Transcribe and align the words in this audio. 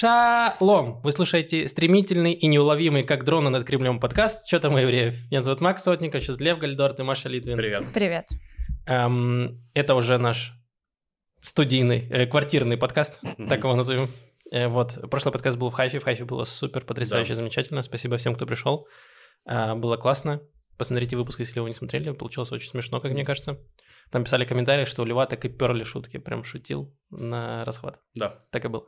Шалом! 0.00 1.02
Вы 1.02 1.12
слушаете 1.12 1.68
стремительный 1.68 2.32
и 2.32 2.46
неуловимый, 2.46 3.02
как 3.02 3.22
дроны 3.22 3.50
над 3.50 3.66
Кремлем 3.66 4.00
подкаст 4.00 4.48
«Что 4.48 4.58
там, 4.58 4.78
евреев?». 4.78 5.30
Меня 5.30 5.42
зовут 5.42 5.60
Макс 5.60 5.82
Сотников, 5.82 6.22
что 6.22 6.32
Лев 6.42 6.58
Гальдорт 6.58 6.98
и 7.00 7.02
Маша 7.02 7.28
Литвин. 7.28 7.58
Привет. 7.58 7.86
Привет. 7.92 8.26
Эм, 8.86 9.62
это 9.74 9.94
уже 9.94 10.16
наш 10.16 10.54
студийный, 11.42 12.08
э, 12.08 12.24
квартирный 12.24 12.78
подкаст, 12.78 13.20
так 13.46 13.58
его 13.58 13.76
назовем. 13.76 14.08
Э, 14.50 14.68
вот, 14.68 14.98
прошлый 15.10 15.32
подкаст 15.32 15.58
был 15.58 15.68
в 15.68 15.74
Хайфе, 15.74 15.98
в 15.98 16.04
Хайфе 16.04 16.24
было 16.24 16.44
супер, 16.44 16.82
потрясающе, 16.86 17.32
Да. 17.32 17.34
замечательно. 17.34 17.82
Спасибо 17.82 18.16
всем, 18.16 18.34
кто 18.34 18.46
пришел. 18.46 18.88
Э, 19.46 19.74
было 19.74 19.98
классно. 19.98 20.40
Посмотрите 20.78 21.14
выпуск, 21.18 21.40
если 21.40 21.60
вы 21.60 21.68
не 21.68 21.74
смотрели. 21.74 22.12
Получилось 22.12 22.50
очень 22.52 22.70
смешно, 22.70 23.00
как 23.00 23.12
мне 23.12 23.22
кажется. 23.22 23.58
Там 24.10 24.24
писали 24.24 24.46
комментарии, 24.46 24.86
что 24.86 25.02
у 25.02 25.04
Льва 25.04 25.26
так 25.26 25.44
и 25.44 25.50
перли 25.50 25.84
шутки. 25.84 26.16
Прям 26.16 26.42
шутил 26.42 26.96
на 27.10 27.66
расхват. 27.66 28.00
Да. 28.14 28.38
Так 28.50 28.64
и 28.64 28.68
было. 28.68 28.86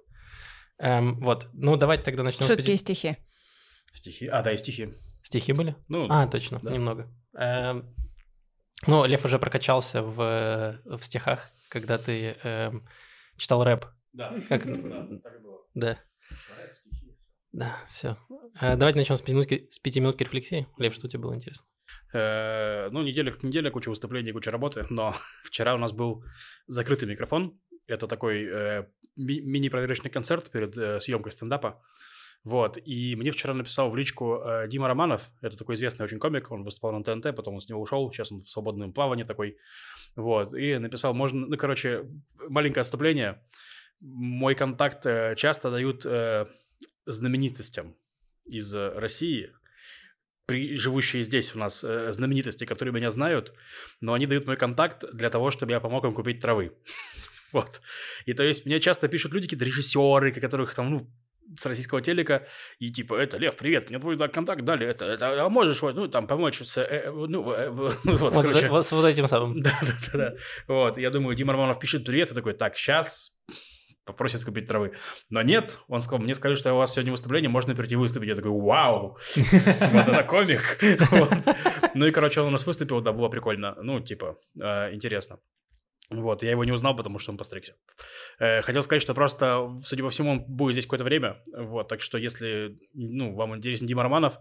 Эм, 0.78 1.20
вот. 1.20 1.48
Ну, 1.52 1.76
давайте 1.76 2.04
тогда 2.04 2.22
начнем. 2.22 2.46
Шутки 2.46 2.70
и 2.70 2.76
стихи. 2.76 3.16
Стихи. 3.92 4.26
А, 4.26 4.42
да, 4.42 4.52
и 4.52 4.56
стихи. 4.56 4.92
Стихи 5.22 5.52
были? 5.52 5.76
Ну, 5.88 6.06
А, 6.10 6.26
точно, 6.26 6.58
да. 6.62 6.72
немного. 6.72 7.08
Эм, 7.36 7.94
Ну, 8.86 9.04
Лев 9.04 9.24
уже 9.24 9.38
прокачался 9.38 10.02
в, 10.02 10.80
в 10.84 11.00
стихах, 11.02 11.50
когда 11.68 11.98
ты 11.98 12.36
эм, 12.42 12.86
читал 13.36 13.62
рэп. 13.64 13.86
да. 14.12 14.34
Как- 14.48 14.64
Да, 14.66 15.06
так 15.22 15.36
и 15.36 15.38
было. 15.38 15.58
Да. 15.74 15.98
Да, 17.52 17.76
все. 17.86 18.16
давайте 18.60 18.98
начнем 18.98 19.16
с 19.16 19.20
пятиминутки, 19.20 19.68
с 19.70 19.78
пятиминутки 19.78 20.22
рефлексии. 20.24 20.66
Лев, 20.78 20.94
что 20.94 21.06
тебе 21.08 21.20
было 21.22 21.34
интересно? 21.34 21.64
Э, 22.14 22.88
Ну, 22.90 23.02
неделя 23.02 23.30
как 23.30 23.42
неделя, 23.42 23.70
куча 23.70 23.90
выступлений, 23.90 24.32
куча 24.32 24.50
работы, 24.50 24.86
но 24.90 25.14
вчера 25.44 25.74
у 25.74 25.78
нас 25.78 25.92
был 25.92 26.24
закрытый 26.66 27.08
микрофон. 27.08 27.60
Это 27.86 28.08
такой 28.08 28.44
э, 28.44 28.86
ми- 29.16 29.40
мини-проверочный 29.40 30.10
концерт 30.10 30.50
перед 30.50 30.76
э, 30.76 31.00
съемкой 31.00 31.32
стендапа. 31.32 31.82
Вот, 32.44 32.76
и 32.84 33.14
мне 33.14 33.30
вчера 33.30 33.54
написал 33.54 33.88
в 33.88 33.96
личку 33.96 34.42
э, 34.42 34.66
Дима 34.68 34.88
Романов, 34.88 35.30
это 35.42 35.56
такой 35.56 35.76
известный 35.76 36.04
очень 36.04 36.18
комик, 36.18 36.50
он 36.50 36.64
выступал 36.64 36.92
на 36.92 37.04
ТНТ, 37.04 37.36
потом 37.36 37.54
он 37.54 37.60
с 37.60 37.68
него 37.68 37.80
ушел, 37.80 38.10
сейчас 38.10 38.32
он 38.32 38.40
в 38.40 38.48
свободном 38.48 38.92
плавании 38.92 39.22
такой, 39.22 39.58
вот, 40.16 40.52
и 40.52 40.76
написал, 40.78 41.14
можно, 41.14 41.46
ну, 41.46 41.56
короче, 41.56 42.08
маленькое 42.48 42.80
отступление, 42.80 43.40
мой 44.00 44.56
контакт 44.56 45.06
э, 45.06 45.36
часто 45.36 45.70
дают 45.70 46.04
э, 46.04 46.46
знаменитостям 47.06 47.94
из 48.44 48.74
э, 48.74 48.88
России, 48.88 49.52
при, 50.46 50.76
живущие 50.76 51.22
здесь 51.22 51.54
у 51.54 51.58
нас 51.58 51.84
э, 51.84 52.12
знаменитости, 52.12 52.64
которые 52.64 52.92
меня 52.92 53.10
знают, 53.10 53.52
но 54.00 54.14
они 54.14 54.26
дают 54.26 54.46
мой 54.46 54.56
контакт 54.56 55.04
для 55.12 55.30
того, 55.30 55.52
чтобы 55.52 55.72
я 55.72 55.80
помог 55.80 56.04
им 56.04 56.14
купить 56.14 56.40
травы. 56.40 56.72
Вот. 57.62 57.82
И 58.26 58.32
то 58.32 58.44
есть 58.44 58.66
мне 58.66 58.80
часто 58.80 59.08
пишут 59.08 59.32
люди, 59.32 59.46
какие-то 59.46 59.64
режиссеры, 59.64 60.32
которых 60.32 60.74
там, 60.74 60.90
ну, 60.90 61.10
с 61.58 61.66
российского 61.66 62.00
телека, 62.00 62.46
и 62.78 62.90
типа, 62.90 63.14
это, 63.14 63.36
Лев, 63.38 63.56
привет, 63.56 63.90
мне 63.90 63.98
твой 63.98 64.16
контакт 64.28 64.64
дали, 64.64 64.86
это, 64.86 65.04
это, 65.04 65.44
а 65.44 65.48
можешь, 65.48 65.82
ну, 65.82 66.08
там, 66.08 66.26
помочь 66.26 66.62
с, 66.62 66.78
э, 66.78 66.82
э, 66.82 67.10
ну, 67.10 67.52
э, 67.52 67.70
вот, 67.70 67.98
Вот, 68.04 68.32
короче. 68.32 68.68
вот 68.68 68.86
с 68.86 68.92
вот 68.92 69.04
этим 69.04 69.26
самым. 69.26 69.52
Да, 69.62 69.78
да, 69.82 69.94
да, 70.12 70.18
да. 70.18 70.34
Вот, 70.66 70.98
я 70.98 71.10
думаю, 71.10 71.36
Дима 71.36 71.52
Романов 71.52 71.78
пишет 71.78 72.04
привет, 72.04 72.30
и 72.30 72.34
такой, 72.34 72.54
так, 72.54 72.76
сейчас 72.76 73.38
попросит 74.04 74.44
купить 74.44 74.66
травы. 74.66 74.92
Но 75.30 75.42
нет, 75.42 75.78
он 75.88 76.00
сказал, 76.00 76.20
мне 76.20 76.34
сказали, 76.34 76.56
что 76.56 76.72
у 76.72 76.76
вас 76.76 76.92
сегодня 76.92 77.12
выступление, 77.12 77.48
можно 77.48 77.74
прийти 77.74 77.96
выступить. 77.96 78.28
Я 78.28 78.34
такой, 78.34 78.50
вау, 78.50 79.18
вот 79.36 80.08
это 80.08 80.24
комик. 80.24 80.78
Ну 81.94 82.06
и, 82.06 82.10
короче, 82.10 82.40
он 82.40 82.48
у 82.48 82.50
нас 82.50 82.66
выступил, 82.66 83.00
да, 83.00 83.12
было 83.12 83.28
прикольно. 83.28 83.76
Ну, 83.82 84.00
типа, 84.00 84.38
э, 84.60 84.94
интересно. 84.94 85.38
Вот, 86.12 86.42
я 86.42 86.50
его 86.50 86.64
не 86.64 86.72
узнал, 86.72 86.94
потому 86.96 87.18
что 87.18 87.32
он 87.32 87.38
постригся. 87.38 87.74
Э, 88.38 88.60
Хотел 88.62 88.82
сказать, 88.82 89.02
что 89.02 89.14
просто, 89.14 89.68
судя 89.82 90.02
по 90.02 90.10
всему, 90.10 90.32
он 90.32 90.44
будет 90.46 90.74
здесь 90.74 90.84
какое-то 90.86 91.04
время. 91.04 91.42
Вот, 91.56 91.88
так 91.88 92.02
что 92.02 92.18
если, 92.18 92.78
ну, 92.92 93.34
вам 93.34 93.56
интересен 93.56 93.86
Дима 93.86 94.02
Романов, 94.02 94.38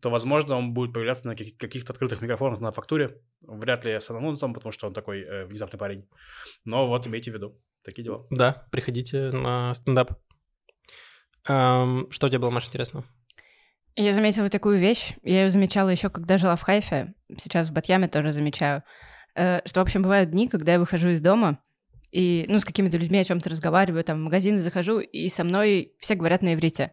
то, 0.00 0.10
возможно, 0.10 0.56
он 0.56 0.74
будет 0.74 0.92
появляться 0.92 1.26
на 1.26 1.36
каких- 1.36 1.56
каких-то 1.56 1.92
открытых 1.92 2.20
микрофонах 2.22 2.60
на 2.60 2.72
фактуре. 2.72 3.20
Вряд 3.40 3.84
ли 3.84 3.92
с 3.92 4.10
анонсом, 4.10 4.52
потому 4.52 4.72
что 4.72 4.86
он 4.88 4.94
такой 4.94 5.20
э, 5.22 5.44
внезапный 5.46 5.78
парень. 5.78 6.08
Но 6.64 6.88
вот 6.88 7.06
имейте 7.06 7.30
в 7.30 7.34
виду. 7.34 7.60
Такие 7.84 8.04
дела. 8.04 8.26
Да, 8.30 8.66
приходите 8.70 9.30
на 9.30 9.74
стендап. 9.74 10.12
Эм, 11.48 12.08
что 12.10 12.28
тебе 12.28 12.38
было, 12.38 12.50
Маша, 12.50 12.68
интересно? 12.68 13.04
Я 13.96 14.12
заметила 14.12 14.48
такую 14.48 14.78
вещь. 14.78 15.14
Я 15.22 15.42
ее 15.44 15.50
замечала 15.50 15.88
еще, 15.90 16.08
когда 16.08 16.38
жила 16.38 16.56
в 16.56 16.62
Хайфе. 16.62 17.14
Сейчас 17.38 17.68
в 17.68 17.72
Батьяме 17.72 18.08
тоже 18.08 18.32
замечаю. 18.32 18.82
Э, 19.34 19.60
Что, 19.64 19.80
в 19.80 19.82
общем, 19.82 20.02
бывают 20.02 20.30
дни, 20.30 20.48
когда 20.48 20.72
я 20.72 20.78
выхожу 20.78 21.08
из 21.10 21.20
дома 21.20 21.58
и, 22.10 22.44
ну, 22.48 22.58
с 22.58 22.64
какими-то 22.64 22.96
людьми 22.98 23.18
о 23.18 23.24
чем-то 23.24 23.48
разговариваю, 23.50 24.04
там, 24.04 24.18
в 24.18 24.24
магазин 24.24 24.58
захожу, 24.58 25.00
и 25.00 25.28
со 25.28 25.44
мной 25.44 25.92
все 25.98 26.14
говорят 26.14 26.42
на 26.42 26.54
иврите. 26.54 26.92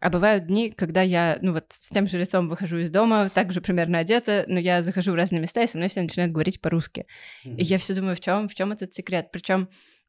А 0.00 0.10
бывают 0.10 0.46
дни, 0.46 0.70
когда 0.70 1.02
я, 1.02 1.38
ну, 1.40 1.52
вот 1.52 1.66
с 1.68 1.90
тем 1.90 2.06
же 2.06 2.18
лицом 2.18 2.48
выхожу 2.48 2.78
из 2.78 2.90
дома, 2.90 3.30
также 3.30 3.60
примерно 3.60 3.98
одета, 3.98 4.44
но 4.48 4.58
я 4.58 4.82
захожу 4.82 5.12
в 5.12 5.14
разные 5.14 5.40
места, 5.40 5.62
и 5.62 5.66
со 5.66 5.78
мной 5.78 5.88
все 5.88 6.02
начинают 6.02 6.32
говорить 6.32 6.60
по-русски. 6.60 7.06
И 7.44 7.62
я 7.62 7.78
все 7.78 7.94
думаю, 7.94 8.16
в 8.16 8.20
чем, 8.20 8.48
в 8.48 8.54
чем 8.54 8.72
этот 8.72 8.92
секрет? 8.92 9.30
Причем 9.32 9.68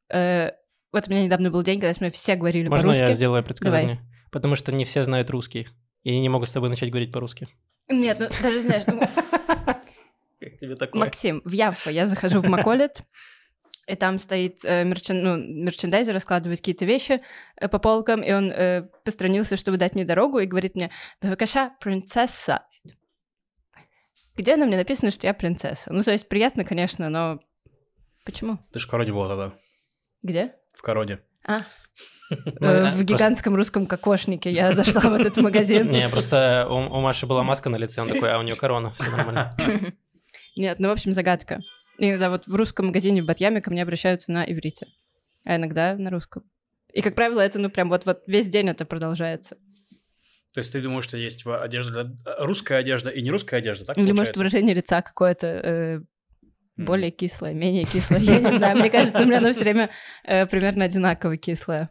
вот 0.09 1.07
у 1.07 1.11
меня 1.11 1.23
недавно 1.25 1.49
был 1.51 1.61
день, 1.63 1.79
когда 1.79 1.93
со 1.93 1.99
мной 1.99 2.11
все 2.11 2.35
говорили 2.35 2.67
Можно 2.67 2.89
по-русски. 2.89 3.09
я 3.09 3.13
сделаю 3.13 3.43
предсказание? 3.43 3.99
Потому 4.31 4.55
что 4.55 4.73
не 4.73 4.85
все 4.85 5.03
знают 5.03 5.29
русский. 5.29 5.67
И 6.03 6.17
не 6.19 6.29
могут 6.29 6.47
с 6.49 6.51
тобой 6.51 6.69
начать 6.69 6.89
говорить 6.89 7.11
по-русски. 7.11 7.47
Нет, 7.89 8.19
ну 8.19 8.27
даже 8.41 8.59
знаешь, 8.61 8.83
ну, 8.87 9.01
тебе 10.65 10.75
такое? 10.75 10.99
Максим, 10.99 11.41
в 11.45 11.51
Яффа 11.51 11.89
я 11.89 12.05
захожу 12.05 12.39
в 12.39 12.49
Маколет, 12.49 13.01
и 13.87 13.95
там 13.95 14.17
стоит 14.17 14.63
э, 14.63 14.83
мерчен- 14.83 15.21
ну, 15.21 15.37
мерчендайзер, 15.37 16.13
раскладывает 16.13 16.59
какие-то 16.59 16.85
вещи 16.85 17.21
э, 17.57 17.67
по 17.67 17.79
полкам, 17.79 18.21
и 18.21 18.31
он 18.31 18.51
э, 18.51 18.83
постранился, 19.03 19.55
чтобы 19.57 19.77
дать 19.77 19.95
мне 19.95 20.05
дорогу, 20.05 20.39
и 20.39 20.45
говорит 20.45 20.75
мне, 20.75 20.91
«Бевакаша, 21.21 21.71
принцесса». 21.79 22.63
Где 24.35 24.57
на 24.57 24.65
мне 24.65 24.75
написано, 24.75 25.11
что 25.11 25.27
я 25.27 25.33
принцесса? 25.33 25.93
Ну, 25.93 26.03
то 26.03 26.11
есть 26.11 26.27
приятно, 26.27 26.65
конечно, 26.65 27.09
но 27.09 27.39
почему? 28.25 28.59
Ты 28.73 28.79
же 28.79 28.87
в 28.87 28.89
Короне 28.89 29.13
была 29.13 29.29
тогда. 29.29 29.53
Где? 30.23 30.55
В 30.73 30.81
Короне. 30.81 31.19
А, 31.47 31.59
э, 32.31 32.35
да, 32.59 32.91
в 32.91 33.03
гигантском 33.03 33.55
русском 33.55 33.85
кокошнике 33.85 34.51
я 34.51 34.73
зашла 34.73 35.01
в 35.01 35.13
этот 35.13 35.37
магазин. 35.37 35.89
Не, 35.89 36.09
просто 36.09 36.67
у, 36.69 36.73
у 36.73 37.01
Маши 37.01 37.27
была 37.27 37.43
маска 37.43 37.69
на 37.69 37.75
лице, 37.75 38.01
он 38.01 38.09
такой, 38.09 38.31
а 38.31 38.39
у 38.39 38.41
нее 38.41 38.55
корона, 38.55 38.91
все 38.91 39.09
нормально. 39.11 39.55
Нет, 40.55 40.79
ну, 40.79 40.89
в 40.89 40.91
общем, 40.91 41.11
загадка. 41.11 41.59
Иногда 41.97 42.29
вот 42.29 42.47
в 42.47 42.55
русском 42.55 42.87
магазине 42.87 43.21
в 43.21 43.25
Батьяме 43.25 43.61
ко 43.61 43.71
мне 43.71 43.81
обращаются 43.83 44.31
на 44.31 44.43
иврите, 44.43 44.87
а 45.43 45.55
иногда 45.55 45.95
на 45.95 46.09
русском. 46.09 46.43
И, 46.93 47.01
как 47.01 47.15
правило, 47.15 47.41
это, 47.41 47.59
ну, 47.59 47.69
прям 47.69 47.89
вот, 47.89 48.05
вот 48.05 48.23
весь 48.27 48.47
день 48.47 48.69
это 48.69 48.85
продолжается. 48.85 49.57
То 50.53 50.59
есть 50.59 50.71
ты 50.71 50.81
думаешь, 50.81 51.03
что 51.03 51.17
есть 51.17 51.39
типа, 51.39 51.61
одежда, 51.61 52.05
для- 52.05 52.15
русская 52.39 52.77
одежда 52.77 53.09
и 53.09 53.21
не 53.21 53.29
русская 53.31 53.57
одежда, 53.57 53.85
так 53.85 53.97
Или, 53.97 54.05
может, 54.07 54.17
получается? 54.17 54.39
выражение 54.39 54.73
лица 54.75 55.01
какое-то 55.01 55.47
э, 55.47 55.99
более 56.77 57.11
кислое, 57.11 57.53
менее 57.53 57.83
кислое. 57.83 58.19
Я 58.21 58.39
не 58.39 58.57
знаю, 58.57 58.77
мне 58.77 58.89
кажется, 58.89 59.21
у 59.23 59.25
меня 59.25 59.39
оно 59.39 59.51
все 59.51 59.61
время 59.61 59.89
э, 60.23 60.45
примерно 60.45 60.85
одинаково 60.85 61.35
кислое. 61.35 61.89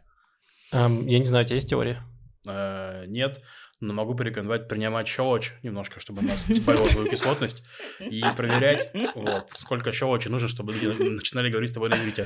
Я 0.71 0.87
не 0.89 1.23
знаю, 1.23 1.45
у 1.45 1.47
тебя 1.47 1.55
есть 1.55 1.69
теория? 1.69 2.01
Э, 2.47 3.05
Нет, 3.07 3.39
но 3.85 3.93
могу 3.93 4.15
порекомендовать 4.15 4.67
принимать 4.67 5.07
щелочь 5.07 5.53
немножко, 5.63 5.99
чтобы 5.99 6.19
у 6.19 6.23
нас 6.23 6.45
сбавила 6.47 6.85
свою 6.85 7.07
кислотность 7.09 7.63
и 7.99 8.21
проверять, 8.35 8.89
вот, 9.15 9.51
сколько 9.51 9.91
щелочи 9.91 10.27
нужно, 10.27 10.47
чтобы 10.47 10.73
люди 10.73 11.03
начинали 11.03 11.49
говорить 11.49 11.69
с 11.69 11.73
тобой 11.73 11.89
на 11.89 11.95
иврите. 11.95 12.25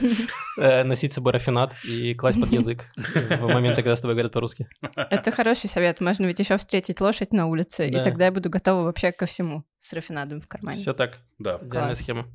Э, 0.57 0.83
носить 0.83 1.11
с 1.11 1.15
собой 1.15 1.33
рафинат 1.33 1.73
и 1.83 2.13
класть 2.13 2.39
под 2.39 2.51
язык 2.51 2.85
в 2.95 3.47
моменты, 3.47 3.81
когда 3.83 3.95
с 3.95 4.01
тобой 4.01 4.15
говорят 4.15 4.31
по-русски. 4.31 4.67
Это 4.95 5.31
хороший 5.31 5.69
совет. 5.69 6.01
Можно 6.01 6.25
ведь 6.25 6.39
еще 6.39 6.57
встретить 6.57 7.01
лошадь 7.01 7.33
на 7.33 7.47
улице, 7.47 7.89
Да. 7.89 8.01
и 8.01 8.03
тогда 8.03 8.25
я 8.25 8.31
буду 8.31 8.49
готова 8.49 8.83
вообще 8.83 9.11
ко 9.11 9.25
всему 9.25 9.63
с 9.79 9.93
рафинадом 9.93 10.41
в 10.41 10.47
кармане. 10.47 10.77
Все 10.77 10.93
так, 10.93 11.19
Да. 11.39 11.57
идеальная 11.61 11.95
схема. 11.95 12.27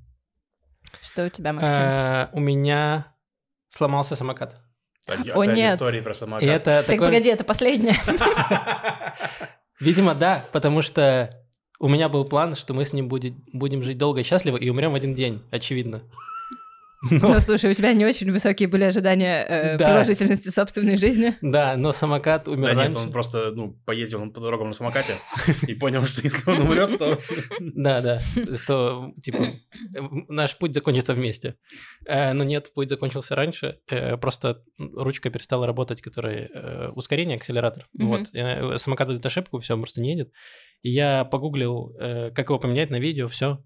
Что 1.02 1.26
у 1.26 1.28
тебя, 1.28 1.52
Максим? 1.52 1.80
Э, 1.80 2.28
У 2.32 2.40
меня 2.40 3.14
сломался 3.68 4.16
самокат. 4.16 4.60
Опять 5.06 5.36
О, 5.36 5.44
нет. 5.44 5.74
истории 5.74 6.00
про 6.00 6.14
самокат. 6.14 6.42
И 6.42 6.46
это 6.46 6.64
Так, 6.64 6.86
такой... 6.86 7.06
погоди, 7.08 7.28
это 7.28 7.44
последнее. 7.44 7.96
Видимо, 9.80 10.14
да, 10.14 10.42
потому 10.52 10.82
что 10.82 11.30
у 11.78 11.88
меня 11.88 12.08
был 12.08 12.24
план, 12.24 12.54
что 12.54 12.72
мы 12.74 12.84
с 12.84 12.92
ним 12.92 13.08
будет- 13.08 13.34
будем 13.52 13.82
жить 13.82 13.98
долго 13.98 14.20
и 14.20 14.22
счастливо 14.22 14.56
и 14.56 14.68
умрем 14.70 14.92
в 14.92 14.94
один 14.94 15.14
день, 15.14 15.42
очевидно. 15.50 16.02
Но- 17.10 17.28
Ну, 17.34 17.40
слушай, 17.40 17.70
у 17.70 17.74
тебя 17.74 17.92
не 17.92 18.04
очень 18.04 18.30
высокие 18.30 18.68
были 18.68 18.84
ожидания 18.84 19.44
э, 19.44 19.76
Да. 19.78 19.84
продолжительности 19.86 20.48
собственной 20.48 20.96
жизни. 20.96 21.34
Да, 21.42 21.76
но 21.76 21.92
самокат 21.92 22.48
умер 22.48 22.62
Да 22.62 22.68
нет, 22.68 22.76
раньше. 22.76 22.98
он 22.98 23.12
просто, 23.12 23.50
ну, 23.52 23.78
поездил 23.86 24.30
по 24.30 24.40
дорогам 24.40 24.68
на 24.68 24.72
самокате 24.74 25.14
и 25.66 25.74
понял, 25.74 26.04
что 26.04 26.22
если 26.22 26.50
он 26.50 26.60
умрет, 26.62 26.98
то... 26.98 27.18
Да, 27.60 28.00
да, 28.00 28.18
что, 28.62 29.12
типа, 29.22 29.46
наш 30.28 30.56
путь 30.56 30.74
закончится 30.74 31.14
вместе. 31.14 31.56
Э, 32.06 32.32
Но 32.32 32.44
нет, 32.44 32.72
путь 32.74 32.88
закончился 32.88 33.34
раньше, 33.34 33.78
э, 33.88 34.16
просто 34.16 34.62
ручка 34.78 35.30
перестала 35.30 35.66
работать, 35.66 36.00
которая 36.02 36.48
э, 36.52 36.88
ускорение, 36.94 37.36
акселератор. 37.36 37.86
Вот, 37.98 38.28
самокат 38.80 39.08
дает 39.08 39.26
ошибку, 39.26 39.58
все, 39.58 39.74
он 39.74 39.80
просто 39.82 40.00
не 40.00 40.10
едет. 40.12 40.32
И 40.82 40.90
я 40.90 41.24
погуглил, 41.24 41.96
как 42.34 42.48
его 42.48 42.58
поменять 42.58 42.90
на 42.90 42.98
видео, 43.00 43.26
все, 43.26 43.58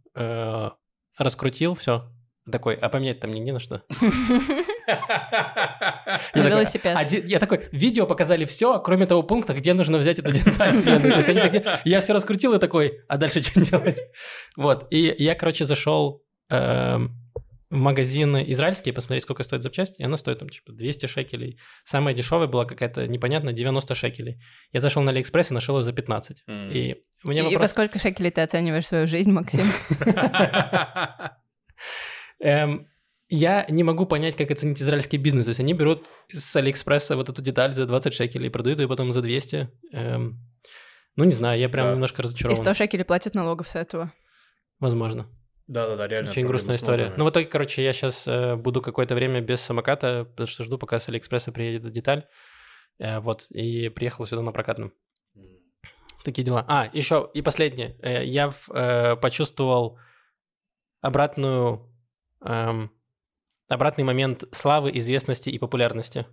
раскрутил, 1.17 1.75
все. 1.75 2.11
Такой, 2.51 2.75
а 2.75 2.89
поменять 2.89 3.21
там 3.21 3.31
мне 3.31 3.41
не 3.41 3.53
на 3.53 3.59
что. 3.61 3.83
На 6.35 6.49
велосипед. 6.49 6.97
я 7.25 7.39
такой, 7.39 7.67
видео 7.73 8.07
показали 8.07 8.45
все, 8.45 8.81
кроме 8.81 9.07
того 9.07 9.23
пункта, 9.23 9.55
где 9.55 9.75
нужно 9.75 9.99
взять 9.99 10.19
эту 10.19 10.33
деталь 10.33 10.75
я 11.85 12.01
все 12.01 12.13
раскрутил 12.15 12.55
и 12.55 12.59
такой, 12.59 13.01
а 13.09 13.19
дальше 13.19 13.43
что 13.43 13.61
делать? 13.61 14.01
Вот, 14.57 14.87
и 14.91 15.15
я, 15.19 15.35
короче, 15.35 15.65
зашел 15.65 16.25
эм, 16.51 17.15
в 17.71 17.77
магазин 17.77 18.37
израильский 18.51 18.93
посмотреть, 18.93 19.25
сколько 19.25 19.43
стоит 19.43 19.63
запчасть, 19.63 19.99
и 19.99 20.05
она 20.05 20.17
стоит 20.17 20.39
там 20.39 20.49
типа 20.49 20.73
200 20.73 21.07
шекелей. 21.07 21.59
Самая 21.85 22.15
дешевая 22.15 22.47
была 22.47 22.65
какая-то 22.65 23.07
непонятная, 23.07 23.53
90 23.53 23.95
шекелей. 23.95 24.41
Я 24.73 24.81
зашел 24.81 25.03
на 25.03 25.11
Алиэкспресс 25.11 25.51
и 25.51 25.55
нашел 25.55 25.77
ее 25.77 25.83
за 25.83 25.93
15. 25.93 26.45
М. 26.47 26.71
И 26.71 26.97
у 27.25 27.29
меня 27.29 27.43
И 27.43 27.53
вопрос... 27.55 27.71
сколько 27.71 27.99
шекелей 27.99 28.31
ты 28.31 28.41
оцениваешь 28.41 28.87
свою 28.87 29.07
жизнь, 29.07 29.33
Максим? 29.33 29.67
Эм, 32.41 32.89
я 33.29 33.67
не 33.69 33.83
могу 33.83 34.07
понять, 34.07 34.37
как 34.37 34.51
оценить 34.51 34.81
израильский 34.81 35.17
бизнес. 35.19 35.45
То 35.47 35.51
есть 35.51 35.61
они 35.61 35.75
берут 35.75 36.07
с 36.33 36.57
Алиэкспресса 36.57 37.17
вот 37.17 37.29
эту 37.29 37.43
деталь 37.43 37.75
за 37.75 37.87
20 37.87 38.15
шекелей 38.15 38.47
и 38.47 38.51
продают 38.51 38.79
ее 38.81 38.89
потом 38.89 39.13
за 39.13 39.21
200. 39.23 39.69
Эм, 39.93 40.39
ну, 41.17 41.25
не 41.25 41.33
знаю, 41.33 41.59
я 41.61 41.69
прям 41.69 41.89
Да. 41.89 41.93
немножко 41.95 42.23
И 42.23 42.25
разочарован. 42.25 42.57
100 42.63 42.75
шекелей 42.75 43.05
платят 43.05 43.35
налогов 43.35 43.69
с 43.69 43.77
этого. 43.77 44.13
Возможно. 44.81 45.27
Да-да-да, 45.67 46.07
реально. 46.07 46.31
Очень 46.31 46.47
грустная 46.47 46.77
история. 46.77 47.13
Ну, 47.17 47.25
в 47.27 47.31
итоге, 47.31 47.47
короче, 47.47 47.85
я 47.85 47.93
сейчас 47.93 48.27
буду 48.59 48.81
какое-то 48.81 49.15
время 49.15 49.41
без 49.43 49.61
самоката, 49.61 50.25
потому 50.25 50.47
что 50.47 50.65
жду, 50.65 50.79
пока 50.79 50.99
с 50.99 51.09
Алиэкспресса 51.11 51.53
приедет 51.53 51.83
эта 51.83 51.91
деталь. 51.91 52.27
Э, 53.01 53.21
вот, 53.21 53.47
и 53.51 53.91
приехал 53.91 54.27
сюда 54.27 54.43
на 54.43 54.51
прокатном. 54.53 54.93
Такие 56.25 56.43
дела. 56.43 56.65
А, 56.69 56.89
еще 56.93 57.31
и 57.35 57.43
последнее. 57.43 57.97
Э, 58.03 58.25
Я 58.25 58.51
в- 58.51 58.71
э, 58.71 59.17
почувствовал 59.17 59.99
обратную, 61.01 61.89
эм, 62.41 62.91
обратный 63.69 64.05
момент 64.05 64.45
славы, 64.53 64.91
известности 64.99 65.51
и 65.51 65.59
популярности. 65.59 66.27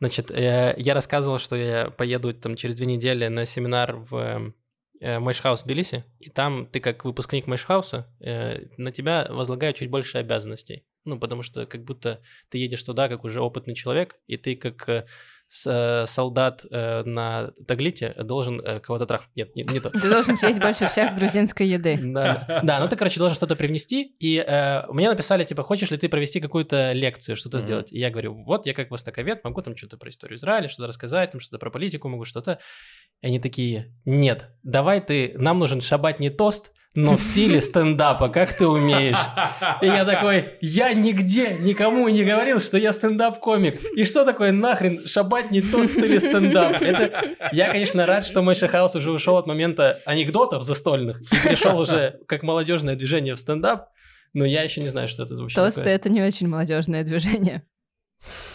Значит, 0.00 0.30
э, 0.30 0.74
я 0.76 0.94
рассказывал, 0.94 1.38
что 1.38 1.56
я 1.56 1.90
поеду 1.90 2.34
там 2.34 2.56
через 2.56 2.76
две 2.76 2.86
недели 2.86 3.28
на 3.28 3.44
семинар 3.44 3.96
в 3.96 4.52
э, 5.00 5.18
в 5.18 5.64
Тбилиси, 5.64 6.04
и 6.18 6.30
там 6.30 6.66
ты 6.66 6.80
как 6.80 7.04
выпускник 7.04 7.46
Мэшхауса, 7.46 8.08
э, 8.20 8.66
на 8.76 8.90
тебя 8.92 9.26
возлагают 9.30 9.76
чуть 9.76 9.90
больше 9.90 10.18
обязанностей. 10.18 10.84
Ну, 11.04 11.18
потому 11.18 11.42
что 11.42 11.66
как 11.66 11.84
будто 11.84 12.22
ты 12.48 12.58
едешь 12.58 12.82
туда 12.82 13.08
как 13.08 13.24
уже 13.24 13.40
опытный 13.40 13.74
человек, 13.74 14.18
и 14.26 14.36
ты 14.36 14.56
как 14.56 14.88
э, 14.88 15.06
солдат 15.54 16.64
э, 16.70 17.02
на 17.04 17.52
Таглите 17.66 18.14
должен 18.18 18.60
э, 18.60 18.80
кого-то 18.80 19.06
трахнуть. 19.06 19.34
Нет, 19.36 19.54
не, 19.54 19.62
не 19.62 19.80
то. 19.80 19.90
Ты 19.90 20.08
должен 20.10 20.36
съесть 20.36 20.60
больше 20.60 20.86
всех 20.88 21.16
грузинской 21.16 21.66
еды. 21.68 21.98
Да, 22.14 22.44
да. 22.48 22.60
Да, 22.62 22.80
ну 22.80 22.88
ты, 22.88 22.96
короче, 22.96 23.18
должен 23.18 23.36
что-то 23.36 23.56
привнести, 23.56 24.14
и 24.18 24.36
э, 24.38 24.82
мне 24.92 25.08
написали, 25.08 25.44
типа, 25.44 25.62
хочешь 25.62 25.90
ли 25.90 25.96
ты 25.96 26.08
провести 26.08 26.40
какую-то 26.40 26.92
лекцию, 26.92 27.36
что-то 27.36 27.58
Мгм. 27.58 27.66
сделать? 27.66 27.92
И 27.92 27.98
я 27.98 28.10
говорю, 28.10 28.34
вот, 28.44 28.66
я 28.66 28.74
как 28.74 28.90
востоковед, 28.90 29.44
могу 29.44 29.62
там 29.62 29.76
что-то 29.76 29.96
про 29.96 30.08
историю 30.10 30.36
Израиля, 30.38 30.68
что-то 30.68 30.88
рассказать, 30.88 31.30
там 31.30 31.40
что-то 31.40 31.58
про 31.58 31.70
политику 31.70 32.08
могу, 32.08 32.24
что-то. 32.24 32.58
И 33.22 33.26
они 33.26 33.38
такие, 33.38 33.94
нет, 34.04 34.50
давай 34.62 35.00
ты, 35.00 35.34
нам 35.36 35.58
нужен 35.58 35.80
шабатний 35.80 36.30
тост, 36.30 36.72
но 36.94 37.16
в 37.16 37.22
стиле 37.22 37.60
стендапа, 37.60 38.28
как 38.28 38.56
ты 38.56 38.66
умеешь. 38.66 39.18
И 39.82 39.86
я 39.86 40.04
такой, 40.04 40.54
я 40.60 40.92
нигде 40.94 41.56
никому 41.60 42.08
не 42.08 42.24
говорил, 42.24 42.60
что 42.60 42.78
я 42.78 42.92
стендап-комик. 42.92 43.82
И 43.96 44.04
что 44.04 44.24
такое 44.24 44.52
нахрен 44.52 45.00
шабатний 45.06 45.60
тост 45.60 45.96
или 45.96 46.18
стендап? 46.18 46.80
Это... 46.80 47.36
Я, 47.52 47.70
конечно, 47.70 48.06
рад, 48.06 48.24
что 48.24 48.42
мой 48.42 48.54
Хаус 48.54 48.94
уже 48.94 49.10
ушел 49.10 49.36
от 49.36 49.46
момента 49.46 49.98
анекдотов 50.06 50.62
застольных 50.62 51.20
и 51.20 51.36
перешел 51.36 51.78
уже 51.78 52.20
как 52.26 52.42
молодежное 52.42 52.96
движение 52.96 53.34
в 53.34 53.40
стендап, 53.40 53.88
но 54.32 54.44
я 54.44 54.62
еще 54.62 54.80
не 54.80 54.88
знаю, 54.88 55.08
что 55.08 55.24
это 55.24 55.34
вообще 55.34 55.56
Тосты— 55.56 55.80
это 55.82 56.08
не 56.08 56.22
очень 56.22 56.48
молодежное 56.48 57.04
движение. 57.04 57.62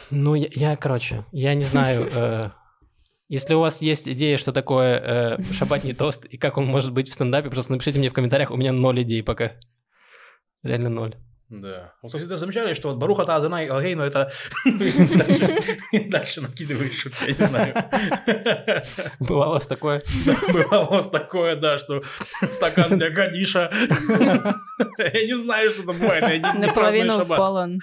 Ну, 0.09 0.35
я, 0.35 0.47
я, 0.51 0.75
короче, 0.75 1.23
я 1.31 1.53
не 1.53 1.63
знаю. 1.63 2.09
Если 3.29 3.53
у 3.53 3.59
вас 3.59 3.81
есть 3.81 4.09
идея, 4.09 4.37
что 4.37 4.51
такое 4.51 5.37
э, 5.37 5.41
шабатний 5.53 5.93
тост 5.93 6.25
и 6.25 6.37
как 6.37 6.57
он 6.57 6.65
может 6.65 6.91
быть 6.91 7.07
в 7.07 7.13
стендапе, 7.13 7.49
просто 7.49 7.71
напишите 7.71 7.99
мне 7.99 8.09
в 8.09 8.13
комментариях, 8.13 8.51
у 8.51 8.57
меня 8.57 8.73
ноль 8.73 9.03
идей 9.03 9.23
пока. 9.23 9.51
Реально 10.63 10.89
ноль. 10.89 11.15
Да. 11.49 11.93
Вот, 12.03 12.09
кстати, 12.09 12.27
ты 12.27 12.35
замечали, 12.35 12.73
что 12.73 12.89
вот 12.89 12.97
Баруха 12.97 13.25
та 13.25 13.35
Адонай 13.35 13.65
Алгейну 13.67 14.03
это... 14.03 14.31
Дальше- 15.91 16.41
накидываешь 16.41 16.93
шутки, 16.99 17.23
я 17.23 17.27
не 17.27 17.33
знаю. 17.33 18.83
Бывало 19.19 19.53
вас 19.53 19.65
такое? 19.65 20.03
Бывало 20.53 20.85
вас 20.85 21.09
такое, 21.09 21.55
да, 21.55 21.79
что 21.79 22.01
стакан 22.49 22.99
для 22.99 23.09
Гадиша. 23.09 23.71
Я 24.99 25.25
не 25.25 25.35
знаю, 25.37 25.71
что 25.71 25.87
там 25.87 25.97
бывает, 25.97 26.43
Наполовину 26.55 27.25
полон. 27.25 27.79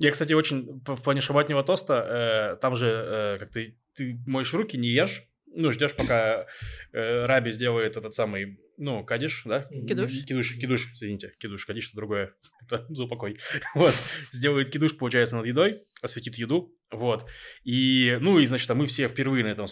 Я, 0.00 0.10
кстати, 0.10 0.32
очень 0.32 0.82
в 0.86 1.02
плане 1.02 1.20
шабатнего 1.20 1.62
тоста, 1.62 2.54
э, 2.54 2.56
там 2.56 2.74
же, 2.74 2.86
э, 2.88 3.38
как 3.38 3.50
ты, 3.50 3.76
ты 3.94 4.18
моешь 4.26 4.52
руки, 4.54 4.78
не 4.78 4.88
ешь, 4.88 5.24
ну, 5.54 5.72
ждешь, 5.72 5.94
пока 5.94 6.46
э, 6.92 7.26
Раби 7.26 7.50
сделает 7.50 7.98
этот 7.98 8.14
самый, 8.14 8.58
ну, 8.78 9.04
кадиш, 9.04 9.42
да? 9.44 9.68
Кидуш. 9.70 10.24
Кидуш, 10.24 10.54
кидуш, 10.58 10.92
извините, 10.94 11.34
кидуш, 11.38 11.66
кадиш, 11.66 11.88
это 11.88 11.96
другое, 11.96 12.34
это 12.62 12.86
за 12.88 13.04
упокой. 13.04 13.38
Вот, 13.74 13.94
сделает 14.32 14.70
кидуш, 14.70 14.96
получается, 14.96 15.36
над 15.36 15.44
едой, 15.44 15.82
осветит 16.00 16.36
еду, 16.36 16.74
вот. 16.90 17.26
И, 17.64 18.16
ну, 18.22 18.38
и, 18.38 18.46
значит, 18.46 18.70
а 18.70 18.74
мы 18.74 18.86
все 18.86 19.06
впервые 19.06 19.44
на 19.44 19.48
этом, 19.48 19.66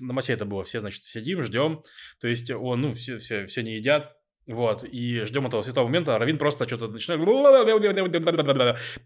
на 0.00 0.12
массе 0.12 0.32
это 0.32 0.46
было, 0.46 0.64
все, 0.64 0.80
значит, 0.80 1.04
сидим, 1.04 1.42
ждем, 1.44 1.84
то 2.20 2.26
есть 2.26 2.50
он, 2.50 2.80
ну, 2.80 2.90
все, 2.90 3.18
все, 3.18 3.46
все 3.46 3.62
не 3.62 3.76
едят, 3.76 4.16
вот, 4.46 4.84
и 4.84 5.22
ждем 5.24 5.46
этого 5.46 5.62
святого 5.62 5.86
момента, 5.86 6.18
Равин 6.18 6.38
просто 6.38 6.66
что-то 6.66 6.88
начинает... 6.88 7.20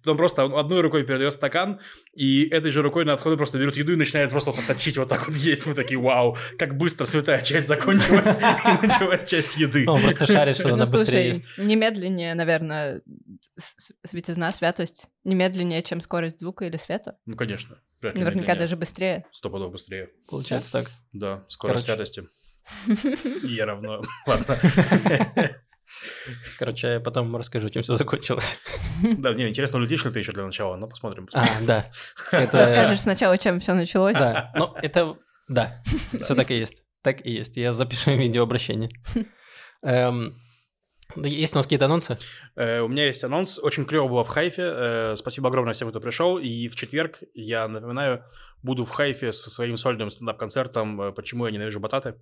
Потом 0.03 0.17
просто 0.17 0.45
одной 0.45 0.81
рукой 0.81 1.05
передает 1.05 1.33
стакан, 1.33 1.81
и 2.15 2.47
этой 2.47 2.71
же 2.71 2.83
рукой 2.83 3.05
на 3.05 3.13
отходе 3.13 3.37
просто 3.37 3.59
берет 3.59 3.77
еду 3.77 3.93
и 3.93 3.97
начинает 3.97 4.31
просто 4.31 4.53
вот 4.53 4.67
точить, 4.67 4.97
вот 4.97 5.09
так 5.09 5.27
вот 5.27 5.37
есть. 5.37 5.67
Мы 5.67 5.75
такие, 5.75 5.99
вау, 5.99 6.37
как 6.59 6.77
быстро 6.77 7.05
святая 7.05 7.43
часть 7.43 7.67
закончилась, 7.67 8.27
и 8.39 8.87
началась 8.87 9.25
часть 9.25 9.57
еды. 9.57 9.85
Он 9.89 10.01
просто 10.01 10.27
шарит, 10.27 10.57
что 10.57 10.69
Ну, 10.69 10.75
она 10.75 10.85
быстрее 10.87 11.27
есть. 11.29 11.43
немедленнее, 11.59 12.35
наверное, 12.35 13.03
светизна, 14.05 14.51
святость, 14.53 15.11
немедленнее, 15.25 15.83
чем 15.83 16.01
скорость 16.01 16.41
звука 16.41 16.65
или 16.65 16.77
света. 16.77 17.19
Ну, 17.27 17.37
конечно. 17.37 17.79
Наверняка 18.03 18.55
даже 18.55 18.77
быстрее. 18.77 19.27
Сто 19.31 19.51
пудов 19.51 19.73
быстрее. 19.73 20.11
Получается 20.29 20.73
так. 20.73 20.91
Да, 21.13 21.45
скорость 21.49 21.85
святости. 21.85 22.29
И 22.87 23.61
равно... 23.61 24.03
Ладно. 24.27 24.59
Короче, 26.59 26.95
я 26.95 27.01
потом 27.01 27.35
расскажу, 27.37 27.69
чем 27.69 27.83
все 27.83 27.97
закончилось. 27.97 28.59
Да, 29.03 29.33
не, 29.35 29.49
интересно, 29.49 29.79
улетишь 29.79 30.05
ли 30.05 30.11
ты 30.11 30.19
еще 30.19 30.33
для 30.33 30.45
начала, 30.45 30.77
но 30.77 30.87
посмотрим. 30.87 31.27
посмотрим. 31.27 31.55
А, 31.61 31.67
да. 31.67 31.85
Это... 32.33 32.59
Расскажешь 32.59 33.01
сначала, 33.01 33.39
чем 33.39 33.61
все 33.61 33.75
началось. 33.75 34.17
Да, 34.17 34.53
ну 34.55 34.75
это... 34.83 35.17
Да, 35.49 35.83
все 36.19 36.35
так 36.35 36.51
и 36.51 36.55
есть. 36.55 36.83
Так 37.03 37.25
и 37.25 37.31
есть. 37.31 37.57
Я 37.57 37.73
запишу 37.73 38.13
видеообращение. 38.13 38.89
Эм, 39.83 40.39
Есть 41.17 41.53
у 41.53 41.57
нас 41.57 41.67
какие-то 41.67 41.85
анонсы? 41.85 42.17
Э, 42.57 42.81
У 42.81 42.89
меня 42.89 43.07
есть 43.07 43.23
анонс. 43.25 43.59
Очень 43.59 43.85
клево 43.85 44.09
было 44.09 44.25
в 44.25 44.29
Хайфе. 44.29 44.63
Э, 44.65 45.15
Спасибо 45.17 45.49
огромное 45.49 45.75
всем, 45.75 45.91
кто 45.91 46.01
пришел. 46.01 46.39
И 46.39 46.69
в 46.69 46.75
четверг, 46.77 47.21
я 47.35 47.69
напоминаю, 47.69 48.25
буду 48.63 48.85
в 48.85 48.91
Хайфе 48.91 49.31
со 49.33 49.51
своим 49.51 49.77
сольным 49.77 50.11
стендап-концертом 50.11 51.01
э, 51.01 51.13
«Почему 51.13 51.47
я 51.47 51.53
ненавижу 51.53 51.79
бататы». 51.81 52.15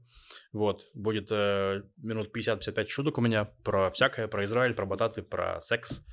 Вот. 0.52 0.86
Будет 0.94 1.28
э, 1.30 1.82
минут 1.96 2.36
50-55 2.36 2.86
шуток 2.88 3.18
у 3.18 3.20
меня 3.20 3.44
про 3.64 3.90
всякое, 3.90 4.26
про 4.28 4.44
Израиль, 4.44 4.74
про 4.74 4.84
бататы, 4.84 5.22
про 5.22 5.60
секс, 5.60 6.04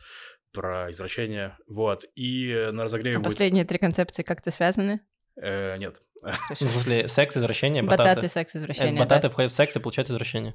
про 0.54 0.92
извращение. 0.92 1.58
Вот. 1.68 2.06
И 2.16 2.70
на 2.72 2.84
разогреве 2.84 3.18
А 3.18 3.20
будет... 3.20 3.32
последние 3.34 3.66
три 3.66 3.80
концепции 3.80 4.24
как-то 4.24 4.52
связаны? 4.52 5.02
Э, 5.42 5.78
Нет. 5.78 6.02
В 6.22 6.56
смысле, 6.56 7.08
секс, 7.08 7.38
извращение, 7.38 7.82
Бататы, 7.82 8.10
бататы. 8.10 8.28
секс, 8.28 8.54
Э, 8.56 8.58
извращение. 8.60 9.00
Бататы 9.00 9.24
да? 9.24 9.30
входят 9.30 9.52
в 9.52 9.56
секс 9.56 9.76
и 9.76 9.80
получают 9.80 10.10
извращение. 10.10 10.54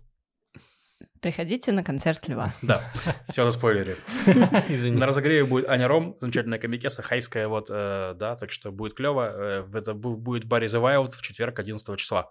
Приходите 1.24 1.72
на 1.72 1.82
концерт 1.82 2.28
Льва. 2.28 2.52
Да, 2.62 2.82
все 3.26 3.44
на 3.44 3.50
спойлере. 3.50 3.96
Извини. 4.68 4.98
На 4.98 5.06
разогреве 5.06 5.44
будет 5.44 5.66
Аня 5.70 5.88
Ром, 5.88 6.18
замечательная 6.20 6.58
комикеса, 6.58 7.00
хайская, 7.00 7.48
вот, 7.48 7.68
э, 7.70 8.12
да, 8.14 8.36
так 8.36 8.50
что 8.50 8.70
будет 8.70 8.92
клево. 8.92 9.30
Э, 9.32 9.66
это 9.72 9.92
бу- 9.92 10.16
будет 10.16 10.44
в 10.44 10.48
баре 10.48 10.66
The 10.66 10.82
Wild 10.82 11.12
в 11.12 11.22
четверг 11.22 11.58
11 11.58 11.96
числа. 11.96 12.30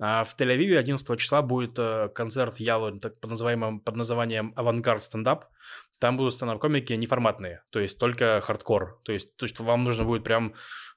А 0.00 0.24
в 0.24 0.34
Тель-Авиве 0.36 0.78
11 0.78 1.16
числа 1.20 1.42
будет 1.42 1.78
э, 1.78 2.08
концерт 2.12 2.56
Ялу 2.56 2.98
так, 2.98 3.20
под, 3.20 3.30
называемым, 3.30 3.78
под 3.78 3.94
названием 3.94 4.52
«Авангард 4.56 5.00
стендап». 5.00 5.44
Там 6.04 6.18
будут 6.18 6.34
стендап-комики 6.34 6.92
неформатные, 6.92 7.62
то 7.70 7.80
есть 7.80 7.98
только 7.98 8.38
хардкор. 8.42 9.00
То 9.06 9.12
есть, 9.14 9.34
то 9.38 9.46
есть 9.46 9.58
вам 9.58 9.84
нужно 9.84 10.04
будет 10.04 10.22
прям, 10.22 10.52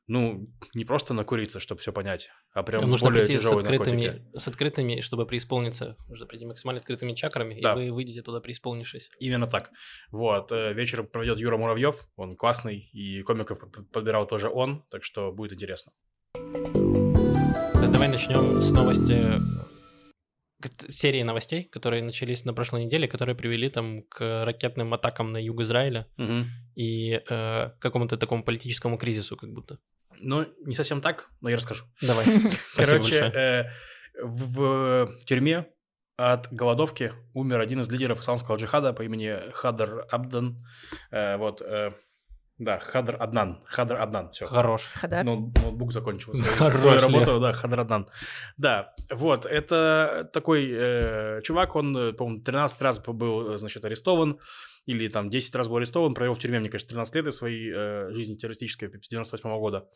ну, 0.06 0.50
не 0.74 0.84
просто 0.84 1.14
накуриться, 1.14 1.62
чтобы 1.62 1.80
все 1.80 1.94
понять, 1.94 2.30
а 2.54 2.62
прям 2.62 2.90
Нужно 2.90 3.08
более 3.08 3.24
прийти 3.26 3.40
с 3.40 3.42
тяжелые 3.42 3.64
наркотики. 3.70 4.06
открытыми, 4.08 4.38
с 4.38 4.48
открытыми, 4.50 5.00
чтобы 5.00 5.26
преисполниться. 5.26 5.96
Нужно 6.10 6.26
прийти 6.26 6.46
максимально 6.46 6.82
открытыми 6.82 7.14
чакрами, 7.14 7.58
Да. 7.62 7.72
и 7.72 7.76
вы 7.90 7.94
выйдете 7.96 8.22
туда 8.22 8.42
преисполнившись. 8.42 9.10
Именно 9.22 9.48
так. 9.48 9.70
Вот. 10.12 10.52
э, 10.52 10.74
Вечер 10.74 11.04
проведет 11.04 11.40
Юра 11.40 11.56
Муравьев. 11.56 12.06
Он 12.18 12.36
классный. 12.36 12.90
И 12.92 13.22
комиков 13.22 13.60
под- 13.62 13.90
подбирал 13.90 14.28
тоже 14.28 14.50
он. 14.50 14.84
Так 14.92 15.06
что 15.06 15.32
будет 15.32 15.54
интересно. 15.54 15.94
Да, 16.34 17.88
Давай 17.94 18.10
начнем 18.10 18.60
с 18.60 18.72
новости, 18.74 19.24
серии 20.88 21.24
новостей, 21.24 21.64
которые 21.64 22.04
начались 22.04 22.46
на 22.46 22.54
прошлой 22.54 22.86
неделе, 22.86 23.08
которые 23.08 23.36
привели 23.36 23.70
там 23.70 24.04
к 24.04 24.46
ракетным 24.46 24.94
атакам 24.94 25.32
на 25.32 25.38
юг 25.38 25.62
Израиля 25.62 26.08
Мгм. 26.18 26.48
и 26.76 27.14
э, 27.14 27.20
к 27.30 27.78
какому-то 27.80 28.18
такому 28.18 28.44
политическому 28.44 28.98
кризису, 28.98 29.38
как 29.38 29.52
будто. 29.52 29.80
Ну, 30.20 30.46
не 30.66 30.76
совсем 30.76 31.02
так, 31.02 31.30
но 31.42 31.50
я 31.50 31.58
расскажу. 31.58 31.86
Давай. 32.02 32.26
Короче, 32.76 33.16
э, 33.16 33.64
в, 34.24 35.06
в 35.06 35.26
тюрьме 35.26 35.66
от 36.18 36.52
голодовки 36.52 37.14
умер 37.34 37.60
один 37.60 37.82
из 37.82 37.90
лидеров 37.90 38.20
исламского 38.20 38.58
джихада 38.58 38.94
по 38.94 39.04
имени 39.04 39.52
Хадр 39.54 40.08
Абдан. 40.10 40.66
Э, 41.12 41.38
вот, 41.38 41.62
э, 41.62 41.92
да, 42.60 42.80
Хадр 42.80 43.16
Аднан. 43.20 43.62
Хадр 43.66 43.98
Аднан, 43.98 44.32
все. 44.32 44.48
Хорош. 44.48 44.90
Хадар. 44.94 45.24
Ну, 45.24 45.52
ноутбук 45.62 45.94
закончил 45.94 46.34
свою, 46.34 46.56
Хорош, 46.58 46.74
свою 46.74 47.02
работу, 47.02 47.40
да, 47.40 47.54
Хадр 47.54 47.82
Аднан. 47.82 48.08
Да, 48.58 48.96
вот, 49.12 49.46
это 49.46 50.28
такой 50.34 50.68
э, 50.72 51.42
чувак, 51.44 51.76
он, 51.76 52.16
по-моему, 52.16 52.42
13 52.42 52.82
раз 52.82 53.00
был, 53.00 53.56
значит, 53.58 53.86
арестован, 53.86 54.40
или 54.88 55.08
там 55.08 55.30
10 55.30 55.56
раз 55.56 55.68
был 55.68 55.78
арестован, 55.78 56.16
провел 56.16 56.34
в 56.34 56.40
тюрьме, 56.40 56.60
мне 56.60 56.70
кажется, 56.70 56.90
13 56.90 57.16
лет 57.16 57.28
из 57.28 57.36
своей 57.36 57.72
э, 57.72 58.12
жизни 58.14 58.36
террористической 58.36 58.90
с 58.90 59.08
98 59.08 59.50
года. 59.60 59.88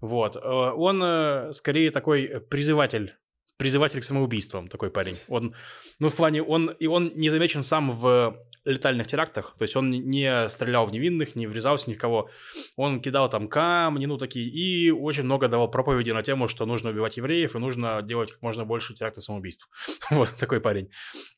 Вот, 0.00 0.36
э, 0.36 0.40
он 0.40 1.02
э, 1.02 1.52
скорее 1.52 1.90
такой 1.90 2.40
призыватель 2.48 3.16
призыватель 3.56 4.00
к 4.00 4.04
самоубийствам, 4.04 4.66
такой 4.68 4.90
парень. 4.90 5.16
Он, 5.28 5.54
ну, 6.00 6.08
в 6.08 6.16
плане, 6.16 6.42
он, 6.42 6.70
и 6.70 6.88
он 6.88 7.12
не 7.14 7.30
замечен 7.30 7.62
сам 7.62 7.90
в 7.90 8.36
летальных 8.64 9.06
терактах, 9.06 9.54
то 9.58 9.62
есть 9.62 9.76
он 9.76 9.90
не 9.90 10.48
стрелял 10.48 10.86
в 10.86 10.92
невинных, 10.92 11.36
не 11.36 11.46
врезался 11.46 11.90
ни 11.90 11.94
в 11.94 11.98
кого. 11.98 12.30
Он 12.76 13.00
кидал 13.00 13.28
там 13.28 13.48
камни, 13.48 14.06
ну, 14.06 14.16
такие, 14.16 14.48
и 14.48 14.90
очень 14.90 15.24
много 15.24 15.48
давал 15.48 15.70
проповеди 15.70 16.12
на 16.12 16.22
тему, 16.22 16.48
что 16.48 16.66
нужно 16.66 16.90
убивать 16.90 17.16
евреев 17.16 17.54
и 17.54 17.58
нужно 17.58 18.02
делать 18.02 18.32
как 18.32 18.42
можно 18.42 18.64
больше 18.64 18.94
терактов 18.94 19.24
самоубийств. 19.24 19.68
вот 20.10 20.30
такой 20.38 20.60
парень. 20.60 20.90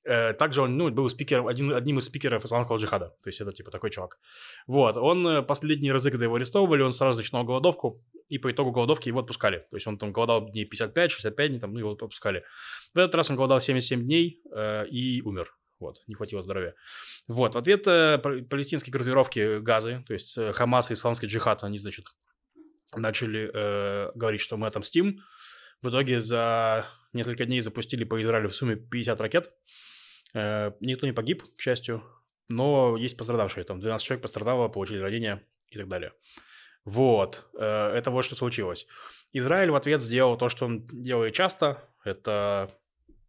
Э, 0.04 0.32
Также 0.34 0.62
он, 0.62 0.76
ну, 0.76 0.90
был 0.90 1.08
спикером, 1.08 1.48
один, 1.48 1.72
одним 1.72 1.98
из 1.98 2.04
спикеров 2.04 2.44
исламского 2.44 2.76
джихада, 2.76 3.08
то 3.22 3.28
есть 3.28 3.40
это, 3.40 3.52
типа, 3.52 3.70
такой 3.70 3.90
чувак. 3.90 4.18
Вот, 4.66 4.96
он 4.96 5.26
э, 5.26 5.42
последние 5.42 5.92
разы, 5.92 6.10
когда 6.10 6.24
его 6.24 6.36
арестовывали, 6.36 6.82
он 6.82 6.92
сразу 6.92 7.18
начинал 7.18 7.44
голодовку, 7.44 8.04
и 8.28 8.38
по 8.38 8.50
итогу 8.50 8.70
голодовки 8.70 9.08
его 9.08 9.20
отпускали. 9.20 9.58
То 9.70 9.76
есть 9.76 9.86
он 9.86 9.98
там 9.98 10.12
голодал 10.12 10.50
дней 10.50 10.68
55-65 10.68 11.48
дней, 11.48 11.60
там, 11.60 11.72
ну, 11.72 11.80
его 11.80 11.92
отпускали. 11.92 12.44
В 12.94 12.98
этот 12.98 13.14
раз 13.14 13.30
он 13.30 13.36
голодал 13.36 13.60
77 13.60 14.02
дней 14.02 14.40
э, 14.54 14.86
и 14.88 15.22
умер. 15.22 15.52
Вот, 15.78 16.02
не 16.06 16.14
хватило 16.14 16.40
здоровья. 16.40 16.74
Вот, 17.28 17.54
в 17.54 17.58
ответ 17.58 17.86
э, 17.86 18.18
пал- 18.18 18.42
палестинские 18.42 18.92
группировки 18.92 19.58
Газы, 19.60 20.04
то 20.06 20.14
есть 20.14 20.36
э, 20.38 20.52
Хамас 20.52 20.90
и 20.90 20.94
Исламский 20.94 21.26
джихад, 21.26 21.64
они, 21.64 21.78
значит, 21.78 22.06
начали 22.94 23.50
э, 23.52 24.12
говорить, 24.14 24.40
что 24.40 24.56
мы 24.56 24.66
отомстим. 24.66 25.20
В 25.82 25.90
итоге 25.90 26.18
за 26.18 26.86
несколько 27.12 27.44
дней 27.44 27.60
запустили 27.60 28.04
по 28.04 28.20
Израилю 28.22 28.48
в 28.48 28.54
сумме 28.54 28.76
50 28.76 29.20
ракет. 29.20 29.52
Э, 30.34 30.72
никто 30.80 31.06
не 31.06 31.12
погиб, 31.12 31.42
к 31.56 31.60
счастью, 31.60 32.02
но 32.48 32.96
есть 32.96 33.16
пострадавшие. 33.16 33.64
Там 33.64 33.80
12 33.80 34.06
человек 34.06 34.22
пострадало, 34.22 34.68
получили 34.68 34.98
ранения 34.98 35.46
и 35.70 35.76
так 35.76 35.88
далее. 35.88 36.12
Вот, 36.84 37.48
э, 37.58 37.64
это 37.64 38.10
вот 38.10 38.24
что 38.24 38.36
случилось. 38.36 38.86
Израиль 39.32 39.70
в 39.70 39.74
ответ 39.74 40.00
сделал 40.00 40.38
то, 40.38 40.48
что 40.48 40.66
он 40.66 40.86
делает 40.86 41.34
часто. 41.34 41.82
Это, 42.04 42.78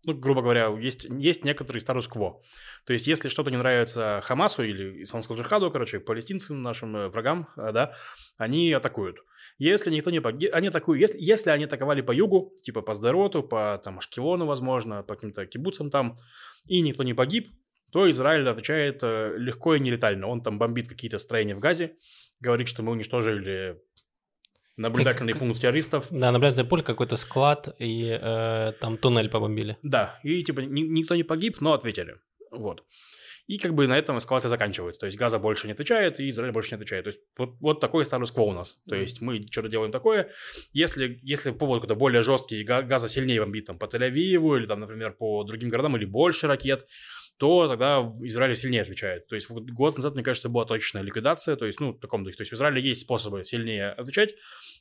ну, 0.05 0.13
грубо 0.13 0.41
говоря, 0.41 0.67
есть, 0.79 1.05
есть 1.05 1.43
некоторый 1.43 1.79
статус-кво. 1.79 2.41
То 2.85 2.93
есть, 2.93 3.07
если 3.07 3.29
что-то 3.29 3.49
не 3.49 3.57
нравится 3.57 4.21
Хамасу 4.23 4.63
или 4.63 5.03
исламскому 5.03 5.37
джихаду, 5.37 5.71
короче, 5.71 5.99
палестинцам, 5.99 6.61
нашим 6.61 6.95
э, 6.95 7.07
врагам, 7.09 7.49
э, 7.57 7.71
да, 7.71 7.95
они 8.37 8.71
атакуют. 8.71 9.17
Если 9.57 9.91
никто 9.91 10.11
не 10.11 10.21
погиб, 10.21 10.51
они 10.53 10.67
атакуют. 10.67 11.01
Если, 11.01 11.17
если 11.19 11.49
они 11.49 11.65
атаковали 11.65 12.01
по 12.01 12.11
югу, 12.11 12.53
типа 12.61 12.81
по 12.81 12.93
Сдороту, 12.93 13.43
по 13.43 13.81
там 13.83 13.97
Ашкелону, 13.97 14.45
возможно, 14.45 15.03
по 15.03 15.15
каким-то 15.15 15.45
кибуцам 15.45 15.89
там, 15.89 16.15
и 16.67 16.81
никто 16.81 17.03
не 17.03 17.13
погиб, 17.13 17.49
то 17.91 18.09
Израиль 18.09 18.47
отвечает 18.47 18.99
э, 19.03 19.33
легко 19.37 19.75
и 19.75 19.79
нелетально. 19.79 20.27
Он 20.27 20.41
там 20.41 20.59
бомбит 20.59 20.87
какие-то 20.87 21.17
строения 21.17 21.55
в 21.55 21.59
Газе, 21.59 21.97
говорит, 22.39 22.67
что 22.67 22.83
мы 22.83 22.91
уничтожили 22.91 23.81
наблюдательный 24.77 25.33
Как- 25.33 25.39
пункт 25.41 25.59
террористов. 25.59 26.07
Да, 26.09 26.31
наблюдательный 26.31 26.65
пуль, 26.69 26.81
какой-то 26.81 27.15
склад, 27.17 27.75
и 27.79 28.17
э, 28.21 28.73
там 28.79 28.97
туннель 28.97 29.29
побомбили. 29.29 29.77
Да, 29.83 30.19
и 30.23 30.41
типа 30.41 30.61
ни- 30.61 30.81
никто 30.81 31.15
не 31.15 31.23
погиб, 31.23 31.61
но 31.61 31.73
ответили. 31.73 32.15
Вот. 32.51 32.83
И 33.47 33.57
как 33.57 33.73
бы 33.73 33.87
на 33.87 33.97
этом 33.97 34.17
эскалация 34.17 34.49
заканчивается. 34.49 34.99
То 34.99 35.05
есть 35.05 35.17
Газа 35.17 35.39
больше 35.39 35.67
не 35.67 35.73
отвечает, 35.73 36.19
и 36.19 36.29
Израиль 36.29 36.51
больше 36.51 36.71
не 36.71 36.75
отвечает. 36.75 37.05
То 37.05 37.07
есть 37.09 37.21
вот, 37.37 37.55
вот 37.61 37.79
такой 37.79 38.03
статус-кво 38.03 38.41
у 38.43 38.51
нас. 38.51 38.77
То 38.89 38.95
есть 38.97 39.21
мы 39.21 39.41
что-то 39.49 39.69
делаем 39.69 39.91
такое. 39.91 40.31
Если, 40.73 41.19
если 41.23 41.51
повод 41.51 41.81
какой-то 41.81 41.95
более 41.95 42.23
жесткий, 42.23 42.63
Газа 42.63 43.07
сильнее 43.07 43.39
бомбит 43.39 43.65
там, 43.65 43.79
по 43.79 43.85
Тель-Авиву 43.85 44.57
или 44.57 44.65
там, 44.65 44.81
например, 44.81 45.13
по 45.13 45.45
другим 45.45 45.69
городам, 45.69 45.95
или 45.95 46.03
больше 46.03 46.47
ракет, 46.47 46.87
то 47.37 47.67
тогда 47.67 47.99
Израиль 48.21 48.55
сильнее 48.55 48.81
отвечает. 48.81 49.27
То 49.27 49.35
есть 49.35 49.49
вот 49.49 49.69
год 49.69 49.95
назад, 49.95 50.15
мне 50.15 50.23
кажется, 50.23 50.49
была 50.49 50.65
точечная 50.65 51.03
ликвидация. 51.03 51.55
То 51.55 51.65
есть, 51.65 51.79
ну, 51.79 51.91
в 51.91 51.99
таком 51.99 52.23
духе. 52.23 52.37
То 52.37 52.41
есть 52.41 52.51
в 52.51 52.55
Израиле 52.55 52.81
есть 52.81 53.01
способы 53.01 53.43
сильнее 53.45 53.89
отвечать, 53.89 54.35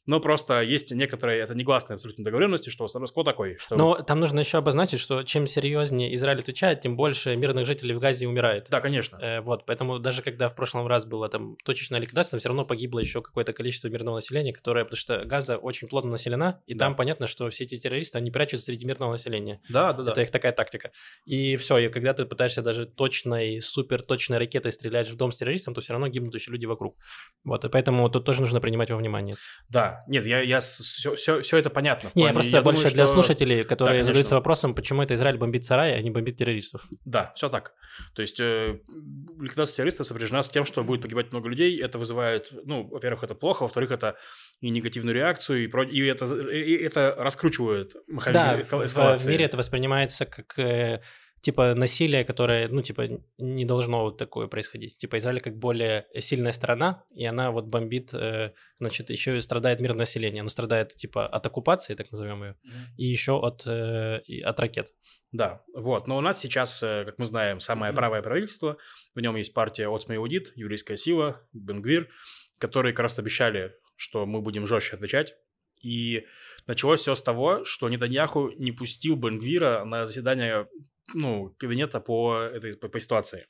но 0.06 0.20
просто 0.20 0.62
есть 0.62 0.90
некоторые, 0.92 1.42
это 1.42 1.54
негласные 1.54 1.94
абсолютно 1.96 2.24
договоренности, 2.24 2.70
что 2.70 2.86
статус-кво 2.88 3.24
такой, 3.24 3.56
что... 3.56 3.76
Но 3.76 3.96
там 3.96 4.20
нужно 4.20 4.40
еще 4.40 4.58
обозначить, 4.58 5.00
что 5.00 5.22
чем 5.22 5.46
серьезнее 5.46 6.14
Израиль 6.14 6.40
отвечает, 6.40 6.80
тем 6.80 6.96
больше 6.96 7.36
мирных 7.36 7.66
жителей 7.66 7.94
в 7.94 7.98
Газе 7.98 8.26
умирает. 8.26 8.68
Да, 8.70 8.80
конечно. 8.80 9.16
Э, 9.20 9.40
вот, 9.40 9.66
поэтому 9.66 9.98
даже 9.98 10.22
когда 10.22 10.48
в 10.48 10.54
прошлом 10.54 10.86
раз 10.86 11.04
была 11.04 11.28
там 11.28 11.56
точечная 11.64 12.00
ликвидация, 12.00 12.32
там 12.32 12.40
все 12.40 12.48
равно 12.48 12.64
погибло 12.64 12.98
еще 13.00 13.20
какое-то 13.20 13.52
количество 13.52 13.88
мирного 13.88 14.16
населения, 14.16 14.52
которое, 14.52 14.84
потому 14.84 14.98
что 14.98 15.24
Газа 15.24 15.58
очень 15.58 15.88
плотно 15.88 16.12
населена, 16.12 16.62
и 16.66 16.74
Да. 16.74 16.86
там 16.86 16.96
понятно, 16.96 17.26
что 17.26 17.48
все 17.50 17.64
эти 17.64 17.78
террористы, 17.78 18.18
они 18.18 18.30
прячутся 18.30 18.66
среди 18.66 18.86
мирного 18.86 19.12
населения. 19.12 19.60
Да, 19.68 19.92
да, 19.92 20.04
да. 20.04 20.12
Это 20.12 20.22
их 20.22 20.30
такая 20.30 20.52
тактика. 20.52 20.90
И 21.26 21.56
все, 21.56 21.78
и 21.78 21.88
когда 21.88 22.14
ты 22.14 22.24
пытаешься 22.24 22.45
даже 22.54 22.86
точной, 22.86 23.60
супер 23.60 24.02
точной 24.02 24.38
ракетой 24.38 24.72
стрелять 24.72 25.08
в 25.08 25.16
дом 25.16 25.32
с 25.32 25.36
террористом, 25.36 25.74
то 25.74 25.80
все 25.80 25.92
равно 25.92 26.08
гибнут 26.08 26.34
еще 26.34 26.50
люди 26.50 26.66
вокруг. 26.66 26.96
Вот, 27.44 27.64
и 27.64 27.68
поэтому 27.68 28.08
тут 28.08 28.24
тоже 28.24 28.40
нужно 28.40 28.60
принимать 28.60 28.90
во 28.90 28.96
внимание. 28.96 29.34
Да, 29.68 30.04
нет, 30.08 30.24
я, 30.26 30.40
я 30.40 30.60
все, 30.60 31.14
все, 31.14 31.40
все 31.40 31.56
это 31.58 31.70
понятно. 31.70 32.10
Не, 32.14 32.24
я 32.24 32.32
просто 32.32 32.62
больше 32.62 32.82
думаю, 32.82 32.94
для 32.94 33.06
что- 33.06 33.14
слушателей, 33.14 33.64
которые 33.64 33.94
конечно. 33.96 34.06
задаются 34.12 34.34
вопросом, 34.34 34.74
почему 34.74 35.02
это 35.02 35.14
Израиль 35.14 35.36
бомбит 35.38 35.64
сараи, 35.64 35.92
а 35.92 36.00
не 36.02 36.10
бомбит 36.10 36.36
террористов. 36.36 36.86
Да, 37.04 37.32
все 37.34 37.48
так. 37.48 37.74
То 38.14 38.22
есть 38.22 38.38
э, 38.40 38.78
ликвидация 39.40 39.76
террористов 39.76 40.06
сопряжена 40.06 40.42
с 40.42 40.48
тем, 40.48 40.64
что 40.64 40.84
будет 40.84 41.02
погибать 41.02 41.32
много 41.32 41.48
людей. 41.48 41.80
Это 41.80 41.98
вызывает, 41.98 42.48
ну, 42.64 42.86
во-первых, 42.88 43.24
это 43.24 43.34
плохо, 43.34 43.62
во-вторых, 43.62 43.90
это 43.90 44.16
и 44.60 44.70
негативную 44.70 45.14
реакцию, 45.14 45.64
и, 45.64 45.66
про- 45.66 45.84
и, 45.88 46.00
это, 46.06 46.26
и 46.50 46.74
это 46.76 47.14
раскручивает 47.18 47.94
механизм 48.06 48.32
Да, 48.40 48.60
эскалации. 48.84 49.26
в 49.26 49.30
мире 49.30 49.44
это 49.46 49.56
воспринимается 49.56 50.26
как 50.26 50.58
э, 50.58 51.00
типа 51.40 51.74
насилие, 51.74 52.24
которое, 52.24 52.68
ну, 52.68 52.82
типа, 52.82 53.08
не 53.38 53.64
должно 53.64 54.02
вот 54.02 54.18
такое 54.18 54.48
происходить. 54.48 54.96
Типа 54.98 55.18
Израиль 55.18 55.40
как 55.40 55.56
более 55.56 56.06
сильная 56.18 56.52
страна, 56.52 57.04
и 57.14 57.24
она 57.24 57.50
вот 57.50 57.66
бомбит, 57.66 58.12
э, 58.14 58.52
значит, 58.78 59.10
еще 59.10 59.36
и 59.36 59.40
страдает 59.40 59.80
мирное 59.80 60.00
население. 60.00 60.40
Оно 60.40 60.48
страдает, 60.48 60.94
типа, 60.94 61.26
от 61.26 61.46
оккупации, 61.46 61.94
так 61.94 62.10
назовем 62.10 62.42
ее, 62.42 62.56
Мгм. 62.64 62.74
и 62.96 63.04
еще 63.04 63.38
от, 63.40 63.62
э, 63.66 64.22
и 64.26 64.40
от 64.40 64.58
ракет. 64.60 64.92
Да, 65.32 65.62
вот. 65.74 66.08
Но 66.08 66.16
у 66.16 66.20
нас 66.20 66.40
сейчас, 66.40 66.82
э, 66.82 67.04
как 67.04 67.18
мы 67.18 67.24
знаем, 67.26 67.60
самое 67.60 67.92
правое 67.92 68.22
правительство. 68.22 68.76
В 69.14 69.20
нем 69.20 69.36
есть 69.36 69.52
партия 69.54 69.88
Оцма 69.88 70.16
Иудит, 70.16 70.52
Еврейская 70.56 70.96
сила, 70.96 71.42
Бенгвир, 71.52 72.08
которые 72.58 72.92
как 72.92 73.04
раз 73.04 73.18
обещали, 73.18 73.74
что 73.96 74.26
мы 74.26 74.40
будем 74.40 74.66
жестче 74.66 74.96
отвечать. 74.96 75.34
И 75.82 76.24
началось 76.66 77.00
все 77.00 77.14
с 77.14 77.22
того, 77.22 77.64
что 77.64 77.88
Нетаньяху 77.88 78.50
не 78.56 78.72
пустил 78.72 79.14
Бенгвира 79.16 79.84
на 79.84 80.06
заседание 80.06 80.66
ну, 81.14 81.54
кабинета 81.58 82.00
по 82.00 82.36
этой 82.36 82.76
по, 82.76 82.88
по 82.88 83.00
ситуации. 83.00 83.46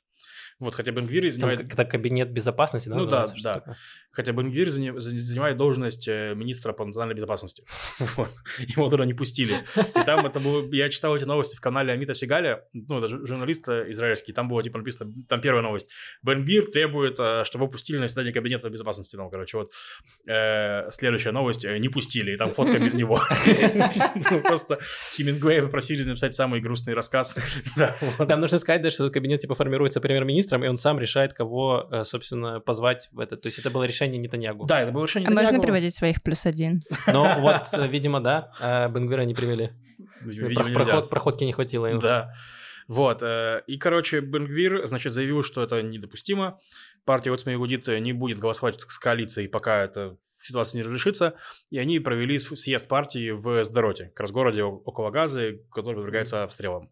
Вот, 0.59 0.73
хотя 0.73 0.91
Бенгвир 0.91 1.21
Там 1.21 1.31
занимает... 1.31 1.61
как-то 1.61 1.85
кабинет 1.85 2.31
безопасности, 2.31 2.89
да? 2.89 2.95
Ну 2.95 3.05
да, 3.05 3.25
да. 3.43 3.53
такое? 3.53 3.77
Хотя 4.11 4.31
Бенгвир 4.31 4.69
занимает 4.69 5.57
должность 5.57 6.07
э, 6.07 6.33
министра 6.35 6.73
по 6.73 6.83
национальной 6.83 7.15
безопасности. 7.15 7.63
Вот. 8.17 8.31
Его 8.59 8.89
туда 8.89 9.05
не 9.05 9.13
пустили. 9.13 9.57
И 9.75 10.03
там 10.03 10.25
это 10.25 10.39
было... 10.39 10.67
Я 10.73 10.89
читал 10.89 11.15
эти 11.15 11.25
новости 11.25 11.55
в 11.55 11.61
канале 11.61 11.93
Амита 11.93 12.15
Сигаля, 12.15 12.63
ну, 12.73 12.97
это 12.97 13.07
жу- 13.07 13.25
журналист 13.27 13.69
э, 13.69 13.91
израильский, 13.91 14.33
там 14.33 14.47
было 14.47 14.63
типа 14.63 14.79
написано, 14.79 15.13
там 15.29 15.41
первая 15.41 15.61
новость. 15.61 15.91
Бенгвир 16.23 16.65
требует, 16.65 17.19
э, 17.19 17.43
чтобы 17.43 17.69
пустили 17.69 17.97
на 17.97 18.07
заседание 18.07 18.33
кабинета 18.33 18.69
безопасности. 18.69 19.15
Там, 19.15 19.29
короче, 19.29 19.57
вот 19.57 19.71
э, 20.27 20.89
следующая 20.89 21.31
новость, 21.31 21.65
не 21.65 21.89
пустили, 21.89 22.31
и 22.31 22.37
там 22.37 22.51
фотка 22.51 22.79
без 22.79 22.93
него. 22.93 23.21
Ну, 24.31 24.41
Просто 24.41 24.79
Хемингуэя 25.15 25.61
попросили 25.61 26.03
написать 26.03 26.33
самый 26.33 26.59
грустный 26.59 26.93
рассказ. 26.93 27.35
Там 28.27 28.41
нужно 28.41 28.59
сказать, 28.59 28.91
что 28.91 29.09
кабинет 29.09 29.41
типа 29.41 29.55
формируется 29.55 30.01
премьер-министром, 30.47 30.63
и 30.63 30.67
он 30.67 30.77
сам 30.77 30.99
решает, 30.99 31.33
кого, 31.33 31.87
э, 31.91 32.03
собственно, 32.03 32.59
позвать 32.59 33.09
в 33.11 33.19
это. 33.19 33.37
То 33.37 33.47
есть 33.47 33.59
это 33.59 33.69
было 33.69 33.83
решение 33.83 34.17
Нетаньягу. 34.17 34.65
Да, 34.65 34.81
это 34.81 34.91
было 34.91 35.05
решение 35.05 35.27
А 35.27 35.31
можно 35.31 35.41
Нетаньяху. 35.43 35.63
приводить 35.63 35.95
своих 35.95 36.21
плюс 36.23 36.45
один? 36.45 36.83
Но 37.07 37.39
вот, 37.39 37.67
э, 37.73 37.87
видимо, 37.87 38.21
да, 38.21 38.51
а 38.59 38.89
Бенгвира 38.89 39.23
не 39.23 39.33
привели. 39.33 39.71
Проходки 41.09 41.43
не 41.43 41.53
хватило 41.53 41.87
им. 41.87 41.99
Да. 41.99 42.33
Вот. 42.87 43.21
э, 43.21 43.63
И, 43.67 43.77
короче, 43.77 44.21
Бенгвир, 44.21 44.85
значит, 44.85 45.11
заявил, 45.13 45.43
что 45.43 45.61
это 45.61 45.81
недопустимо. 45.81 46.59
Партия 47.05 47.31
Оцма 47.31 47.53
Игудит 47.53 47.87
не 47.87 48.13
будет 48.13 48.39
голосовать 48.39 48.79
с 48.79 48.97
коалицией, 48.99 49.49
пока 49.49 49.83
эта 49.83 50.17
ситуация 50.39 50.79
не 50.79 50.83
разрешится. 50.83 51.33
И 51.69 51.79
они 51.79 51.99
провели 51.99 52.37
съезд 52.37 52.87
партии 52.87 53.31
в 53.31 53.63
Сдороте, 53.63 54.05
как 54.05 54.21
раз 54.21 54.31
городе 54.31 54.63
около 54.63 55.11
Газы, 55.11 55.61
который 55.73 55.95
подвергается 55.95 56.43
обстрелам. 56.43 56.89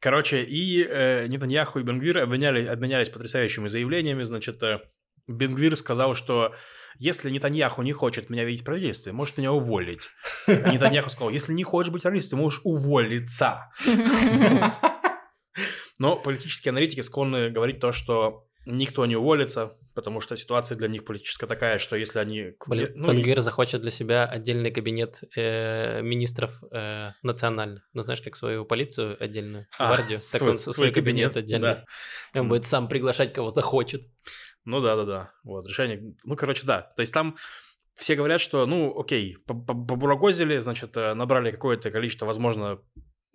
Короче, 0.00 0.42
и 0.42 0.82
э, 0.82 1.26
Нетаньяху 1.26 1.80
и 1.80 1.82
Бенгвир 1.82 2.18
обменяли, 2.18 2.66
обменялись 2.66 3.08
потрясающими 3.08 3.68
заявлениями. 3.68 4.22
Значит, 4.24 4.62
э, 4.62 4.80
Бенгвир 5.26 5.74
сказал, 5.76 6.14
что 6.14 6.54
если 6.98 7.30
Нетаньяху 7.30 7.82
не 7.82 7.92
хочет 7.92 8.30
меня 8.30 8.44
видеть 8.44 8.62
в 8.62 8.64
правительстве, 8.64 9.12
может 9.12 9.36
меня 9.38 9.52
уволить. 9.52 10.10
А 10.46 10.70
Нетаньяху 10.72 11.10
сказал, 11.10 11.30
если 11.30 11.52
не 11.52 11.64
хочешь 11.64 11.92
быть 11.92 12.02
в 12.02 12.04
правительстве, 12.04 12.38
можешь 12.38 12.60
уволиться. 12.64 13.70
Но 15.98 16.16
политические 16.16 16.70
аналитики 16.70 17.00
склонны 17.00 17.50
говорить 17.50 17.80
то, 17.80 17.92
что 17.92 18.46
никто 18.66 19.06
не 19.06 19.16
уволится, 19.16 19.76
потому 19.94 20.20
что 20.20 20.36
ситуация 20.36 20.76
для 20.76 20.88
них 20.88 21.04
политическая 21.04 21.46
такая, 21.46 21.78
что 21.78 21.96
если 21.96 22.18
они... 22.18 22.52
Блин, 22.66 22.92
ну, 22.94 23.12
Бенгвир 23.12 23.40
захочет 23.40 23.80
для 23.80 23.90
себя 23.90 24.26
отдельный 24.26 24.70
кабинет 24.70 25.22
э, 25.36 26.02
министров 26.02 26.62
э, 26.72 27.10
национальных. 27.22 27.88
Ну, 27.94 28.02
знаешь, 28.02 28.20
как 28.20 28.36
свою 28.36 28.64
полицию 28.64 29.16
отдельную, 29.22 29.66
А, 29.78 29.86
гвардию, 29.94 30.18
так 30.18 30.40
свой- 30.40 30.50
он 30.50 30.58
со- 30.58 30.64
свой 30.64 30.74
свой 30.74 30.92
кабинет, 30.92 31.32
кабинет, 31.32 31.36
отдельный. 31.36 31.84
да. 32.34 32.40
Он 32.40 32.48
будет 32.48 32.64
сам 32.66 32.88
приглашать, 32.88 33.32
кого 33.32 33.50
захочет. 33.50 34.02
Ну 34.64 34.80
да, 34.80 34.96
да, 34.96 35.04
да. 35.04 35.30
Вот, 35.44 35.66
решение. 35.68 36.14
Ну, 36.24 36.34
короче, 36.36 36.66
да. 36.66 36.82
То 36.96 37.00
есть 37.00 37.14
там 37.14 37.36
все 37.94 38.14
говорят, 38.16 38.40
что, 38.40 38.66
ну, 38.66 38.98
окей, 38.98 39.36
по- 39.46 39.54
по- 39.54 39.74
побурагозили, 39.74 40.58
значит, 40.58 40.96
э, 40.96 41.14
набрали 41.14 41.50
какое-то 41.52 41.90
количество, 41.90 42.26
возможно, 42.26 42.80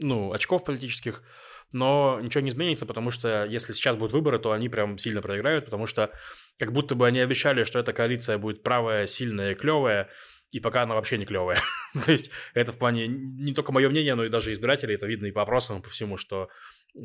ну, 0.02 0.34
очков 0.34 0.66
политических, 0.66 1.24
но 1.72 2.20
ничего 2.22 2.42
не 2.42 2.50
изменится, 2.50 2.86
потому 2.86 3.12
что 3.12 3.46
если 3.46 3.74
сейчас 3.74 3.96
будут 3.96 4.14
выборы, 4.14 4.40
то 4.40 4.52
они 4.52 4.70
прям 4.70 4.98
сильно 4.98 5.22
проиграют, 5.22 5.66
потому 5.66 5.86
что 5.86 6.12
как 6.58 6.74
будто 6.74 6.96
бы 6.96 7.08
они 7.08 7.20
обещали, 7.20 7.64
что 7.64 7.80
эта 7.80 7.94
коалиция 7.94 8.38
будет 8.38 8.64
правая, 8.64 9.08
сильная, 9.08 9.56
клевая, 9.56 10.10
и 10.52 10.60
пока 10.60 10.84
она 10.84 10.96
вообще 10.96 11.18
не 11.18 11.26
клевая. 11.26 11.62
То 12.06 12.12
есть 12.12 12.32
это 12.54 12.72
в 12.72 12.78
плане 12.78 13.08
не 13.08 13.54
только 13.54 13.72
мое 13.72 13.90
мнение, 13.90 14.16
но 14.16 14.24
и 14.26 14.30
даже 14.30 14.52
избирателей, 14.52 14.96
это 14.96 15.08
видно 15.08 15.26
и 15.28 15.32
по 15.32 15.42
опросам, 15.42 15.80
и 15.80 15.82
по 15.82 15.90
всему, 15.90 16.18
что 16.18 16.50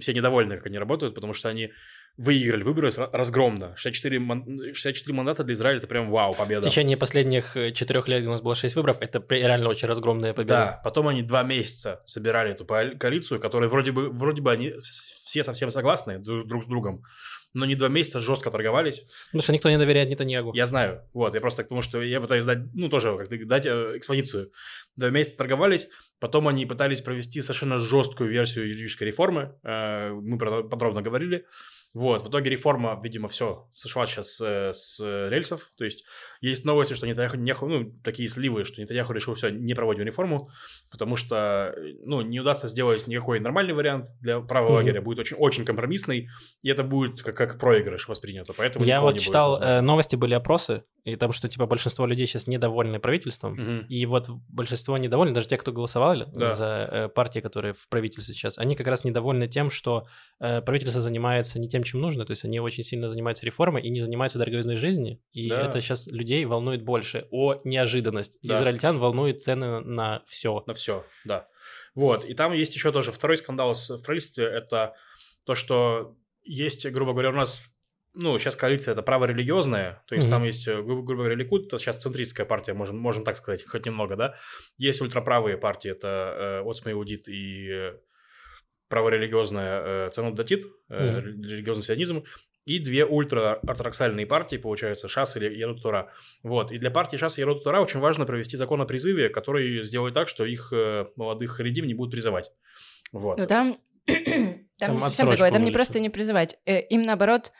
все 0.00 0.12
недовольны, 0.12 0.56
как 0.56 0.66
они 0.66 0.78
работают, 0.78 1.14
потому 1.14 1.32
что 1.32 1.48
они 1.48 1.70
выиграли 2.18 2.62
выборы 2.62 2.90
разгромно. 3.12 3.76
64, 3.76 4.18
ман- 4.18 4.58
64 4.74 5.14
мандата 5.14 5.44
для 5.44 5.52
Израиля– 5.52 5.78
это 5.80 5.86
прям 5.86 6.10
вау, 6.10 6.32
В 6.32 6.38
победа. 6.38 6.66
течение 6.66 6.96
последних 6.96 7.56
э, 7.58 7.72
четырех 7.72 8.08
лет 8.08 8.26
у 8.26 8.30
нас 8.30 8.40
было 8.40 8.54
шесть 8.54 8.74
выборов. 8.74 8.96
Это 9.00 9.22
реально 9.28 9.68
очень 9.68 9.86
разгромная 9.86 10.32
победа. 10.32 10.54
Да, 10.54 10.80
потом 10.82 11.08
они 11.08 11.22
два 11.22 11.42
месяца 11.42 12.00
собирали 12.06 12.52
эту 12.52 12.64
коали- 12.64 12.96
коалицию, 12.96 13.38
которой 13.38 13.68
вроде 13.68 13.92
бы, 13.92 14.08
вроде 14.08 14.40
бы 14.40 14.50
они 14.50 14.68
вс- 14.70 14.80
все 14.80 15.44
совсем 15.44 15.70
согласны 15.70 16.18
друг 16.18 16.64
с 16.64 16.66
другом, 16.66 17.02
но 17.56 17.64
не 17.64 17.74
два 17.74 17.88
месяца 17.88 18.20
жестко 18.20 18.50
торговались. 18.50 19.04
Потому 19.26 19.42
что 19.42 19.52
никто 19.52 19.70
не 19.70 19.78
доверяет 19.78 20.10
Нетаньягу. 20.10 20.52
Я 20.54 20.66
знаю, 20.66 21.02
вот, 21.14 21.34
я 21.34 21.40
просто 21.40 21.64
к 21.64 21.68
тому, 21.68 21.82
что 21.82 22.02
я 22.02 22.20
пытаюсь 22.20 22.44
дать, 22.44 22.58
ну, 22.74 22.88
тоже 22.88 23.16
как-то 23.16 23.44
дать 23.46 23.66
э, 23.66 23.94
экспозицию. 23.96 24.52
Два 24.96 25.10
месяца 25.10 25.38
торговались, 25.38 25.88
потом 26.20 26.48
они 26.48 26.66
пытались 26.66 27.00
провести 27.00 27.40
совершенно 27.40 27.78
жесткую 27.78 28.30
версию 28.30 28.68
юридической 28.68 29.04
реформы, 29.04 29.54
э, 29.62 30.10
мы 30.10 30.38
подробно 30.38 31.00
говорили. 31.00 31.46
Вот, 31.96 32.20
в 32.20 32.28
итоге 32.28 32.50
реформа, 32.50 33.00
видимо, 33.02 33.26
все 33.26 33.68
сошла 33.72 34.04
сейчас 34.04 34.38
э, 34.38 34.72
с 34.74 35.00
э, 35.02 35.30
рельсов, 35.30 35.72
то 35.78 35.84
есть 35.86 36.04
есть 36.42 36.66
новости, 36.66 36.92
что 36.92 37.06
Нетаньяху, 37.06 37.36
Нетаньяху, 37.38 37.66
ну, 37.68 37.90
такие 38.04 38.28
сливы, 38.28 38.64
что 38.64 38.82
Нетаньяху 38.82 39.14
решил 39.14 39.32
все, 39.32 39.48
не 39.48 39.72
проводим 39.72 40.04
реформу, 40.04 40.50
потому 40.90 41.16
что, 41.16 41.72
э, 41.74 41.94
ну, 42.04 42.20
не 42.20 42.38
удастся 42.38 42.68
сделать 42.68 43.06
никакой 43.06 43.40
нормальный 43.40 43.72
вариант 43.72 44.08
для 44.20 44.40
правого 44.40 44.72
Мгм. 44.72 44.76
лагеря, 44.76 45.00
будет 45.00 45.20
очень, 45.20 45.38
очень 45.38 45.64
компромиссный, 45.64 46.28
и 46.62 46.68
это 46.68 46.82
будет 46.84 47.22
как, 47.22 47.34
как 47.34 47.58
проигрыш 47.58 48.08
воспринято, 48.08 48.52
поэтому 48.54 48.84
Я 48.84 49.00
вот 49.00 49.18
читал, 49.18 49.58
э, 49.58 49.80
новости 49.80 50.16
были 50.16 50.34
опросы, 50.34 50.84
и 51.04 51.16
там, 51.16 51.32
что, 51.32 51.48
типа, 51.48 51.66
большинство 51.66 52.04
людей 52.04 52.26
сейчас 52.26 52.46
недовольны 52.46 52.98
правительством. 52.98 53.52
Мгм. 53.54 53.86
И 53.88 54.04
вот 54.06 54.28
большинство 54.48 54.98
недовольны, 54.98 55.32
даже 55.32 55.46
те, 55.46 55.56
кто 55.56 55.72
голосовали 55.72 56.26
Да. 56.34 56.52
за 56.52 56.88
э, 56.92 57.08
партии, 57.08 57.38
которые 57.38 57.72
в 57.72 57.88
правительстве 57.88 58.34
сейчас, 58.34 58.58
они 58.58 58.74
как 58.74 58.86
раз 58.88 59.04
недовольны 59.04 59.46
тем, 59.46 59.70
что 59.70 60.06
э, 60.40 60.60
правительство 60.60 61.00
занимается 61.00 61.58
не 61.58 61.68
тем, 61.68 61.84
чем 61.86 62.00
нужно, 62.02 62.24
то 62.26 62.32
есть 62.32 62.44
они 62.44 62.60
очень 62.60 62.82
сильно 62.84 63.08
занимаются 63.08 63.46
реформой 63.46 63.82
и 63.82 63.88
не 63.90 64.00
занимаются 64.00 64.38
дороговизной 64.38 64.76
жизни, 64.76 65.20
и 65.32 65.48
Да. 65.48 65.62
это 65.66 65.80
сейчас 65.80 66.06
людей 66.08 66.44
волнует 66.44 66.82
больше. 66.82 67.26
О 67.30 67.60
неожиданность. 67.64 68.38
Да. 68.42 68.54
Израильтян 68.54 68.98
волнует 68.98 69.40
цены 69.40 69.80
на 69.80 70.22
все. 70.26 70.62
на 70.66 70.74
все, 70.74 71.04
да. 71.24 71.48
Вот, 71.94 72.24
и 72.26 72.34
там 72.34 72.52
есть 72.52 72.74
еще 72.74 72.92
тоже 72.92 73.10
второй 73.12 73.38
скандал 73.38 73.74
с- 73.74 73.88
в 73.96 74.02
правительстве, 74.04 74.44
это 74.44 74.94
то, 75.46 75.54
что 75.54 76.16
есть, 76.44 76.86
грубо 76.90 77.12
говоря, 77.12 77.30
у 77.30 77.32
нас, 77.32 77.62
ну, 78.14 78.38
сейчас 78.38 78.54
коалиция 78.56 78.92
это 78.92 79.02
праворелигиозная, 79.02 80.02
то 80.06 80.14
есть 80.14 80.26
Мгм. 80.26 80.34
там 80.36 80.44
есть, 80.44 80.68
э, 80.68 80.74
грубо, 80.82 81.02
грубо 81.02 81.22
говоря, 81.22 81.36
Ликуд, 81.36 81.66
это 81.66 81.78
сейчас 81.78 81.96
центристская 81.96 82.46
партия, 82.46 82.74
можем, 82.74 82.98
можем 82.98 83.24
так 83.24 83.36
сказать, 83.36 83.64
хоть 83.66 83.86
немного, 83.86 84.16
да. 84.16 84.34
Есть 84.78 85.00
ультраправые 85.00 85.56
партии, 85.56 85.90
это 85.90 86.62
э, 86.64 86.70
Оцма 86.70 86.92
Иудит 86.92 87.28
и 87.28 87.68
э, 87.70 87.98
праворелигиозная 88.88 90.06
э, 90.06 90.10
Цанут 90.10 90.34
Датит, 90.34 90.64
э, 90.88 91.18
Мгм. 91.18 91.42
религиозный 91.42 91.84
сионизм, 91.84 92.24
и 92.66 92.80
две 92.80 93.04
ультраортодоксальные 93.04 94.26
партии, 94.26 94.56
получается, 94.56 95.08
ШАС 95.08 95.36
или 95.36 95.80
Тора. 95.80 96.12
Вот. 96.42 96.72
И 96.72 96.78
для 96.78 96.90
партии 96.90 97.16
ШАС 97.16 97.38
и 97.38 97.44
Тора 97.44 97.80
очень 97.80 98.00
важно 98.00 98.26
провести 98.26 98.56
закон 98.56 98.80
о 98.80 98.86
призыве, 98.86 99.28
который 99.28 99.84
сделает 99.84 100.14
так, 100.14 100.28
что 100.28 100.44
их 100.44 100.72
э, 100.72 101.06
молодых 101.14 101.52
харидим 101.52 101.86
не 101.86 101.94
будут 101.94 102.12
призывать. 102.12 102.50
Вот. 103.12 103.38
Ну 103.38 103.46
там, 103.46 103.76
там, 104.06 104.16
Там 104.78 104.94
не 104.94 105.00
совсем 105.00 105.30
такое, 105.30 105.50
там 105.52 105.64
не 105.64 105.70
просто 105.70 106.00
не 106.00 106.10
призывать, 106.10 106.58
э, 106.66 106.80
им 106.80 107.02
наоборот, 107.02 107.52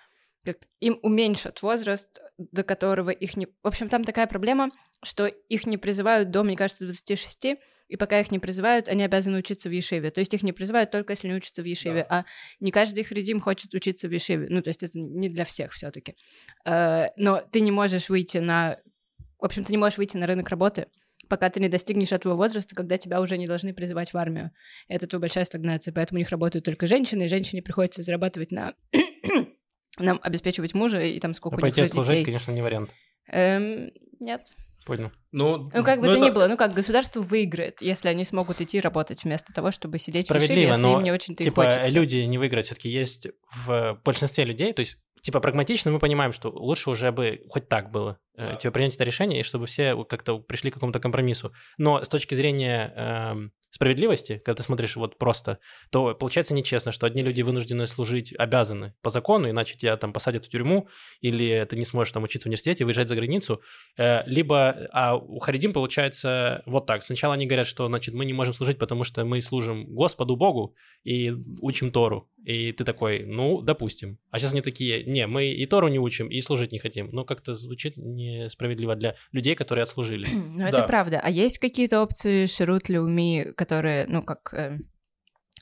как, 0.45 0.59
им 0.81 0.99
уменьшат 1.03 1.63
возраст, 1.63 2.21
до 2.39 2.65
которого 2.65 3.11
их 3.11 3.37
не... 3.37 3.47
В 3.47 3.69
общем, 3.69 3.89
там 3.89 4.03
такая 4.03 4.27
проблема, 4.27 4.71
что 5.05 5.27
их 5.27 5.67
не 5.67 5.77
призывают 5.77 6.31
до, 6.31 6.43
мне 6.43 6.57
кажется, 6.57 6.85
26, 6.85 7.59
и 7.89 7.97
пока 7.97 8.21
их 8.21 8.31
не 8.31 8.39
призывают, 8.39 8.89
они 8.89 9.05
обязаны 9.05 9.39
учиться 9.39 9.69
в 9.69 9.73
Ешиве. 9.73 10.11
То 10.11 10.21
есть 10.21 10.35
их 10.35 10.43
не 10.43 10.53
призывают 10.53 10.91
только 10.91 11.13
если 11.13 11.29
они 11.29 11.37
учатся 11.37 11.63
в 11.63 11.65
Ешиве, 11.67 12.07
а 12.09 12.25
не 12.61 12.71
каждый 12.73 13.05
хридим 13.05 13.41
хочет 13.41 13.73
учиться 13.75 14.09
в 14.09 14.13
Ешиве. 14.13 14.47
Ну, 14.51 14.63
то 14.63 14.69
есть 14.69 14.83
это 14.83 14.99
не 14.99 15.29
для 15.29 15.45
всех 15.45 15.73
все 15.73 15.91
таки 15.91 16.17
Но 16.65 17.43
ты 17.51 17.61
не 17.61 17.71
можешь 17.71 18.09
выйти 18.09 18.39
на... 18.39 18.79
В 19.39 19.45
общем, 19.45 19.65
ты 19.65 19.73
не 19.73 19.79
можешь 19.79 19.99
выйти 19.99 20.17
на 20.17 20.27
рынок 20.27 20.49
работы, 20.49 20.87
пока 21.29 21.51
ты 21.51 21.61
не 21.61 21.69
достигнешь 21.69 22.13
этого 22.13 22.35
возраста, 22.35 22.75
когда 22.75 22.99
тебя 22.99 23.21
уже 23.21 23.37
не 23.39 23.47
должны 23.47 23.75
призывать 23.75 24.13
в 24.13 24.17
армию. 24.17 24.51
Это 24.89 25.07
то 25.07 25.19
большая 25.19 25.45
стагнация, 25.45 25.93
поэтому 25.93 26.19
у 26.19 26.21
них 26.21 26.31
работают 26.31 26.65
только 26.65 26.87
женщины, 26.87 27.25
и 27.25 27.29
женщине 27.29 27.63
приходится 27.63 28.03
зарабатывать 28.03 28.51
на 28.51 28.75
нам 29.99 30.21
обеспечивать 30.23 30.75
мужа 30.75 31.01
и 31.01 31.19
там 31.21 31.35
сколько 31.35 31.57
А 31.57 31.61
у 31.61 31.67
них 31.67 31.75
пойти 31.75 31.91
служить, 31.91 32.13
детей. 32.19 32.25
конечно, 32.25 32.53
не 32.53 32.63
вариант. 32.63 32.91
Эм, 33.29 33.91
нет. 34.21 34.53
Понял. 34.87 35.11
Ну, 35.33 35.69
Ну, 35.75 35.83
как 35.85 36.01
бы 36.01 36.07
ну, 36.07 36.13
то 36.13 36.17
это- 36.19 36.27
ни 36.27 36.31
было, 36.31 36.47
ну 36.47 36.57
как 36.57 36.73
государство 36.73 37.21
выиграет, 37.21 37.83
если 37.83 38.09
они 38.09 38.23
смогут 38.25 38.61
идти 38.61 38.81
работать 38.81 39.25
вместо 39.25 39.53
того, 39.53 39.73
чтобы 39.73 39.99
сидеть 39.99 40.27
в 40.27 40.29
Справедливо, 40.29 40.69
если 40.69 40.81
но 40.81 40.97
им 40.99 41.03
не 41.03 41.11
очень-то 41.13 41.43
и 41.43 41.47
типа 41.47 41.65
хочется. 41.65 41.93
люди 41.93 42.19
не 42.19 42.39
выиграют. 42.39 42.67
Все-таки 42.67 42.89
есть 42.89 43.27
в 43.53 44.01
большинстве 44.05 44.45
людей, 44.45 44.73
то 44.73 44.81
есть 44.81 44.99
типа 45.23 45.41
прагматично 45.41 45.91
мы 45.91 45.99
понимаем, 45.99 46.33
что 46.33 46.51
лучше 46.51 46.89
уже 46.89 47.11
бы 47.11 47.41
хоть 47.51 47.69
так 47.69 47.91
было, 47.91 48.19
э, 48.37 48.51
Да. 48.51 48.55
типа 48.55 48.75
принять 48.75 48.95
это 48.95 49.03
решение, 49.03 49.41
и 49.41 49.43
чтобы 49.43 49.67
все 49.67 50.01
как-то 50.05 50.39
пришли 50.39 50.71
к 50.71 50.75
какому-то 50.75 51.01
компромиссу. 51.01 51.53
Но 51.79 52.03
с 52.05 52.09
точки 52.09 52.37
зрения 52.37 52.93
эм, 52.97 53.53
справедливости, 53.77 54.43
когда 54.45 54.57
ты 54.57 54.63
смотришь 54.63 54.97
вот 54.97 55.19
просто, 55.19 55.59
то 55.91 56.15
получается 56.15 56.55
нечестно, 56.55 56.93
что 56.93 57.07
одни 57.07 57.23
люди 57.23 57.43
вынуждены 57.43 57.87
служить, 57.87 58.35
обязаны 58.37 58.95
по 59.03 59.11
закону, 59.11 59.49
иначе 59.49 59.77
тебя 59.77 59.97
там 59.97 60.13
посадят 60.13 60.45
в 60.45 60.49
тюрьму, 60.49 60.89
или 61.21 61.67
ты 61.69 61.77
не 61.77 61.85
сможешь 61.85 62.13
там 62.13 62.25
учиться 62.25 62.47
в 62.47 62.49
университете, 62.49 62.85
выезжать 62.85 63.09
за 63.09 63.15
границу. 63.15 63.61
Э, 63.99 64.23
либо, 64.27 64.89
а 64.93 65.17
у 65.17 65.39
Харидим 65.39 65.73
получается 65.73 66.63
вот 66.67 66.87
так. 66.87 67.03
Сначала 67.03 67.35
они 67.35 67.47
говорят, 67.47 67.67
что, 67.67 67.87
значит, 67.87 68.15
мы 68.15 68.25
не 68.25 68.33
можем 68.33 68.55
служить, 68.55 68.79
потому 68.79 69.05
что 69.05 69.25
мы 69.25 69.41
служим 69.41 69.87
Господу 69.87 70.37
Богу 70.37 70.75
и 71.05 71.33
учим 71.61 71.93
Тору. 71.93 72.29
И 72.47 72.71
ты 72.71 72.85
такой, 72.85 73.25
ну, 73.27 73.61
допустим. 73.61 74.19
А 74.31 74.39
сейчас 74.39 74.53
они 74.53 74.63
такие, 74.63 75.03
не, 75.05 75.27
мы 75.27 75.47
и 75.47 75.67
Тору 75.67 75.89
не 75.89 75.99
учим, 75.99 76.29
и 76.29 76.41
служить 76.41 76.71
не 76.71 76.79
хотим. 76.79 77.09
Ну, 77.11 77.25
как-то 77.25 77.55
звучит 77.55 77.97
несправедливо 77.97 78.95
для 78.95 79.17
людей, 79.33 79.57
которые 79.57 79.83
отслужили. 79.83 80.29
Ну, 80.57 80.65
это 80.65 80.77
Да. 80.79 80.83
правда. 80.87 81.21
А 81.23 81.29
есть 81.29 81.59
какие-то 81.59 82.01
опции 82.01 82.47
Ширут 82.47 82.89
Леуми, 82.89 83.53
которые, 83.57 84.07
ну, 84.07 84.23
как... 84.23 84.55
э, 84.55 84.79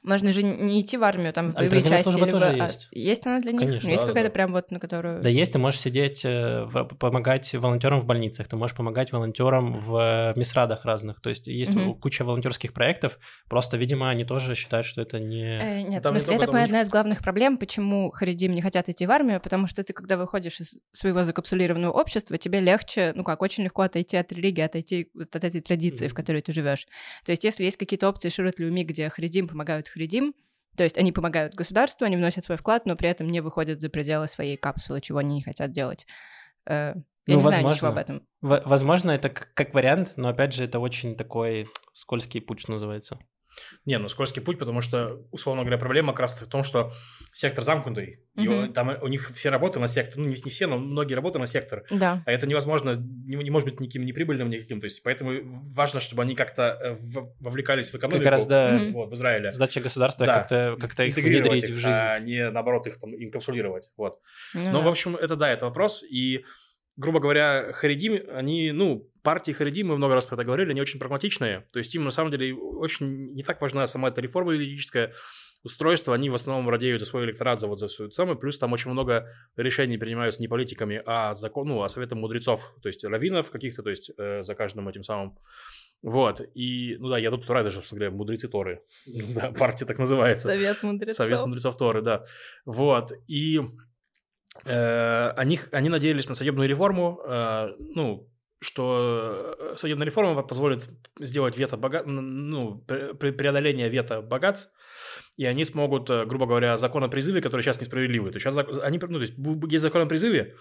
можно 0.04 0.32
же 0.32 0.42
не 0.42 0.80
идти 0.80 0.96
в 0.96 1.02
армию, 1.04 1.32
там, 1.32 1.50
в 1.50 1.54
боевые 1.54 1.78
Альтернативная 1.82 1.98
части. 1.98 2.04
служба 2.10 2.26
либо- 2.26 2.38
тоже 2.40 2.50
а, 2.62 2.66
есть. 2.66 2.88
Есть 2.92 3.26
она 3.26 3.40
для 3.40 3.52
них? 3.52 3.60
Конечно, 3.60 3.80
Ну, 3.88 3.90
есть 3.90 4.02
да, 4.02 4.08
какая-то 4.08 4.28
да. 4.28 4.32
прям 4.34 4.52
вот, 4.52 4.70
на 4.70 4.78
которую... 4.78 5.22
Да 5.22 5.28
есть, 5.28 5.52
ты 5.52 5.58
можешь 5.58 5.80
сидеть, 5.80 6.24
э, 6.24 6.64
в- 6.64 6.84
помогать 6.84 7.52
волонтерам 7.54 8.00
в 8.00 8.06
больницах, 8.06 8.46
ты 8.48 8.56
можешь 8.56 8.76
помогать 8.76 9.12
волонтерам 9.12 9.72
в 9.80 10.32
мисрадах 10.36 10.84
разных. 10.84 11.20
То 11.20 11.30
есть 11.30 11.46
есть 11.46 11.74
Мгм. 11.74 11.94
куча 11.94 12.22
волонтерских 12.24 12.72
проектов, 12.72 13.18
просто, 13.48 13.76
видимо, 13.76 14.10
они 14.10 14.24
тоже 14.24 14.54
считают, 14.54 14.86
что 14.86 15.00
это 15.02 15.18
не... 15.18 15.42
Э, 15.58 15.80
нет, 15.82 16.02
Там 16.02 16.14
в 16.14 16.20
смысле, 16.20 16.36
это 16.44 16.62
одна 16.62 16.82
из 16.82 16.88
главных 16.90 17.20
проблем, 17.22 17.56
почему 17.56 18.10
харидим 18.10 18.52
не 18.52 18.60
хотят 18.62 18.88
идти 18.88 19.06
в 19.06 19.10
армию, 19.10 19.40
потому 19.40 19.66
что 19.66 19.82
ты, 19.82 19.92
когда 19.94 20.16
выходишь 20.16 20.60
из 20.60 20.76
своего 20.92 21.22
закапсулированного 21.24 21.92
общества, 21.92 22.36
тебе 22.38 22.60
легче, 22.60 23.12
ну 23.16 23.24
как, 23.24 23.40
очень 23.42 23.64
легко 23.64 23.82
отойти 23.82 24.16
от 24.16 24.30
религии, 24.32 24.60
отойти 24.62 25.08
вот 25.14 25.34
от 25.34 25.44
этой 25.44 25.60
традиции, 25.62 26.06
в 26.08 26.10
Мгм. 26.10 26.16
которой 26.16 26.42
ты 26.42 26.52
живешь. 26.52 26.86
То 27.24 27.32
есть, 27.32 27.44
если 27.44 27.64
есть 27.64 27.76
какие-то 27.78 28.08
опции 28.08 28.28
Широт 28.28 28.58
Люми, 28.58 28.82
где 28.84 29.08
харидим 29.08 29.48
помогают 29.48 29.88
харидим, 29.94 30.34
то 30.76 30.82
есть 30.82 30.98
они 30.98 31.12
помогают 31.12 31.54
государству, 31.54 32.04
они 32.04 32.16
вносят 32.16 32.44
свой 32.44 32.58
вклад, 32.58 32.84
но 32.84 32.96
при 32.96 33.08
этом 33.08 33.28
не 33.28 33.40
выходят 33.40 33.80
за 33.80 33.88
пределы 33.88 34.26
своей 34.26 34.56
капсулы, 34.56 35.00
чего 35.00 35.18
они 35.20 35.36
не 35.36 35.42
хотят 35.42 35.72
делать. 35.72 36.06
Э, 36.66 36.94
Я 37.26 37.36
Ну, 37.36 37.40
не 37.40 37.46
знаю 37.46 37.64
ничего 37.64 37.88
возможно. 37.88 37.88
об 37.88 37.98
этом. 37.98 38.28
В- 38.42 38.62
Возможно, 38.68 39.10
это 39.12 39.30
как, 39.30 39.54
как 39.54 39.72
вариант, 39.72 40.14
но 40.16 40.28
опять 40.28 40.52
же, 40.52 40.64
это 40.64 40.78
очень 40.78 41.16
такой 41.16 41.68
скользкий 41.94 42.40
путь, 42.42 42.60
что 42.60 42.72
называется. 42.72 43.18
Не, 43.86 43.98
ну 43.98 44.08
скользкий 44.08 44.40
путь, 44.42 44.58
потому 44.58 44.80
что, 44.80 45.22
условно 45.30 45.62
говоря, 45.62 45.78
проблема 45.78 46.12
как 46.12 46.20
раз 46.20 46.42
в 46.42 46.48
том, 46.48 46.62
что 46.64 46.92
сектор 47.32 47.62
замкнутый. 47.64 48.20
И 48.36 48.40
Мгм. 48.48 48.54
он- 48.58 48.72
там 48.72 48.96
у 49.02 49.08
них 49.08 49.30
все 49.34 49.48
работы 49.50 49.78
на 49.80 49.86
сектор, 49.88 50.18
ну 50.18 50.24
не, 50.28 50.36
не 50.44 50.50
все, 50.50 50.66
но 50.66 50.78
многие 50.78 51.14
работы 51.14 51.38
на 51.38 51.46
сектор. 51.46 51.84
Да. 51.90 52.22
А 52.26 52.32
это 52.32 52.46
невозможно, 52.46 52.94
не, 52.96 53.36
не 53.36 53.50
может 53.50 53.68
быть 53.68 53.80
никаким 53.80 54.04
неприбыльным 54.06 54.50
никаким. 54.50 54.80
То 54.80 54.84
есть 54.86 55.02
поэтому 55.02 55.62
важно, 55.74 56.00
чтобы 56.00 56.22
они 56.22 56.34
как-то 56.34 56.62
э, 56.82 56.92
в- 56.94 57.28
вовлекались 57.40 57.90
в 57.90 57.94
экономику. 57.94 58.22
Как 58.24 58.32
раз, 58.32 58.46
да. 58.46 58.80
Вот, 58.92 59.10
в 59.10 59.14
Израиле. 59.14 59.52
задача 59.52 59.80
государства 59.80 60.26
Да. 60.26 60.34
как-то 60.34 60.76
как 60.80 60.98
их 61.00 61.16
внедрить 61.16 61.64
их, 61.64 61.70
в 61.70 61.78
жизнь. 61.78 61.88
а 62.00 62.18
не 62.18 62.50
наоборот 62.50 62.86
их 62.86 62.98
там 62.98 63.14
инкапсулировать. 63.14 63.90
Вот. 63.96 64.18
Ну 64.54 64.64
Ну, 64.72 64.78
да. 64.80 64.80
в 64.80 64.88
общем, 64.88 65.16
это 65.16 65.36
да, 65.36 65.50
это 65.50 65.66
вопрос. 65.66 66.02
И, 66.02 66.44
грубо 66.96 67.20
говоря, 67.20 67.72
Харидим, 67.72 68.20
они, 68.30 68.72
ну, 68.72 69.10
партии 69.22 69.52
Харидим, 69.52 69.88
мы 69.88 69.96
много 69.96 70.14
раз 70.14 70.26
про 70.26 70.36
это 70.36 70.44
говорили, 70.44 70.70
они 70.70 70.80
очень 70.80 71.00
прагматичные. 71.00 71.66
То 71.72 71.78
есть 71.78 71.94
им, 71.94 72.04
на 72.04 72.10
самом 72.10 72.30
деле, 72.30 72.54
очень 72.54 73.34
не 73.34 73.42
так 73.42 73.60
важна 73.60 73.86
сама 73.86 74.08
эта 74.08 74.20
реформа 74.20 74.52
юридическая, 74.52 75.12
устройство, 75.64 76.14
они 76.14 76.30
в 76.30 76.34
основном 76.34 76.68
радеют 76.68 77.00
за 77.00 77.06
свой 77.06 77.24
электорат, 77.24 77.58
за 77.58 77.66
вот 77.66 77.80
за 77.80 77.88
свою 77.88 78.10
самое. 78.10 78.38
Плюс 78.38 78.58
там 78.58 78.72
очень 78.72 78.90
много 78.90 79.26
решений 79.56 79.98
принимаются 79.98 80.40
не 80.40 80.46
политиками, 80.46 81.02
а 81.06 81.32
закон, 81.32 81.68
ну, 81.68 81.82
а 81.82 81.88
советом 81.88 82.20
мудрецов, 82.20 82.76
то 82.82 82.88
есть 82.88 83.02
раввинов 83.04 83.50
каких-то, 83.50 83.82
то 83.82 83.90
есть 83.90 84.12
э, 84.16 84.42
за 84.42 84.54
каждым 84.54 84.88
этим 84.88 85.02
самым. 85.02 85.38
Вот, 86.02 86.42
и, 86.54 86.96
ну 86.98 87.08
да, 87.08 87.16
я 87.16 87.30
тут 87.30 87.48
рад 87.48 87.64
даже, 87.64 87.76
собственно 87.76 88.00
говоря, 88.00 88.14
мудрецы 88.14 88.46
Торы. 88.46 88.82
Да, 89.34 89.52
партия 89.52 89.86
так 89.86 89.98
называется. 89.98 90.48
Совет 90.48 90.82
мудрецов. 90.82 91.16
Совет 91.16 91.40
мудрецов 91.40 91.76
Торы, 91.78 92.02
да. 92.02 92.22
Вот, 92.66 93.12
и 93.26 93.62
они, 94.62 95.58
они 95.72 95.88
надеялись 95.88 96.28
на 96.28 96.34
судебную 96.34 96.68
реформу, 96.68 97.20
э, 97.26 97.72
ну, 97.94 98.28
что 98.64 99.56
э, 99.58 99.76
судебная 99.76 100.06
реформа 100.06 100.42
позволит 100.42 100.88
сделать 101.20 101.56
вето 101.56 101.76
бога... 101.76 102.02
ну, 102.04 102.82
пре- 102.86 103.12
пре- 103.12 103.32
преодоление 103.32 103.88
вето 103.88 104.22
богатств, 104.22 104.72
и 105.36 105.44
они 105.44 105.64
смогут, 105.64 106.08
э, 106.10 106.24
грубо 106.24 106.46
говоря, 106.46 106.76
закон 106.76 107.04
о 107.04 107.08
призыве, 107.08 107.42
который 107.42 107.62
сейчас 107.62 107.80
несправедливый. 107.80 108.32
То 108.32 108.36
есть 108.36 108.44
сейчас 108.44 108.78
они, 108.82 108.98
ну, 108.98 109.18
то 109.18 109.20
есть 109.20 109.34
есть 109.70 109.82
закон 109.82 110.02
о 110.02 110.06
призыве, 110.06 110.54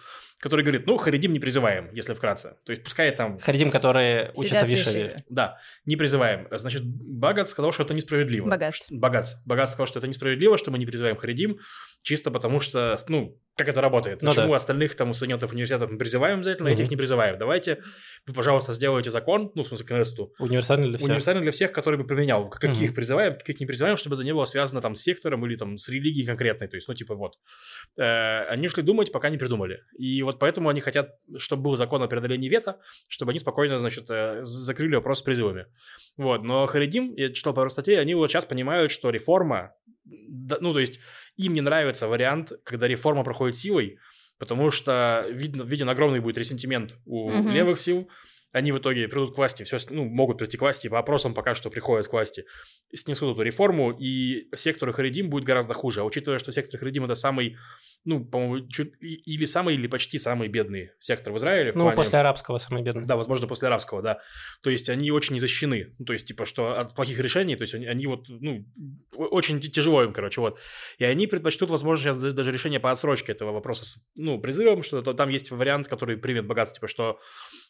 который 0.44 0.62
говорит, 0.62 0.86
ну, 0.88 0.98
харидим 0.98 1.32
не 1.32 1.40
призываем, 1.40 1.90
если 1.94 2.14
вкратце. 2.14 2.58
То 2.66 2.72
есть 2.74 2.84
пускай 2.84 3.10
там 3.16 3.40
Харидим, 3.40 3.72
которые 3.72 4.32
учатся 4.36 4.66
Сидят 4.66 4.68
в 4.68 4.72
Вишеве. 4.72 5.16
Да, 5.30 5.58
не 5.86 5.96
призываем. 5.96 6.50
Значит, 6.52 6.84
Багат 6.84 7.48
сказал, 7.48 7.72
что 7.72 7.84
это 7.84 7.94
несправедливо. 7.94 8.50
Богат. 8.50 8.76
Богат 9.46 9.70
сказал, 9.70 9.88
что 9.88 10.00
это 10.00 10.08
несправедливо, 10.10 10.58
что 10.58 10.70
мы 10.70 10.80
не 10.80 10.86
призываем 10.86 11.16
Харидим, 11.16 11.60
чисто 12.02 12.30
потому 12.30 12.60
что, 12.60 12.98
ну, 13.08 13.40
как 13.56 13.70
это 13.70 13.82
работает? 13.82 14.22
Ну 14.24 14.32
Почему 14.32 14.50
да. 14.50 14.56
остальных 14.56 14.96
там 14.96 15.14
студентов 15.14 15.54
университетов 15.54 15.92
мы 15.92 15.98
призываем 16.00 16.40
обязательно, 16.40 16.70
Мгм. 16.70 16.74
этих 16.74 16.90
не 16.92 16.98
призываем? 16.98 17.38
Давайте 17.38 17.82
вы, 18.26 18.34
пожалуйста, 18.34 18.74
сделайте 18.74 19.12
закон, 19.12 19.52
ну, 19.56 19.62
в 19.64 19.68
смысле, 19.68 19.86
Кнессету, 19.86 20.34
Универсальный 20.40 20.88
для 20.90 20.98
всех. 20.98 21.08
универсальный 21.08 21.42
для 21.44 21.52
всех, 21.52 21.72
который 21.72 21.98
бы 22.00 22.04
применял. 22.06 22.50
Каких 22.50 22.88
Мгм. 22.90 22.96
призываем, 22.96 23.34
каких 23.38 23.60
не 23.60 23.66
призываем, 23.68 23.96
чтобы 23.96 24.16
это 24.16 24.26
не 24.26 24.34
было 24.34 24.46
связано 24.46 24.82
там 24.82 24.96
с 24.96 25.02
сектором 25.04 25.46
или 25.46 25.56
там 25.56 25.78
с 25.78 25.88
религией 25.88 26.26
конкретной. 26.26 26.68
То 26.68 26.76
есть, 26.78 26.88
ну, 26.88 26.96
типа, 26.96 27.14
вот. 27.16 27.36
Э, 27.98 28.46
они 28.50 28.66
ушли 28.66 28.82
думать, 28.82 29.12
пока 29.12 29.30
не 29.30 29.38
придумали. 29.38 29.82
И 29.98 30.24
вот 30.24 30.33
поэтому 30.40 30.70
они 30.70 30.82
хотят, 30.82 31.16
чтобы 31.38 31.64
был 31.64 31.76
закон 31.76 32.02
о 32.04 32.08
преодолении 32.08 32.50
вето, 32.50 32.80
чтобы 33.10 33.32
они 33.32 33.40
спокойно, 33.40 33.80
значит, 33.80 34.10
э, 34.10 34.40
закрыли 34.44 34.96
вопрос 34.96 35.20
с 35.20 35.22
призывами. 35.22 35.68
Вот. 36.18 36.44
Но 36.44 36.66
Харидим, 36.66 37.14
я 37.16 37.30
читал 37.32 37.54
пару 37.54 37.70
статей, 37.70 38.00
они 38.00 38.16
вот 38.16 38.30
сейчас 38.30 38.46
понимают, 38.46 38.92
что 38.92 39.10
реформа, 39.10 39.74
ну, 40.06 40.74
то 40.74 40.80
есть, 40.80 41.00
им 41.38 41.54
не 41.54 41.62
нравится 41.62 42.08
вариант, 42.08 42.52
когда 42.64 42.88
реформа 42.88 43.24
проходит 43.24 43.56
силой, 43.56 43.98
потому 44.38 44.72
что 44.72 45.26
видно, 45.30 45.64
виден 45.64 45.90
огромный 45.90 46.20
будет 46.20 46.38
ресентимент 46.38 46.96
у 47.06 47.30
Мгм. 47.32 47.52
левых 47.52 47.80
сил, 47.80 48.10
они 48.54 48.72
в 48.72 48.78
итоге 48.78 49.08
придут 49.10 49.34
к 49.34 49.38
власти, 49.38 49.64
все, 49.64 49.78
ну, 49.90 50.06
могут 50.06 50.38
прийти 50.38 50.56
к 50.58 50.62
власти, 50.62 50.88
по 50.88 51.00
опросам 51.00 51.34
пока 51.34 51.54
что 51.56 51.70
приходят 51.70 52.08
к 52.08 52.14
власти, 52.14 52.46
снесут 52.96 53.34
эту 53.34 53.42
реформу, 53.42 53.92
и 53.92 54.48
сектор 54.56 54.92
Харидим 54.94 55.30
будет 55.30 55.44
гораздо 55.44 55.74
хуже. 55.74 56.02
А 56.02 56.04
учитывая, 56.06 56.40
что 56.40 56.52
сектор 56.52 56.80
Харидим 56.80 57.04
это 57.04 57.16
самый, 57.16 57.58
ну, 58.06 58.24
по-моему, 58.24 58.68
чуть, 58.70 58.94
или 59.02 59.44
самый, 59.46 59.76
или 59.76 59.88
почти 59.88 60.18
самый 60.20 60.48
бедный 60.48 60.92
сектор 61.00 61.34
в 61.34 61.38
Израиле. 61.38 61.72
В 61.72 61.76
Ну, 61.76 61.82
плане- 61.82 61.98
после 61.98 62.20
арабского 62.20 62.60
самый 62.60 62.84
бедный. 62.84 63.06
да, 63.06 63.16
возможно, 63.18 63.48
после 63.48 63.68
арабского, 63.68 64.02
да. 64.02 64.20
То 64.62 64.70
есть 64.70 64.88
они 64.90 65.12
очень 65.12 65.34
не 65.34 65.40
защищены. 65.40 65.96
Ну, 66.00 66.06
то 66.06 66.14
есть, 66.14 66.28
типа, 66.28 66.46
что 66.46 66.80
от 66.80 66.94
плохих 66.96 67.20
решений, 67.20 67.56
то 67.56 67.64
есть 67.64 67.74
они, 67.74 67.88
они 67.88 68.06
вот, 68.08 68.26
ну, 68.30 68.66
очень 69.18 69.60
тяжело 69.60 70.04
им, 70.04 70.14
короче, 70.14 70.42
вот. 70.42 70.60
И 71.00 71.04
они 71.04 71.26
предпочтут, 71.28 71.70
возможно, 71.72 72.04
сейчас 72.14 72.18
даже 72.34 72.52
решение 72.52 72.80
по 72.80 72.92
отсрочке 72.92 73.32
этого 73.32 73.52
вопроса 73.52 73.84
с, 73.86 73.98
ну, 74.16 74.40
призывом, 74.40 74.84
что 74.84 75.02
то- 75.02 75.14
там 75.14 75.30
есть 75.30 75.50
вариант, 75.50 75.88
который 75.88 76.18
примет 76.18 76.46
богатство, 76.46 76.76
типа, 76.76 76.88
что, 76.88 77.20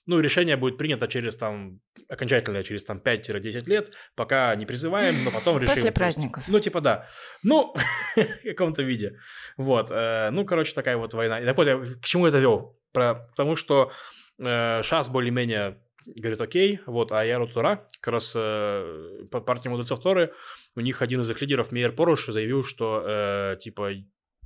ну, 0.08 0.20
решение 0.20 0.58
будет 0.58 0.73
принято 0.78 1.08
через, 1.08 1.36
там, 1.36 1.80
окончательно, 2.10 2.64
через, 2.64 2.84
там, 2.84 3.00
5-10 3.00 3.70
лет, 3.70 3.92
пока 4.16 4.56
не 4.56 4.66
призываем, 4.66 5.24
но 5.24 5.32
потом 5.32 5.58
решим. 5.58 5.76
После 5.76 5.92
праздников. 5.92 6.44
ну, 6.48 6.60
типа, 6.60 6.82
да. 6.82 7.08
Ну, 7.44 7.74
в 8.16 8.44
каком-то 8.44 8.84
виде. 8.84 9.18
Вот. 9.58 9.92
э, 9.92 10.30
Ну, 10.32 10.46
короче, 10.46 10.74
такая 10.74 10.98
вот 10.98 11.14
война. 11.14 11.40
И 11.40 11.46
так 11.46 11.58
вот, 11.58 11.68
к 11.68 12.06
чему 12.06 12.28
это 12.28 12.40
вел? 12.40 12.80
Про, 12.92 13.16
к 13.16 13.36
тому, 13.36 13.56
что 13.56 13.92
э, 14.40 14.82
ШАС 14.84 15.10
более-менее 15.10 15.80
говорит, 16.06 16.42
окей, 16.42 16.80
вот, 16.86 17.12
а 17.12 17.24
я 17.24 17.44
Тура, 17.46 17.88
как 18.02 18.14
раз 18.14 18.34
э, 18.36 19.26
по 19.32 19.42
партии 19.42 19.70
мудрецов 19.70 20.02
Торы, 20.02 20.34
у 20.76 20.82
них 20.82 21.02
один 21.02 21.22
из 21.22 21.30
их 21.30 21.42
лидеров, 21.42 21.72
Мейер 21.72 21.94
Поруш, 21.94 22.28
заявил, 22.28 22.64
что, 22.64 23.04
э, 23.06 23.58
типа, 23.60 23.92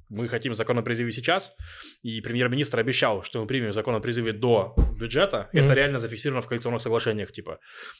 мы 0.09 0.27
хотим 0.27 0.53
закон 0.53 0.77
о 0.79 0.81
призыве 0.81 1.11
сейчас, 1.11 1.53
и 2.01 2.21
премьер-министр 2.21 2.79
обещал, 2.79 3.23
что 3.23 3.41
мы 3.41 3.47
примем 3.47 3.71
закон 3.71 3.95
о 3.95 3.99
призыве 3.99 4.31
до 4.33 4.75
бюджета. 4.99 5.49
Мгм. 5.53 5.65
Это 5.65 5.73
реально 5.73 5.97
зафиксировано 5.97 6.41
в 6.41 6.47
коалиционных 6.47 6.81
соглашениях, 6.81 7.31
типа. 7.31 7.59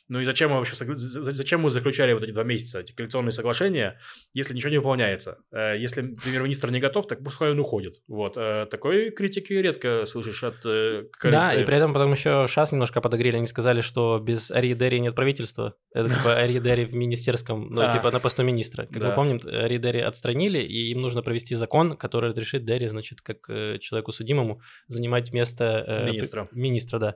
Ну 0.10 0.20
и 0.20 0.26
зачем 0.26 0.52
мы 0.52 0.58
вообще, 0.58 0.76
зачем 0.76 1.62
мы 1.62 1.70
заключали 1.70 2.14
вот 2.14 2.24
эти 2.24 2.32
два 2.32 2.44
месяца, 2.44 2.80
эти 2.80 2.94
коалиционные 2.94 3.32
соглашения, 3.32 4.00
если 4.34 4.54
ничего 4.54 4.70
не 4.72 4.78
выполняется? 4.78 5.38
Э, 5.52 5.78
Если 5.78 6.02
премьер-министр 6.02 6.72
не 6.72 6.80
готов, 6.80 7.08
так 7.08 7.24
пускай 7.24 7.52
он 7.52 7.60
уходит. 7.60 7.96
Вот. 8.08 8.38
Э, 8.38 8.66
Такой 8.70 9.12
критики 9.12 9.54
редко 9.54 10.06
слышишь 10.06 10.44
от 10.44 10.66
э, 10.66 11.04
Да, 11.22 11.30
коалиции. 11.32 11.62
и 11.62 11.66
при 11.66 11.76
этом 11.76 11.94
потом 11.94 12.12
еще 12.14 12.48
ШАС 12.48 12.72
немножко 12.72 13.02
подогрели. 13.02 13.38
Они 13.38 13.48
сказали, 13.48 13.82
что 13.82 14.20
без 14.20 14.52
Ари 14.52 14.74
Дерри 14.74 15.00
нет 15.00 15.16
правительства. 15.16 15.76
Это 15.94 16.10
типа 16.10 16.36
Ари 16.38 16.60
Дерри 16.60 16.86
в 16.86 16.94
министерском, 16.96 17.68
ну, 17.70 17.82
типа 17.92 18.12
на 18.12 18.20
посту 18.20 18.44
министра. 18.44 18.84
Как 18.86 19.00
Да. 19.02 19.10
мы 19.10 19.16
помним, 19.16 19.40
Ари 19.46 19.78
Дерри 19.78 20.00
отстранили, 20.02 20.60
и 20.60 20.92
им 20.92 21.02
нужно 21.02 21.22
провести 21.22 21.56
закон, 21.56 21.97
который 21.98 22.30
разрешит 22.30 22.66
Дерри, 22.66 22.88
значит, 22.88 23.22
как 23.22 23.50
э, 23.50 23.78
человеку 23.80 24.12
судимому, 24.12 24.62
занимать 24.88 25.34
место... 25.34 25.84
э, 25.88 26.06
Министра. 26.06 26.48
Министра, 26.52 27.00
да. 27.00 27.16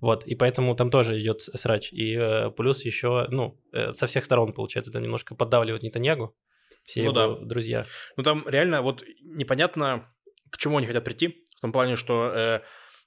Вот, 0.00 0.26
и 0.26 0.34
поэтому 0.34 0.74
там 0.74 0.90
тоже 0.90 1.20
идет 1.20 1.42
срач. 1.42 1.92
И 1.92 2.16
э, 2.16 2.50
плюс 2.50 2.84
еще, 2.84 3.26
ну, 3.30 3.60
э, 3.72 3.92
со 3.92 4.06
всех 4.06 4.24
сторон, 4.24 4.52
получается, 4.52 4.90
это 4.90 5.00
немножко 5.00 5.36
поддавливает 5.36 5.84
Нетаньягу, 5.84 6.34
все 6.84 7.02
Ну 7.04 7.12
его 7.12 7.36
да. 7.36 7.46
друзья. 7.46 7.86
Ну, 8.16 8.24
там 8.24 8.44
реально 8.48 8.82
вот 8.82 9.04
непонятно, 9.20 10.12
к 10.50 10.58
чему 10.58 10.78
они 10.78 10.86
хотят 10.86 11.04
прийти. 11.04 11.44
В 11.56 11.60
том 11.60 11.70
плане, 11.70 11.94
что, 11.94 12.32
э, 12.34 12.60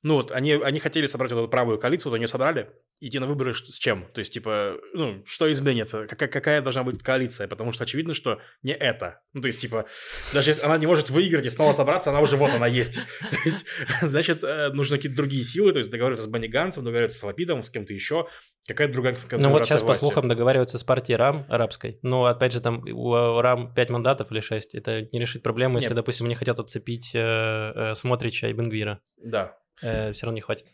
ну, 0.06 0.18
вот 0.18 0.32
они, 0.32 0.54
они 0.54 0.78
хотели 0.78 1.08
собрать 1.08 1.32
вот 1.32 1.40
эту 1.40 1.48
правую 1.50 1.80
коалицию, 1.80 2.12
вот 2.12 2.18
они 2.18 2.28
собрали, 2.28 2.70
идти 3.02 3.18
на 3.18 3.26
выборы 3.26 3.56
с 3.56 3.80
чем? 3.80 4.06
То 4.14 4.20
есть, 4.20 4.32
типа, 4.32 4.76
ну, 4.94 5.24
что 5.26 5.52
изменится? 5.52 6.06
Какая, 6.06 6.30
какая 6.30 6.62
должна 6.62 6.84
быть 6.84 7.02
коалиция? 7.02 7.48
Потому 7.48 7.72
что 7.72 7.86
очевидно, 7.86 8.14
что 8.14 8.40
не 8.62 8.74
это. 8.74 9.22
Ну, 9.34 9.42
то 9.42 9.48
есть, 9.48 9.60
типа, 9.60 9.88
даже 10.32 10.52
если 10.52 10.64
она 10.64 10.78
не 10.78 10.86
может 10.86 11.10
выиграть 11.10 11.48
и 11.48 11.50
снова 11.50 11.72
собраться, 11.72 12.12
она 12.12 12.22
уже 12.22 12.38
вот 12.38 12.52
она 12.52 12.68
есть. 12.68 13.00
То 13.32 13.38
есть, 13.46 13.66
значит, 14.04 14.44
э, 14.44 14.70
нужны 14.74 14.98
какие-то 14.98 15.18
другие 15.18 15.42
силы, 15.42 15.74
то 15.74 15.80
есть 15.80 15.90
договариваться 15.90 16.28
с 16.28 16.32
Бенни 16.32 16.46
Ганцем, 16.46 16.84
договариваться 16.84 17.18
с 17.18 17.24
Лапидом, 17.24 17.64
с 17.64 17.72
кем-то 17.72 17.92
еще. 17.92 18.28
Какая-то 18.68 18.94
другая 18.94 19.18
Ну 19.32 19.50
вот 19.50 19.66
сейчас, 19.66 19.82
по 19.82 19.88
власти. 19.88 20.02
слухам, 20.02 20.28
договариваются 20.28 20.78
с 20.78 20.84
партией 20.84 21.18
РАМ 21.18 21.48
арабской. 21.50 21.98
Но, 22.04 22.26
опять 22.26 22.54
же, 22.54 22.62
там 22.62 22.84
у 22.88 23.42
РАМ 23.42 23.74
5 23.74 23.90
мандатов 23.90 24.32
или 24.32 24.40
6. 24.40 24.76
Это 24.76 25.08
не 25.12 25.20
решит 25.20 25.42
проблему, 25.42 25.78
если, 25.78 25.90
Нет. 25.90 25.96
допустим, 25.96 26.28
они 26.28 26.36
хотят 26.36 26.60
отцепить 26.60 27.10
э, 27.16 27.20
э, 27.20 27.96
Смотрича 27.96 28.50
и 28.50 28.54
Бенгвира. 28.54 29.00
Да. 29.18 29.58
Все 29.80 30.26
равно 30.26 30.36
не 30.36 30.42
хватит. 30.42 30.68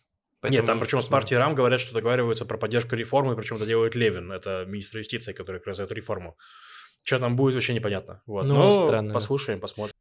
Нет, 0.44 0.66
там 0.66 0.80
причем 0.80 1.02
с 1.02 1.08
партией 1.08 1.38
РАМ 1.40 1.54
говорят, 1.54 1.80
что 1.80 1.94
договариваются 1.94 2.46
про 2.46 2.58
поддержку 2.58 2.96
реформы, 2.96 3.36
причем 3.36 3.58
это 3.58 3.66
делает 3.68 3.94
Левин, 3.96 4.32
это 4.32 4.66
министр 4.68 4.98
юстиции, 5.00 5.34
который 5.34 5.58
как 5.58 5.68
раз 5.68 5.80
эту 5.80 5.94
реформу. 5.94 6.36
Что 7.04 7.20
там 7.20 7.36
будет, 7.36 7.54
вообще 7.56 7.74
непонятно. 7.74 8.22
Вот. 8.26 8.46
Ну, 8.46 8.56
Но 8.56 8.86
странно, 8.88 9.14
послушаем, 9.14 9.60
посмотрим. 9.60 9.94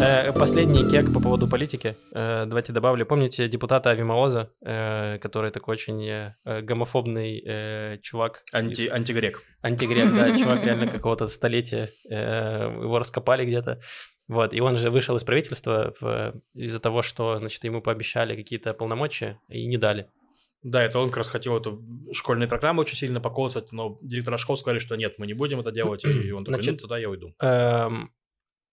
Э, 0.00 0.32
Последний 0.32 0.88
кек 0.90 1.12
по 1.12 1.20
поводу 1.20 1.46
политики. 1.48 1.94
Э, 2.12 2.44
Давайте 2.46 2.72
добавлю. 2.72 3.06
Помните 3.06 3.48
депутата 3.48 3.90
Ави 3.90 4.02
Маоза, 4.02 4.50
э, 4.60 5.18
который 5.18 5.50
такой 5.50 5.74
очень 5.74 6.04
э, 6.08 6.34
гомофобный 6.62 7.42
э, 7.46 7.98
чувак? 8.02 8.42
Анти, 8.52 8.82
из- 8.82 8.90
антигрек. 8.90 9.42
Антигрек, 9.62 10.12
да, 10.12 10.36
чувак 10.36 10.64
реально 10.64 10.88
какого-то 10.88 11.28
столетия. 11.28 11.88
э, 12.10 12.70
Его 12.82 12.98
раскопали 12.98 13.44
где-то. 13.44 13.80
Вот, 14.32 14.54
и 14.54 14.60
он 14.60 14.76
же 14.76 14.90
вышел 14.90 15.16
из 15.16 15.24
правительства 15.24 15.94
в- 16.00 16.34
из-за 16.54 16.80
того, 16.80 17.02
что, 17.02 17.36
значит, 17.38 17.62
ему 17.64 17.82
пообещали 17.82 18.34
какие-то 18.36 18.72
полномочия 18.74 19.38
и 19.48 19.66
не 19.66 19.76
дали. 19.76 20.06
Да, 20.62 20.82
это 20.82 21.00
он 21.00 21.08
как 21.08 21.18
раз 21.18 21.28
хотел 21.28 21.56
эту 21.56 21.78
школьные 22.12 22.48
программы 22.48 22.80
очень 22.82 22.96
сильно 22.96 23.20
поколоться, 23.20 23.64
но 23.72 23.98
директора 24.00 24.36
школ 24.38 24.56
сказали, 24.56 24.78
что 24.78 24.94
нет, 24.96 25.18
мы 25.18 25.26
не 25.26 25.34
будем 25.34 25.60
это 25.60 25.72
делать, 25.72 26.04
и 26.04 26.30
он 26.32 26.44
такой, 26.44 26.54
Значит, 26.62 26.72
ну, 26.74 26.78
тогда 26.78 26.98
я 26.98 27.10
уйду. 27.10 27.34
Эм, 27.40 28.12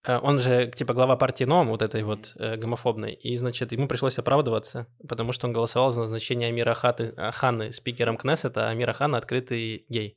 э, 0.06 0.18
Он 0.22 0.38
же, 0.38 0.70
типа, 0.74 0.94
глава 0.94 1.16
партии 1.16 1.44
НОМ, 1.44 1.68
вот 1.68 1.82
этой 1.82 2.04
вот 2.04 2.32
э, 2.36 2.56
гомофобной, 2.56 3.12
и, 3.12 3.36
значит, 3.36 3.72
ему 3.72 3.88
пришлось 3.88 4.18
оправдываться, 4.18 4.86
потому 5.08 5.32
что 5.32 5.48
он 5.48 5.52
голосовал 5.52 5.90
за 5.90 6.00
назначение 6.02 6.48
Амира 6.48 6.74
Хаты- 6.74 7.32
Ханы 7.32 7.72
спикером 7.72 8.16
Кнессета, 8.16 8.68
а 8.68 8.70
Амира 8.70 8.92
Хана 8.92 9.18
открытый 9.18 9.84
гей. 9.88 10.16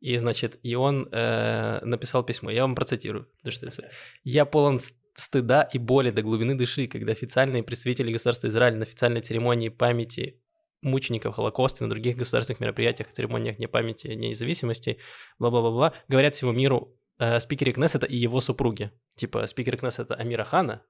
И, 0.00 0.16
значит, 0.16 0.58
и 0.62 0.74
он 0.74 1.08
э, 1.10 1.80
написал 1.84 2.22
письмо. 2.24 2.50
Я 2.50 2.62
вам 2.62 2.74
процитирую. 2.74 3.26
потому 3.38 3.52
что 3.52 3.66
это- 3.66 3.90
Я 4.24 4.44
полон 4.44 4.78
стыда 5.14 5.62
и 5.62 5.78
боли 5.78 6.10
до 6.10 6.22
глубины 6.22 6.54
души, 6.56 6.86
когда 6.86 7.12
официальные 7.12 7.64
представители 7.64 8.12
государства 8.12 8.46
Израиль 8.48 8.76
на 8.76 8.82
официальной 8.82 9.20
церемонии 9.20 9.68
памяти 9.68 10.40
мучеников 10.82 11.34
Холокоста 11.34 11.82
и 11.82 11.86
на 11.88 11.90
других 11.90 12.16
государственных 12.16 12.60
мероприятиях, 12.60 13.08
церемониях 13.12 13.56
Дня 13.56 13.66
памяти 13.68 14.08
независимости, 14.08 14.98
бла-бла-бла-бла, 15.40 15.92
говорят 16.06 16.36
всему 16.36 16.52
миру 16.52 16.96
э, 17.18 17.40
спикере 17.40 17.72
Кнессета 17.72 18.06
и 18.06 18.16
его 18.16 18.38
супруге. 18.40 18.92
Типа 19.16 19.44
спикер 19.48 19.76
Кнессета 19.76 20.14
Амира 20.14 20.44
Хана, 20.44 20.82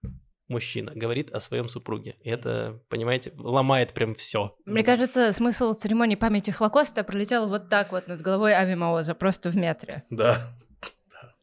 мужчина, 0.48 0.92
говорит 0.94 1.30
о 1.30 1.40
своем 1.40 1.68
супруге. 1.68 2.16
И 2.22 2.30
это, 2.30 2.80
понимаете, 2.88 3.32
ломает 3.36 3.92
прям 3.92 4.14
все. 4.14 4.56
Мне 4.64 4.82
кажется, 4.82 5.30
смысл 5.32 5.74
церемонии 5.74 6.16
памяти 6.16 6.50
Холокоста 6.50 7.04
пролетел 7.04 7.46
вот 7.46 7.68
так 7.68 7.92
вот 7.92 8.08
над 8.08 8.20
головой 8.20 8.54
Ави 8.54 8.74
Маоза, 8.74 9.14
просто 9.14 9.50
в 9.50 9.56
метре. 9.56 10.04
Да. 10.10 10.52
Да. 11.10 11.34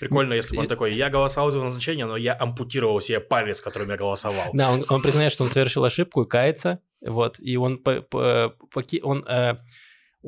Прикольно, 0.00 0.34
если 0.34 0.54
бы 0.56 0.62
он 0.62 0.68
такой, 0.68 0.94
я 0.94 1.10
голосовал 1.10 1.50
за 1.50 1.62
назначение, 1.62 2.06
но 2.06 2.16
я 2.16 2.36
ампутировал 2.38 3.00
себе 3.00 3.20
палец, 3.20 3.60
которым 3.60 3.88
я 3.90 3.96
голосовал. 3.96 4.50
Да, 4.52 4.70
он, 4.70 4.84
он 4.88 5.00
признает, 5.00 5.32
что 5.32 5.44
он 5.44 5.50
совершил 5.50 5.84
ошибку 5.84 6.22
и 6.22 6.28
кается, 6.28 6.80
вот, 7.00 7.38
и 7.40 7.56
он, 7.56 7.78
по- 7.78 8.02
по- 8.02 8.54
поки- 8.72 9.00
он 9.02 9.24
э, 9.26 9.56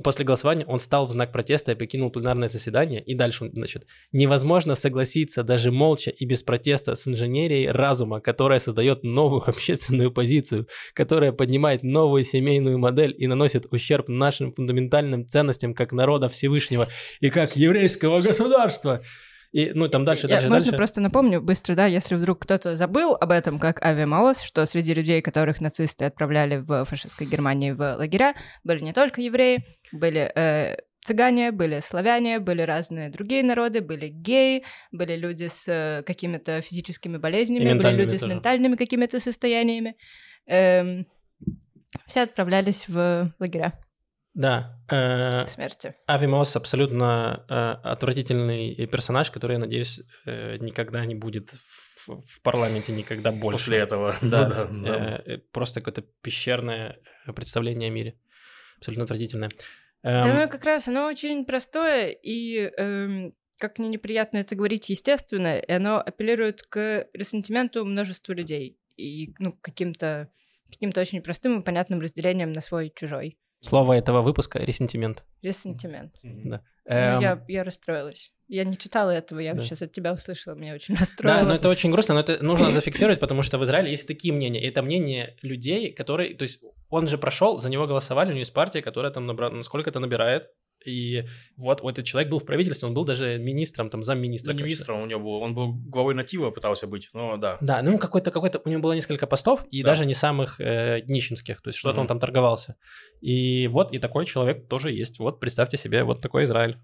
после 0.02 0.24
голосования 0.24 0.66
он 0.66 0.78
стал 0.78 1.07
в 1.07 1.11
знак 1.11 1.33
протеста 1.33 1.72
и 1.72 1.74
покинул 1.74 2.11
пленарное 2.11 2.48
заседание, 2.48 3.02
и 3.02 3.14
дальше 3.14 3.50
значит, 3.52 3.87
невозможно 4.12 4.74
согласиться 4.74 5.42
даже 5.42 5.70
молча 5.70 6.11
и 6.11 6.24
без 6.24 6.42
протеста 6.42 6.96
с 6.96 7.07
инженерией 7.07 7.68
разума, 7.68 8.20
которая 8.20 8.59
создает 8.59 9.04
новую 9.04 9.42
общественную 9.48 10.11
позицию, 10.11 10.68
которая 10.94 11.33
поднимает 11.33 11.83
новую 11.83 12.24
семейную 12.24 12.78
модель 12.78 13.14
и 13.16 13.26
наносит 13.26 13.66
ущерб 13.72 14.09
нашим 14.09 14.52
фундаментальным 14.52 15.26
ценностям 15.28 15.74
как 15.74 15.92
народа 15.92 16.28
Всевышнего 16.28 16.87
и 17.20 17.30
как 17.30 17.57
еврейского 17.57 18.20
государства. 18.20 19.02
И, 19.54 19.70
ну, 19.72 19.88
там 19.88 20.04
дальше, 20.04 20.26
Я- 20.26 20.34
дальше, 20.34 20.48
можно 20.48 20.64
дальше. 20.64 20.76
просто 20.76 21.00
напомню 21.00 21.40
быстро, 21.40 21.76
да, 21.76 21.86
если 21.86 22.16
вдруг 22.16 22.40
кто-то 22.40 22.74
забыл 22.74 23.14
об 23.14 23.30
этом, 23.30 23.60
как 23.60 23.80
Ави 23.84 24.04
Маоз, 24.04 24.40
что 24.42 24.66
среди 24.66 24.92
людей, 24.94 25.22
которых 25.22 25.60
нацисты 25.60 26.06
отправляли 26.06 26.56
в 26.56 26.84
фашистской 26.84 27.24
Германии 27.24 27.70
в 27.70 27.94
лагеря, 27.94 28.34
были 28.64 28.80
не 28.80 28.92
только 28.92 29.20
евреи, 29.20 29.64
были 29.92 30.28
э, 30.34 30.78
цыгане, 31.04 31.52
были 31.52 31.78
славяне, 31.78 32.40
были 32.40 32.62
разные 32.62 33.10
другие 33.10 33.44
народы, 33.44 33.80
были 33.80 34.08
геи, 34.08 34.64
были 34.90 35.14
люди 35.14 35.46
с 35.46 35.68
э, 35.68 36.02
какими-то 36.02 36.60
физическими 36.60 37.16
болезнями, 37.16 37.74
были 37.74 37.94
люди 37.94 38.16
с 38.16 38.22
тоже. 38.22 38.34
ментальными 38.34 38.74
какими-то 38.74 39.20
состояниями. 39.20 39.94
Эм, 40.48 41.06
все 42.06 42.22
отправлялись 42.22 42.88
в 42.88 43.32
лагеря 43.38 43.83
Да, 44.34 44.80
э, 44.90 45.46
смерти. 45.46 45.94
Ави 46.06 46.26
Мосс 46.26 46.56
абсолютно 46.56 47.44
э, 47.48 47.88
отвратительный 47.88 48.86
персонаж, 48.86 49.30
который, 49.30 49.52
я 49.54 49.58
надеюсь, 49.60 50.00
э, 50.26 50.56
никогда 50.58 51.04
не 51.06 51.14
будет 51.14 51.50
в, 51.50 52.20
в 52.20 52.42
парламенте 52.42 52.92
никогда 52.92 53.30
больше. 53.30 53.58
После 53.58 53.78
этого. 53.78 54.14
Да, 54.22 54.48
да, 54.48 54.64
да. 54.66 55.22
э, 55.24 55.38
просто 55.52 55.80
какое-то 55.80 56.02
пещерное 56.22 56.98
представление 57.34 57.90
о 57.90 57.92
мире. 57.92 58.18
Абсолютно 58.78 59.04
отвратительное. 59.04 59.50
Да, 60.02 60.28
Эм, 60.28 60.40
ну 60.40 60.48
как 60.48 60.64
раз 60.64 60.86
оно 60.86 61.06
очень 61.06 61.46
простое, 61.46 62.08
и 62.10 62.70
эм, 62.76 63.34
как 63.58 63.78
мне 63.78 63.88
неприятно 63.88 64.38
это 64.38 64.54
говорить, 64.54 64.90
естественно, 64.90 65.58
и 65.58 65.72
оно 65.72 65.98
апеллирует 65.98 66.62
к 66.62 67.08
ресентименту 67.14 67.84
множества 67.86 68.34
людей 68.34 68.78
и 68.96 69.34
ну, 69.38 69.52
к 69.52 69.60
каким-то 69.62 70.28
каким-то 70.70 71.00
очень 71.00 71.22
простым 71.22 71.60
и 71.60 71.64
понятным 71.64 72.00
разделением 72.00 72.52
на 72.52 72.60
свой 72.60 72.88
и 72.88 72.94
чужой. 72.94 73.38
Слово 73.64 73.94
этого 73.94 74.20
выпуска— 74.22 74.59
ресентимент. 74.61 75.24
Ресентимент. 75.42 76.14
Да. 76.22 76.61
Ну, 76.87 76.92
Эм, 76.94 77.20
я, 77.22 77.42
я 77.48 77.64
расстроилась. 77.64 78.31
Я 78.46 78.64
не 78.64 78.77
читала 78.77 79.11
этого, 79.11 79.38
я 79.40 79.55
Да. 79.55 79.62
сейчас 79.62 79.81
от 79.81 79.92
тебя 79.92 80.12
услышала, 80.12 80.55
меня 80.55 80.74
очень 80.74 80.94
Да, 80.94 81.00
расстроило. 81.00 81.42
но 81.48 81.55
это 81.55 81.70
очень 81.70 81.90
грустно, 81.90 82.12
но 82.14 82.20
это 82.20 82.44
нужно 82.44 82.70
зафиксировать, 82.72 83.20
потому 83.20 83.40
что 83.42 83.57
в 83.59 83.64
Израиле 83.64 83.90
есть 83.90 84.07
такие 84.07 84.35
мнения. 84.35 84.62
И 84.62 84.66
это 84.68 84.83
мнение 84.83 85.37
людей, 85.40 85.92
которые... 85.92 86.35
То 86.35 86.42
есть 86.42 86.62
он 86.90 87.07
же 87.07 87.16
прошел, 87.16 87.59
за 87.59 87.70
него 87.70 87.87
голосовали, 87.87 88.29
у 88.29 88.33
него 88.33 88.40
есть 88.40 88.53
партия, 88.53 88.83
которая 88.83 89.11
там 89.12 89.24
набра... 89.27 89.48
насколько 89.50 89.88
это 89.88 89.98
набирает. 89.98 90.50
И 90.86 91.24
вот 91.56 91.80
вот 91.82 91.92
этот 91.94 92.04
человек 92.04 92.30
был 92.30 92.38
в 92.38 92.44
правительстве, 92.46 92.88
он 92.88 92.94
был 92.94 93.04
даже 93.04 93.38
министром, 93.38 93.90
там, 93.90 94.02
замминистра. 94.02 94.52
Ну, 94.52 94.58
не 94.58 94.64
министром 94.64 95.02
у 95.02 95.06
него 95.06 95.20
был, 95.20 95.42
он 95.42 95.54
был 95.54 95.72
главой 95.72 96.14
натива 96.14 96.50
пытался 96.50 96.86
быть, 96.86 97.10
но 97.12 97.36
да. 97.36 97.58
Да, 97.60 97.82
ну 97.82 97.98
какой-то, 97.98 98.30
какой-то, 98.30 98.60
у 98.64 98.68
него 98.68 98.80
было 98.82 98.92
несколько 98.92 99.26
постов, 99.26 99.64
и 99.70 99.82
Да. 99.82 99.90
даже 99.90 100.06
не 100.06 100.14
самых 100.14 100.60
э, 100.60 101.00
днищенских, 101.02 101.60
то 101.62 101.68
есть 101.68 101.78
что-то 101.78 102.00
он 102.00 102.04
Мгм. 102.04 102.08
там 102.08 102.20
торговался. 102.20 102.76
И 103.20 103.68
вот, 103.68 103.92
и 103.92 103.98
такой 103.98 104.26
человек 104.26 104.68
тоже 104.68 104.92
есть. 104.92 105.18
Вот, 105.18 105.40
представьте 105.40 105.76
себе, 105.76 106.04
вот 106.04 106.20
такой 106.20 106.44
Израиль. 106.44 106.78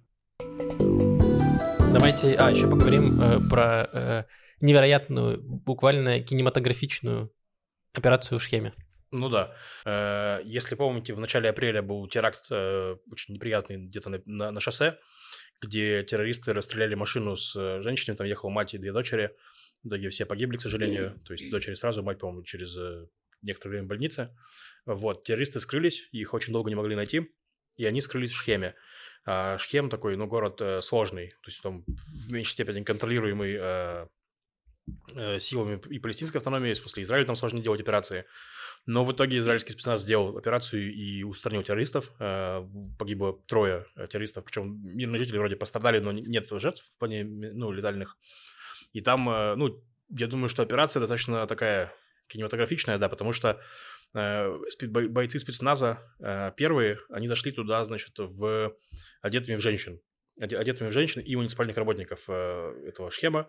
Давайте, 1.93 2.35
а, 2.37 2.51
еще 2.51 2.71
поговорим 2.71 3.21
э, 3.21 3.41
про 3.51 3.89
э, 3.93 4.25
невероятную, 4.61 5.43
буквально 5.43 6.21
кинематографичную 6.21 7.33
операцию 7.93 8.39
в 8.39 8.43
Шхеме. 8.43 8.73
Ну 9.13 9.29
да. 9.29 9.57
Э, 9.85 10.41
Если 10.45 10.75
помните, 10.77 11.15
в 11.15 11.21
начале 11.21 11.49
апреля 11.49 11.83
был 11.83 12.07
теракт 12.09 12.47
э, 12.51 12.97
очень 13.11 13.35
неприятный 13.35 13.77
где-то 13.77 14.11
на, 14.11 14.23
на- 14.25 14.51
на 14.53 14.61
шоссе, 14.61 14.99
где 15.61 16.03
террористы 16.05 16.53
расстреляли 16.53 16.95
машину 16.95 17.37
с 17.37 17.57
э, 17.57 17.83
женщиной, 17.83 18.17
там 18.17 18.27
ехала 18.27 18.51
мать 18.51 18.75
и 18.75 18.79
две 18.79 18.93
дочери. 18.93 19.35
В 19.83 20.09
все 20.11 20.27
погибли, 20.27 20.59
к 20.59 20.61
сожалению. 20.61 21.19
То 21.25 21.33
есть 21.33 21.51
дочери 21.51 21.75
сразу, 21.75 22.03
мать, 22.03 22.19
по-моему, 22.19 22.43
через 22.45 22.77
некоторое 23.43 23.73
время 23.73 23.87
в 23.87 23.89
больнице. 23.89 24.37
Вот, 24.87 25.25
террористы 25.25 25.59
скрылись, 25.59 26.09
их 26.13 26.35
очень 26.35 26.53
долго 26.53 26.69
не 26.69 26.77
могли 26.77 26.95
найти, 26.95 27.31
и 27.79 27.87
они 27.87 28.01
скрылись 28.03 28.31
в 28.33 28.37
Шхеме. 28.37 28.75
А 29.25 29.57
Шхем 29.59 29.89
такой, 29.89 30.17
ну, 30.17 30.27
город 30.27 30.61
сложный, 30.85 31.29
то 31.31 31.49
есть 31.49 31.63
там 31.63 31.85
в 31.87 32.31
меньшей 32.31 32.53
степени 32.53 32.85
контролируемый 32.85 33.59
силами 35.39 35.81
и 35.89 35.99
палестинской 35.99 36.39
автономии, 36.39 36.73
в 36.73 36.77
смысле 36.77 37.03
Израилю 37.03 37.27
там 37.27 37.37
сложно 37.37 37.61
делать 37.61 37.81
операции. 37.81 38.27
Но 38.87 39.05
в 39.05 39.13
итоге 39.13 39.39
израильский 39.39 39.73
спецназ 39.73 40.01
сделал 40.03 40.37
операцию 40.37 40.93
и 40.93 41.23
устранил 41.23 41.63
террористов. 41.63 42.11
Э, 42.19 42.67
Погибло 42.99 43.39
трое 43.47 43.87
террористов, 44.09 44.45
причем 44.45 44.81
мирные 44.83 45.19
жители 45.19 45.39
вроде 45.39 45.57
пострадали, 45.57 45.99
но 46.01 46.13
не- 46.13 46.23
нет 46.23 46.49
жертв 46.51 46.83
в 46.95 46.99
плане 46.99 47.25
ну, 47.25 47.71
летальных. 47.73 48.17
И 48.93 49.01
там, 49.01 49.29
э, 49.29 49.55
ну, 49.57 49.83
я 50.09 50.27
думаю, 50.27 50.49
что 50.49 50.63
операция 50.63 51.01
достаточно 51.01 51.47
такая 51.47 51.93
кинематографичная, 52.29 52.99
да, 52.99 53.09
потому 53.09 53.33
что 53.33 53.61
э, 54.15 54.59
бойцы 54.89 55.39
спецназа 55.39 55.99
первые, 56.57 56.99
они 57.11 57.27
зашли 57.29 57.53
туда, 57.53 57.85
значит, 57.85 58.13
в 58.19 58.75
одетыми 59.23 59.57
в 59.57 59.61
женщин. 59.61 60.01
Оде- 60.41 60.57
Одетыми 60.57 60.89
в 60.89 60.93
женщин 60.93 61.21
и 61.23 61.37
муниципальных 61.37 61.77
работников 61.77 62.25
э, 62.29 62.85
этого 62.89 63.11
схема. 63.11 63.47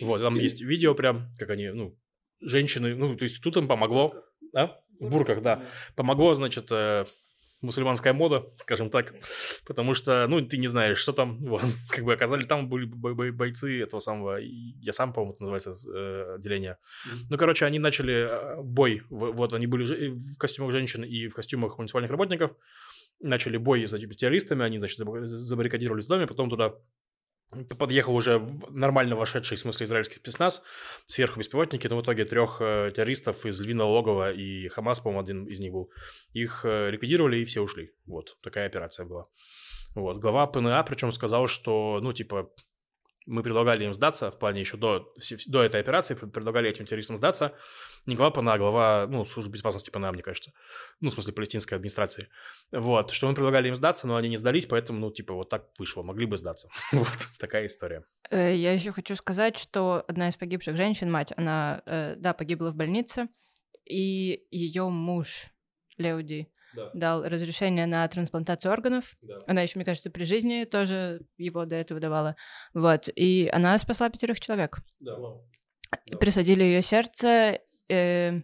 Вот, 0.00 0.20
там 0.20 0.34
есть 0.36 0.62
видео 0.62 0.94
прям, 0.94 1.28
как 1.38 1.50
они, 1.50 1.68
ну, 1.68 1.96
женщины, 2.40 2.94
ну, 2.96 3.14
то 3.16 3.24
есть 3.24 3.42
тут 3.42 3.56
им 3.58 3.68
помогло, 3.68 4.24
да, 4.52 4.80
в 4.98 5.10
бурках, 5.10 5.42
да, 5.42 5.62
помогло, 5.96 6.34
значит, 6.34 6.68
э, 6.72 7.04
мусульманская 7.62 8.12
мода, 8.14 8.46
скажем 8.56 8.88
так, 8.90 9.14
потому 9.66 9.94
что, 9.94 10.26
ну, 10.28 10.40
ты 10.46 10.56
не 10.58 10.66
знаешь, 10.66 10.98
что 10.98 11.12
там, 11.12 11.38
вот, 11.40 11.62
как 11.90 12.04
бы 12.04 12.12
оказали, 12.12 12.44
там 12.44 12.68
были 12.68 12.84
бо- 12.86 13.14
бо- 13.14 13.32
бойцы 13.32 13.80
этого 13.82 14.00
самого, 14.00 14.38
я 14.40 14.92
сам, 14.92 15.12
по-моему, 15.12 15.34
это 15.34 15.44
называется 15.44 15.72
э, 15.92 16.34
отделение. 16.36 16.76
Ну, 17.28 17.36
короче, 17.38 17.66
они 17.66 17.78
начали 17.78 18.28
э, 18.58 18.62
бой, 18.62 19.02
вот 19.10 19.52
они 19.52 19.66
были 19.66 19.84
же- 19.84 20.10
в 20.16 20.38
костюмах 20.38 20.72
женщин 20.72 21.04
и 21.04 21.28
в 21.28 21.34
костюмах 21.34 21.78
муниципальных 21.78 22.10
работников, 22.10 22.52
начали 23.22 23.58
бой 23.58 23.86
с 23.86 23.92
этими 23.92 24.14
террористами, 24.14 24.64
они, 24.64 24.78
значит, 24.78 24.98
заб- 24.98 25.24
забаррикадировались 25.26 26.06
в 26.06 26.08
доме, 26.08 26.26
потом 26.26 26.48
туда 26.48 26.74
подъехал 27.78 28.14
уже 28.14 28.38
нормально 28.70 29.16
вошедший, 29.16 29.56
в 29.56 29.60
смысле, 29.60 29.84
израильский 29.84 30.16
спецназ, 30.16 30.62
сверху 31.06 31.38
беспилотники, 31.38 31.86
но 31.88 31.98
в 31.98 32.02
итоге 32.02 32.24
трех 32.24 32.60
э, 32.60 32.92
террористов 32.94 33.46
из 33.46 33.60
Львиного 33.60 33.90
логова 33.90 34.32
и 34.32 34.68
Хамас, 34.68 35.00
по-моему, 35.00 35.22
один 35.22 35.46
из 35.46 35.58
них 35.60 35.72
был, 35.72 35.90
их 36.32 36.64
э, 36.64 36.90
ликвидировали 36.90 37.38
и 37.38 37.44
все 37.44 37.60
ушли. 37.60 37.92
Вот, 38.06 38.36
такая 38.42 38.66
операция 38.66 39.06
была. 39.06 39.26
Вот, 39.94 40.18
глава 40.18 40.46
ПНА 40.46 40.82
причем 40.84 41.12
сказал, 41.12 41.48
что, 41.48 41.98
ну, 42.00 42.12
типа, 42.12 42.50
мы 43.26 43.42
предлагали 43.42 43.84
им 43.84 43.92
сдаться, 43.94 44.30
в 44.30 44.38
плане 44.38 44.60
еще 44.60 44.76
до, 44.76 45.12
до 45.46 45.62
этой 45.62 45.80
операции 45.80 46.14
пред- 46.14 46.32
предлагали 46.32 46.70
этим 46.70 46.86
террористам 46.86 47.16
сдаться. 47.16 47.54
Глава 48.06 48.30
ПНА, 48.30 48.54
а 48.54 48.58
глава, 48.58 49.06
ну, 49.08 49.24
службы 49.24 49.52
безопасности 49.52 49.90
ПНА, 49.90 50.10
мне 50.12 50.22
кажется. 50.22 50.52
Ну, 51.00 51.10
в 51.10 51.12
смысле, 51.12 51.32
палестинской 51.34 51.76
администрации. 51.76 52.28
Вот, 52.72 53.10
что 53.10 53.28
мы 53.28 53.34
предлагали 53.34 53.68
им 53.68 53.74
сдаться, 53.74 54.06
но 54.06 54.16
они 54.16 54.28
не 54.28 54.36
сдались, 54.36 54.66
поэтому, 54.66 54.98
ну, 55.00 55.10
типа, 55.10 55.34
вот 55.34 55.48
так 55.48 55.68
вышло, 55.78 56.02
могли 56.02 56.26
бы 56.26 56.36
сдаться. 56.36 56.68
Вот, 56.92 57.28
такая 57.38 57.66
история. 57.66 58.04
Э, 58.30 58.54
Я 58.56 58.72
еще 58.72 58.92
хочу 58.92 59.14
сказать, 59.16 59.58
что 59.58 60.04
одна 60.08 60.28
из 60.28 60.36
погибших 60.36 60.76
женщин, 60.76 61.10
мать, 61.10 61.32
она, 61.36 61.82
э, 61.86 62.14
да, 62.16 62.32
погибла 62.32 62.70
в 62.70 62.74
больнице, 62.74 63.28
и 63.84 64.46
ее 64.50 64.88
муж 64.88 65.46
Леуди 65.98 66.48
Да. 66.74 66.90
дал 66.94 67.24
разрешение 67.24 67.86
на 67.86 68.06
трансплантацию 68.08 68.72
органов. 68.72 69.16
Да. 69.22 69.38
Она 69.46 69.62
еще, 69.62 69.78
мне 69.78 69.84
кажется, 69.84 70.10
при 70.10 70.24
жизни 70.24 70.64
тоже 70.64 71.22
его 71.36 71.64
до 71.64 71.76
этого 71.76 72.00
давала. 72.00 72.36
Вот. 72.74 73.08
И 73.14 73.48
она 73.52 73.76
спасла 73.78 74.10
пятерых 74.10 74.40
человек. 74.40 74.78
Да. 75.00 75.16
И 76.06 76.14
Присадили 76.14 76.62
ее 76.62 76.82
сердце, 76.82 77.60
э, 77.88 78.42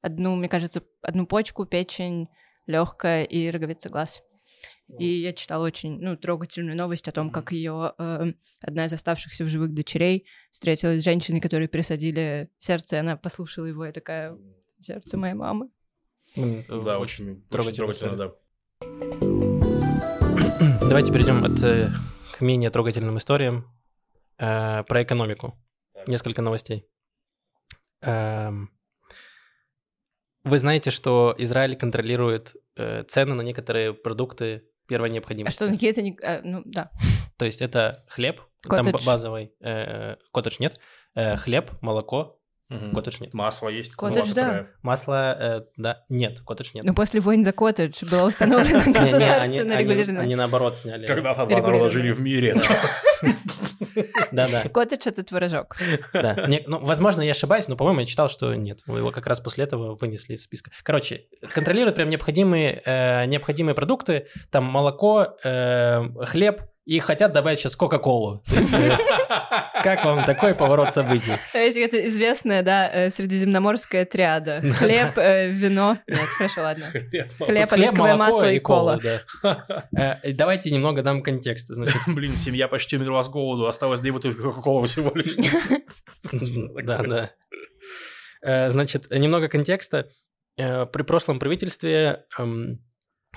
одну, 0.00 0.36
мне 0.36 0.48
кажется, 0.48 0.82
одну 1.02 1.26
почку, 1.26 1.66
печень, 1.66 2.28
легкая 2.66 3.24
и 3.24 3.50
роговица 3.50 3.88
глаз. 3.88 4.22
И 4.98 5.20
я 5.20 5.32
читала 5.32 5.66
очень, 5.66 5.98
ну, 6.00 6.16
трогательную 6.16 6.76
новость 6.76 7.08
о 7.08 7.12
том, 7.12 7.30
как 7.30 7.50
ее 7.50 7.94
э, 7.98 8.32
одна 8.60 8.84
из 8.84 8.92
оставшихся 8.92 9.44
в 9.44 9.48
живых 9.48 9.74
дочерей 9.74 10.26
встретилась 10.52 11.02
с 11.02 11.04
женщиной, 11.04 11.40
которой 11.40 11.68
присадили 11.68 12.50
сердце, 12.58 12.96
и 12.96 12.98
она 13.00 13.16
послушала 13.16 13.66
его, 13.66 13.84
и 13.84 13.92
такая, 13.92 14.38
сердце 14.78 15.16
моей 15.16 15.34
мамы. 15.34 15.70
Да, 16.34 16.42
э, 16.42 16.96
очень 16.96 17.42
трогательная 17.48 17.92
трогательно, 17.94 18.16
да. 18.16 18.34
Давайте 20.88 21.12
перейдем 21.12 21.44
от, 21.44 21.62
э, 21.62 21.88
к 22.32 22.40
менее 22.40 22.70
трогательным 22.70 23.16
историям 23.18 23.66
э, 24.38 24.82
про 24.84 25.02
экономику. 25.02 25.58
Так. 25.94 26.08
Несколько 26.08 26.42
новостей. 26.42 26.86
Эм, 28.02 28.70
Вы 30.44 30.58
знаете, 30.58 30.90
что 30.90 31.34
Израиль 31.38 31.76
контролирует 31.76 32.54
э, 32.76 33.02
цены 33.04 33.34
на 33.34 33.42
некоторые 33.42 33.94
продукты 33.94 34.64
первой 34.86 35.08
А 35.08 35.12
необходимости. 35.12 35.56
что, 35.56 35.68
какие-то... 35.70 36.02
не- 36.02 36.18
а, 36.22 36.40
ну, 36.44 36.62
да. 36.64 36.90
То 37.38 37.44
есть 37.46 37.60
это 37.62 38.04
хлеб, 38.08 38.40
там 38.62 38.84
Коттедж. 38.84 39.04
базовый, 39.06 39.52
э, 39.60 40.16
коттедж 40.32 40.56
нет, 40.60 40.78
э, 41.14 41.36
хлеб, 41.36 41.72
молоко, 41.82 42.38
Мгм. 42.68 42.94
коттедж 42.94 43.18
нет. 43.20 43.32
Масло 43.32 43.68
есть. 43.68 43.94
Коттедж, 43.94 44.28
ну, 44.28 44.34
да. 44.34 44.66
Масло, 44.82 45.36
э, 45.38 45.62
да, 45.76 46.04
нет, 46.08 46.40
коттедж 46.40 46.70
нет. 46.74 46.84
Но 46.84 46.94
после 46.94 47.20
войн 47.20 47.44
за 47.44 47.52
коттедж 47.52 48.02
было 48.10 48.26
установлено 48.26 48.82
Не, 48.86 49.62
не, 49.64 50.18
они, 50.18 50.34
наоборот 50.34 50.76
сняли. 50.76 51.06
Когда-то 51.06 51.46
два 51.46 51.60
народа 51.60 51.88
жили 51.88 52.10
в 52.10 52.20
мире. 52.20 52.54
Да-да. 54.32 54.68
Коттедж— 54.68 55.02
это 55.06 55.22
творожок. 55.22 55.76
Да. 56.12 56.46
Ну, 56.66 56.80
возможно, 56.80 57.22
я 57.22 57.30
ошибаюсь, 57.30 57.68
но, 57.68 57.76
по-моему, 57.76 58.00
я 58.00 58.06
читал, 58.06 58.28
что 58.28 58.54
нет. 58.54 58.80
Вы 58.86 58.98
Его 58.98 59.10
как 59.10 59.26
раз 59.26 59.40
после 59.40 59.64
этого 59.64 59.94
вынесли 59.94 60.34
из 60.34 60.42
списка. 60.42 60.70
Короче, 60.82 61.26
контролируют 61.52 61.96
прям 61.96 62.08
необходимые, 62.08 62.82
э, 62.84 63.26
необходимые 63.26 63.74
продукты, 63.74 64.26
там 64.50 64.64
молоко, 64.64 65.36
э, 65.44 66.02
хлеб, 66.24 66.62
и 66.86 67.00
хотят 67.00 67.32
добавить 67.32 67.58
сейчас 67.58 67.74
Кока-Колу. 67.74 68.44
Э, 68.48 68.90
как 69.82 70.04
вам 70.04 70.24
такой 70.24 70.54
поворот 70.54 70.94
событий? 70.94 71.32
Это 71.52 72.06
известная, 72.06 72.62
да, 72.62 72.88
э, 72.88 73.10
средиземноморская 73.10 74.04
триада. 74.04 74.60
Хлеб, 74.78 75.18
э, 75.18 75.48
вино. 75.48 75.98
Нет, 76.06 76.20
хорошо, 76.20 76.62
ладно. 76.62 76.86
Хлеб, 77.40 77.72
оливковое 77.72 78.14
масло 78.14 78.52
и 78.52 78.60
кола. 78.60 79.00
да. 79.42 80.20
Давайте 80.24 80.70
немного 80.70 81.02
дам 81.02 81.22
контекст. 81.22 81.66
Значит, 81.68 82.00
Блин, 82.06 82.36
семья 82.36 82.68
почти 82.68 82.96
умерла 82.96 83.22
с 83.22 83.28
голоду, 83.28 83.66
осталось 83.66 84.00
две 84.00 84.12
бутылки 84.12 84.40
Кока-Колы 84.40 84.86
всего 84.86 85.10
лишь. 85.12 85.34
Да, 86.84 87.02
да. 88.42 88.70
Значит, 88.70 89.10
немного 89.10 89.48
контекста. 89.48 90.08
При 90.56 91.02
прошлом 91.02 91.38
правительстве 91.38 92.24
эм, 92.38 92.80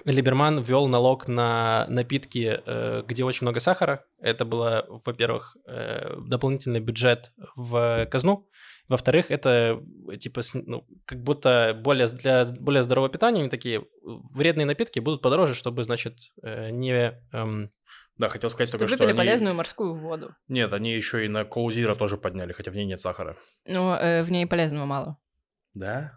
Либерман 0.05 0.61
ввел 0.61 0.87
налог 0.87 1.27
на 1.27 1.85
напитки, 1.89 2.61
э, 2.65 3.03
где 3.07 3.23
очень 3.23 3.45
много 3.45 3.59
сахара. 3.59 4.05
Это 4.19 4.45
было, 4.45 4.85
во-первых, 5.05 5.57
э, 5.67 6.15
дополнительный 6.19 6.79
бюджет 6.79 7.31
в 7.55 8.07
казну. 8.11 8.47
Во-вторых, 8.89 9.29
это 9.29 9.81
типа 10.19 10.41
ну, 10.53 10.85
как 11.05 11.21
будто 11.21 11.79
более 11.79 12.07
для 12.07 12.45
более 12.45 12.81
здорового 12.81 13.11
питания 13.11 13.41
они 13.41 13.49
такие 13.49 13.85
вредные 14.03 14.65
напитки 14.65 14.99
будут 14.99 15.21
подороже, 15.21 15.53
чтобы, 15.53 15.83
значит, 15.83 16.15
э, 16.41 16.71
не 16.71 17.13
эм, 17.31 17.71
Да, 18.17 18.29
хотел 18.29 18.49
сказать 18.49 18.71
только, 18.71 18.87
что 18.87 18.95
выпили 18.95 19.11
они... 19.11 19.17
полезную 19.17 19.53
морскую 19.53 19.93
воду. 19.93 20.33
Нет, 20.47 20.73
они 20.73 20.91
еще 20.91 21.23
и 21.23 21.27
на 21.27 21.45
Коузира 21.45 21.93
тоже 21.93 22.17
подняли, 22.17 22.51
хотя 22.51 22.71
в 22.71 22.75
ней 22.75 22.85
нет 22.85 22.99
сахара. 22.99 23.37
Но 23.67 23.95
э, 23.95 24.23
в 24.23 24.31
ней 24.31 24.47
полезного 24.47 24.85
мало. 24.85 25.17
Да? 25.75 26.13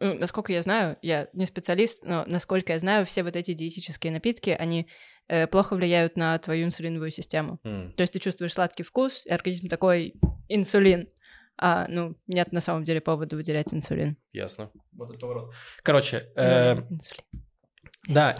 Ну, 0.00 0.14
насколько 0.14 0.52
я 0.52 0.62
знаю, 0.62 0.96
я 1.02 1.28
не 1.32 1.44
специалист, 1.44 2.04
но 2.04 2.24
насколько 2.26 2.72
я 2.72 2.78
знаю, 2.78 3.04
все 3.04 3.22
вот 3.22 3.34
эти 3.34 3.52
диетические 3.52 4.12
напитки, 4.12 4.50
они 4.50 4.88
э, 5.26 5.46
плохо 5.48 5.74
влияют 5.74 6.16
на 6.16 6.38
твою 6.38 6.66
инсулиновую 6.66 7.10
систему. 7.10 7.58
То 7.62 8.00
есть 8.00 8.12
ты 8.12 8.18
чувствуешь 8.20 8.52
сладкий 8.52 8.84
вкус, 8.84 9.26
и 9.26 9.32
организм 9.32 9.68
такой 9.68 10.14
инсулин. 10.48 11.08
А, 11.60 11.86
ну, 11.88 12.16
нет 12.28 12.52
на 12.52 12.60
самом 12.60 12.84
деле 12.84 13.00
повода 13.00 13.34
выделять 13.34 13.74
инсулин. 13.74 14.16
Ясно. 14.32 14.70
вот 14.92 15.08
этот 15.08 15.20
поворот. 15.20 15.52
Короче, 15.82 16.30
э, 16.36 16.76
Инсулин. 16.88 17.24
Да, 18.06 18.36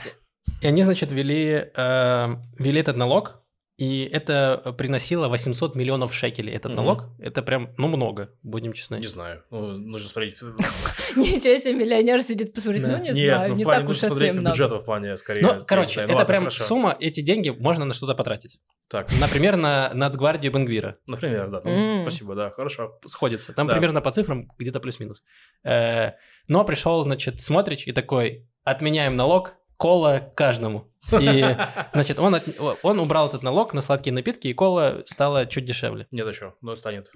и 0.63 0.67
они, 0.67 0.83
значит, 0.83 1.11
ввели, 1.11 1.71
э, 1.75 2.35
ввели 2.59 2.81
этот 2.81 2.97
налог, 2.97 3.43
и 3.79 4.03
это 4.13 4.75
приносило 4.77 5.29
800 5.29 5.77
миллионов 5.77 6.13
шекелей, 6.13 6.53
этот 6.53 6.73
Мгм. 6.73 6.77
налог. 6.83 7.05
Это 7.21 7.43
прям, 7.43 7.71
ну, 7.79 7.87
много, 7.87 8.31
будем 8.43 8.73
честны. 8.73 8.97
Не 8.97 9.07
знаю. 9.07 9.45
Ну, 9.51 9.67
нужно 9.79 10.09
смотреть. 10.09 10.35
Ничего 11.17 11.57
себе, 11.59 11.75
миллионер 11.75 12.21
сидит 12.23 12.53
посмотреть. 12.53 12.83
Ну, 12.83 12.99
не 12.99 13.11
Нет, 13.13 13.35
знаю, 13.35 13.49
ну 13.51 13.55
в 13.55 13.59
не 13.59 13.65
плане 13.65 13.81
так 13.83 13.91
уж 13.91 13.99
смотреть 13.99 14.31
по 14.33 14.35
много. 14.41 14.51
бюджету 14.51 14.79
в 14.81 14.85
плане 14.85 15.17
скорее. 15.17 15.43
Ну, 15.43 15.65
короче, 15.65 16.01
это 16.01 16.25
прям 16.25 16.51
сумма, 16.51 16.97
эти 16.99 17.21
деньги 17.21 17.51
можно 17.51 17.85
на 17.85 17.95
что-то 17.95 18.15
потратить. 18.15 18.59
Так, 18.89 19.09
Например, 19.21 19.57
на 19.57 19.93
Нацгвардию 19.95 20.53
Бенгвира. 20.53 20.97
например, 21.07 21.49
да. 21.49 21.61
Спасибо, 22.03 22.35
да, 22.35 22.51
хорошо. 22.51 22.99
Сходится. 23.07 23.53
Там 23.53 23.69
примерно 23.69 24.01
по 24.01 24.11
цифрам 24.11 24.51
где-то 24.59 24.81
плюс-минус. 24.81 25.23
Э, 25.63 26.13
но 26.49 26.65
пришел, 26.65 27.03
значит, 27.05 27.41
смотрич 27.41 27.87
и 27.87 27.93
такой, 27.93 28.49
отменяем 28.65 29.15
налог, 29.15 29.55
кола 29.77 30.33
каждому. 30.35 30.91
И, 31.13 31.57
значит, 31.93 32.19
он, 32.19 32.35
от- 32.35 32.45
он 32.83 32.99
убрал 33.01 33.29
этот 33.29 33.43
налог 33.43 33.75
на 33.75 33.81
сладкие 33.81 34.13
напитки, 34.13 34.49
и 34.49 34.53
кола 34.53 35.03
стала 35.07 35.47
чуть 35.47 35.65
дешевле. 35.65 36.07
Нет 36.11 36.27
еще, 36.27 36.55
но 36.61 36.77
станет. 36.77 37.11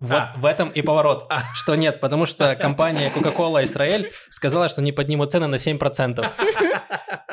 Вот 0.00 0.10
А. 0.10 0.34
в 0.36 0.44
этом 0.44 0.68
и 0.70 0.82
поворот, 0.82 1.30
что 1.54 1.74
нет, 1.74 2.00
потому 2.00 2.26
что 2.26 2.54
компания 2.56 3.10
Coca-Cola 3.14 3.64
Израиль 3.64 4.10
сказала, 4.30 4.68
что 4.68 4.82
не 4.82 4.92
поднимут 4.92 5.32
цены 5.32 5.46
на 5.46 5.56
7%. 5.56 6.24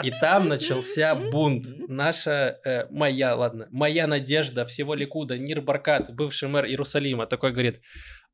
И 0.04 0.12
там 0.20 0.48
начался 0.48 1.14
бунт. 1.16 1.66
Наша, 1.88 2.58
э, 2.66 2.86
моя, 2.90 3.36
ладно, 3.36 3.68
моя 3.72 4.08
надежда 4.08 4.66
всего 4.66 4.96
Ликуда, 4.96 5.38
Нир 5.38 5.62
Баркат, 5.62 6.12
бывший 6.14 6.50
мэр 6.50 6.66
Иерусалима, 6.66 7.28
такой 7.28 7.52
говорит, 7.52 7.82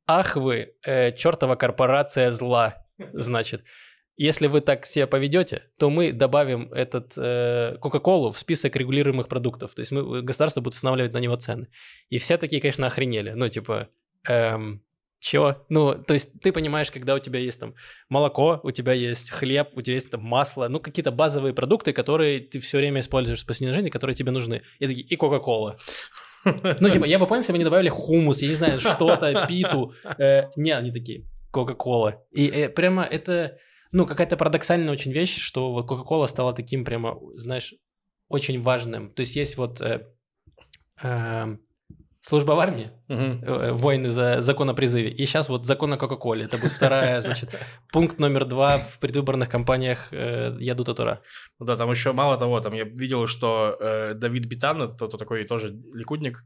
ах 0.08 0.36
вы, 0.38 0.74
э, 0.86 1.12
чертова 1.12 1.56
корпорация 1.56 2.32
зла, 2.32 2.76
значит. 3.14 3.64
Если 4.18 4.48
вы 4.48 4.62
так 4.62 4.86
себя 4.86 5.06
поведете, 5.06 5.64
то 5.78 5.90
мы 5.90 6.12
добавим 6.12 6.74
этот 6.74 7.14
э, 7.18 7.78
Кока-Колу 7.80 8.32
в 8.32 8.40
список 8.40 8.76
регулируемых 8.76 9.28
продуктов. 9.28 9.76
То 9.76 9.82
есть 9.82 9.92
мы, 9.92 10.24
государство 10.24 10.62
будет 10.62 10.74
устанавливать 10.74 11.14
на 11.14 11.20
него 11.20 11.36
цены. 11.36 11.68
И 12.10 12.18
все 12.18 12.38
такие, 12.38 12.60
конечно, 12.60 12.88
охренели. 12.88 13.32
Ну, 13.32 13.48
типа, 13.48 13.90
эм, 14.28 14.82
чего? 15.20 15.66
Ну, 15.70 15.96
то 15.96 16.14
есть 16.14 16.40
ты 16.42 16.52
понимаешь, 16.52 16.92
когда 16.92 17.16
у 17.16 17.20
тебя 17.20 17.40
есть 17.40 17.60
там 17.60 17.74
молоко, 18.10 18.60
у 18.64 18.72
тебя 18.72 18.94
есть 18.94 19.32
хлеб, 19.32 19.70
у 19.76 19.82
тебя 19.82 19.96
есть 19.96 20.12
там 20.12 20.22
масло, 20.22 20.68
ну, 20.68 20.80
какие-то 20.80 21.12
базовые 21.12 21.54
продукты, 21.54 21.92
которые 21.92 22.40
ты 22.40 22.60
все 22.60 22.78
время 22.78 23.02
используешь 23.02 23.44
в 23.44 23.46
повседневной 23.46 23.76
жизни, 23.76 23.90
которые 23.90 24.16
тебе 24.16 24.32
нужны. 24.32 24.62
И 24.80 24.88
такие, 24.88 25.08
и 25.08 25.16
Кока-Кола. 25.16 25.78
Ну, 26.80 26.90
типа, 26.90 27.04
я 27.04 27.20
бы 27.20 27.28
понял, 27.28 27.42
если 27.42 27.52
бы 27.52 27.58
они 27.58 27.66
добавили 27.66 27.90
хумус, 27.90 28.42
я 28.42 28.48
не 28.48 28.56
знаю, 28.56 28.80
что-то, 28.80 29.46
питу. 29.50 29.92
Э, 30.18 30.44
не, 30.56 30.72
они 30.72 30.92
такие, 30.92 31.26
Кока-Кола. 31.52 32.24
И 32.32 32.48
э, 32.48 32.70
прямо 32.70 33.04
это, 33.04 33.58
ну, 33.92 34.06
какая-то 34.06 34.38
парадоксальная 34.38 34.92
очень 34.92 35.12
вещь, 35.12 35.38
что 35.40 35.72
вот 35.72 35.88
Кока-Кола 35.88 36.28
стала 36.28 36.54
таким 36.54 36.86
прямо, 36.86 37.18
знаешь, 37.36 37.74
очень 38.28 38.62
важным. 38.62 39.12
То 39.14 39.22
есть 39.22 39.36
есть 39.36 39.58
вот 39.58 39.82
э, 39.82 40.06
эм, 41.02 41.62
служба 42.22 42.52
в 42.54 42.60
армии, 42.60 42.92
Мгм. 43.08 43.44
э, 43.44 43.72
войны 43.72 44.10
за 44.10 44.42
закон 44.42 44.70
о 44.70 44.74
призыве. 44.74 45.10
И 45.10 45.26
сейчас 45.26 45.50
вот 45.50 45.66
закон 45.66 45.94
о 45.94 45.98
Кока-Коле. 45.98 46.46
Это 46.46 46.58
будет 46.58 46.74
вторая, 46.74 47.22
значит, 47.22 47.56
пункт 47.94 48.20
номер 48.20 48.46
два 48.46 48.80
в 48.80 49.00
предвыборных 49.00 49.50
кампаниях 49.50 50.10
э, 50.12 50.56
Ядута 50.60 50.94
Тура. 50.94 51.22
Ну 51.60 51.66
Да, 51.66 51.78
там 51.78 51.90
еще 51.90 52.12
мало 52.12 52.38
того, 52.38 52.60
там 52.60 52.74
я 52.74 52.84
видел, 52.84 53.28
что 53.28 53.78
э, 53.80 54.14
Давид 54.14 54.46
Битан, 54.46 54.82
это 54.82 54.94
кто 54.94 55.08
такой 55.08 55.46
тоже 55.46 55.74
ликудник, 55.94 56.40
э, 56.40 56.44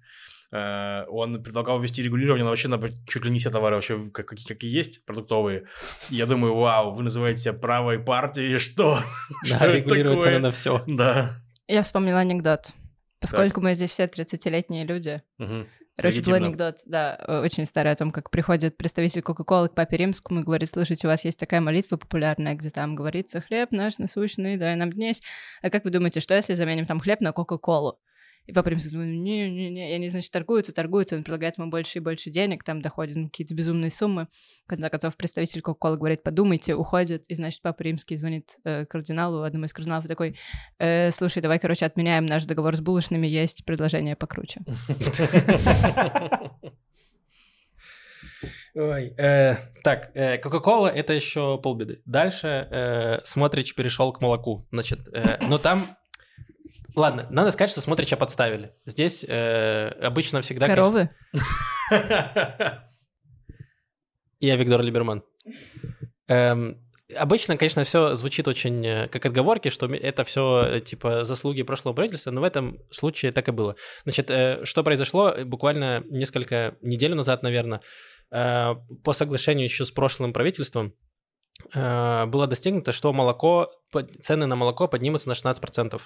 он 0.52 1.42
предлагал 1.44 1.80
ввести 1.80 2.04
регулирование 2.04 2.44
на 2.44 2.50
вообще 2.50 2.68
на 2.68 2.80
чуть 3.08 3.24
ли 3.26 3.32
не 3.32 3.40
все 3.40 3.50
товары 3.50 3.76
вообще, 3.76 4.10
как, 4.12 4.26
какие, 4.28 4.48
какие 4.48 4.76
есть, 4.76 5.06
продуктовые. 5.06 5.66
И 6.10 6.16
я 6.16 6.26
думаю, 6.26 6.56
вау, 6.56 6.92
вы 6.92 7.04
называете 7.04 7.42
себя 7.42 7.54
правой 7.54 8.00
партией, 8.00 8.58
что? 8.58 9.00
Да, 9.44 9.56
Что 9.58 9.68
это 9.68 9.72
регулирует 9.78 10.20
такое? 10.20 10.34
цены 10.34 10.40
на 10.40 10.52
все. 10.52 10.84
Да. 10.88 11.32
Я 11.68 11.82
вспомнила 11.84 12.20
анекдот. 12.20 12.72
Поскольку 13.20 13.62
мы 13.62 13.76
здесь 13.76 13.92
все 13.92 14.06
30-летние 14.06 14.84
люди, 14.84 15.22
Мгм. 15.38 15.68
Короче, 15.98 16.22
был 16.22 16.34
анекдот, 16.34 16.80
да, 16.86 17.18
э, 17.28 17.40
очень 17.42 17.66
старый, 17.66 17.92
о 17.92 17.96
том, 17.96 18.12
как 18.12 18.32
приходит 18.32 18.78
представитель 18.78 19.22
Кока-Колы 19.22 19.70
к 19.70 19.76
папе 19.76 19.98
римскому 19.98 20.40
и 20.40 20.44
говорит, 20.44 20.70
слушайте, 20.70 21.06
у 21.06 21.10
вас 21.12 21.24
есть 21.26 21.38
такая 21.38 21.62
молитва 21.62 21.98
популярная, 21.98 22.56
где 22.56 22.70
там 22.70 22.96
говорится, 22.96 23.42
хлеб 23.42 23.72
наш 23.72 24.00
насущный, 24.00 24.58
дай 24.58 24.76
нам 24.76 24.92
днесь. 24.92 25.22
А 25.62 25.70
как 25.70 25.84
вы 25.84 25.92
думаете, 25.92 26.20
что 26.22 26.34
если 26.34 26.54
заменим 26.56 26.86
там 26.86 27.00
хлеб 27.00 27.22
на 27.22 27.34
Кока-Колу? 27.34 28.00
И 28.48 28.54
папа 28.54 28.70
римский 28.70 28.90
говорит, 28.90 29.20
не-не-не, 29.20 29.92
и 29.92 29.94
они, 29.94 30.10
значит, 30.10 30.32
торгуются, 30.32 30.74
торгуются, 30.74 31.16
он 31.16 31.24
предлагает 31.24 31.58
ему 31.58 31.70
больше 31.70 32.00
и 32.00 32.02
больше 32.02 32.30
денег, 32.32 32.64
там 32.64 32.82
доходят 32.82 33.16
какие-то 33.16 33.54
безумные 33.54 33.90
суммы. 33.90 34.28
В 34.66 34.68
конце 34.68 34.90
концов, 34.90 35.16
представитель 35.16 35.62
Кока-Колы 35.62 35.98
говорит, 35.98 36.24
подумайте, 36.24 36.76
уходит, 36.76 37.26
и, 37.28 37.36
значит, 37.36 37.62
папа 37.62 37.84
римский 37.84 38.16
звонит 38.16 38.58
э, 38.64 38.86
кардиналу, 38.86 39.44
одному 39.44 39.66
из 39.66 39.74
кардиналов, 39.74 40.06
и 40.06 40.08
такой, 40.08 40.38
«Э, 40.80 41.12
слушай, 41.12 41.42
давай, 41.42 41.60
короче, 41.60 41.86
отменяем 41.86 42.26
наш 42.26 42.46
договор 42.46 42.76
с 42.76 42.82
булочными, 42.82 43.28
есть 43.28 43.64
предложение 43.66 44.16
покруче. 44.16 44.62
Ой, 48.74 49.14
э, 49.18 49.58
так, 49.84 50.12
э, 50.14 50.38
Кока-Кола 50.38 50.88
это 50.88 51.14
еще 51.14 51.60
полбеды. 51.62 52.02
Дальше 52.06 52.68
э, 52.72 53.20
Смотрич 53.24 53.76
перешел 53.76 54.14
к 54.14 54.22
молоку. 54.22 54.66
Значит, 54.72 55.00
э, 55.14 55.40
но 55.48 55.58
там 55.58 55.84
ладно, 56.96 57.28
надо 57.30 57.52
сказать, 57.52 57.72
что 57.72 57.82
Смотрича 57.82 58.18
подставили. 58.18 58.74
Здесь 58.86 59.24
э, 59.28 59.90
обычно 60.02 60.42
всегда... 60.42 60.68
Коровы? 60.68 61.10
Я 64.40 64.56
Виктор 64.56 64.82
Либерман. 64.82 65.24
Эм, 66.28 66.82
обычно, 67.16 67.58
конечно, 67.58 67.84
все 67.84 68.16
звучит 68.16 68.48
очень 68.48 68.86
э, 68.86 69.08
как 69.08 69.26
отговорки, 69.26 69.70
что 69.70 69.86
это 69.88 70.24
все 70.24 70.80
типа 70.80 71.24
заслуги 71.24 71.62
прошлого 71.64 71.94
правительства, 71.94 72.32
но 72.32 72.42
в 72.42 72.44
этом 72.44 72.80
случае 72.90 73.32
так 73.32 73.48
и 73.48 73.52
было. 73.52 73.76
Значит, 74.04 74.32
э, 74.32 74.66
что 74.66 74.84
произошло 74.84 75.36
буквально 75.46 76.04
несколько 76.10 76.76
недель 76.82 77.14
назад, 77.14 77.44
наверное, 77.44 77.82
э, 78.32 78.76
по 79.04 79.14
соглашению 79.14 79.66
еще 79.66 79.86
с 79.86 79.92
прошлым 79.92 80.34
правительством 80.34 80.96
э, 81.74 82.26
было 82.26 82.48
достигнуто, 82.48 82.92
что 82.92 83.14
молоко, 83.14 83.70
цены 84.22 84.48
на 84.48 84.56
молоко 84.56 84.88
поднимутся 84.88 85.30
на 85.30 85.34
16%. 85.34 86.02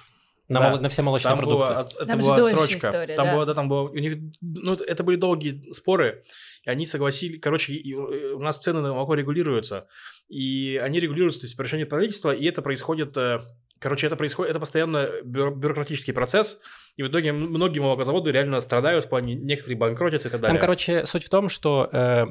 На, 0.47 0.59
Да. 0.59 0.69
мол- 0.69 0.79
на 0.79 0.89
все 0.89 1.01
молочные 1.01 1.31
Там 1.31 1.37
продукты. 1.39 1.65
была, 1.67 1.79
от- 1.79 1.95
это 1.95 2.05
Там 2.05 2.19
была 2.19 2.35
отсрочка. 2.35 2.87
история, 2.89 3.15
там 3.15 3.25
да. 3.25 3.33
было, 3.33 3.45
да, 3.47 3.53
там 3.55 3.67
было, 3.69 3.89
у 3.89 3.95
них, 3.95 4.17
ну, 4.41 4.73
это- 4.73 5.03
были 5.03 5.15
долгие 5.15 5.71
споры, 5.73 6.23
и 6.63 6.69
они 6.69 6.85
согласились, 6.85 7.39
короче, 7.41 7.73
и- 7.73 7.89
и 7.89 7.93
у 7.95 8.39
нас 8.39 8.59
цены 8.59 8.81
на 8.81 8.93
молоко 8.93 9.15
регулируются, 9.15 9.87
и 10.29 10.79
они 10.83 10.99
регулируются, 10.99 11.41
то 11.41 11.45
есть 11.47 11.57
по 11.57 11.63
решению 11.63 11.87
правительства, 11.87 12.31
и 12.31 12.45
это 12.45 12.61
происходит, 12.61 13.17
э, 13.17 13.39
короче, 13.79 14.05
это 14.07 14.15
происходит, 14.15 14.51
это 14.51 14.59
постоянно 14.59 15.09
бюро- 15.23 15.53
бюрократический 15.55 16.13
процесс, 16.13 16.59
и 16.95 17.01
в 17.03 17.07
итоге 17.07 17.31
многие 17.33 17.79
молокозаводы 17.79 18.31
реально 18.31 18.59
страдают 18.59 19.05
в 19.05 19.09
плане, 19.09 19.33
некоторые 19.35 19.77
банкротятся 19.77 20.27
и 20.27 20.31
так 20.31 20.41
далее. 20.41 20.53
Там, 20.57 20.61
короче, 20.61 21.05
суть 21.05 21.23
в 21.23 21.29
том, 21.29 21.49
что 21.49 21.89
э, 21.91 21.97
э, 21.97 22.25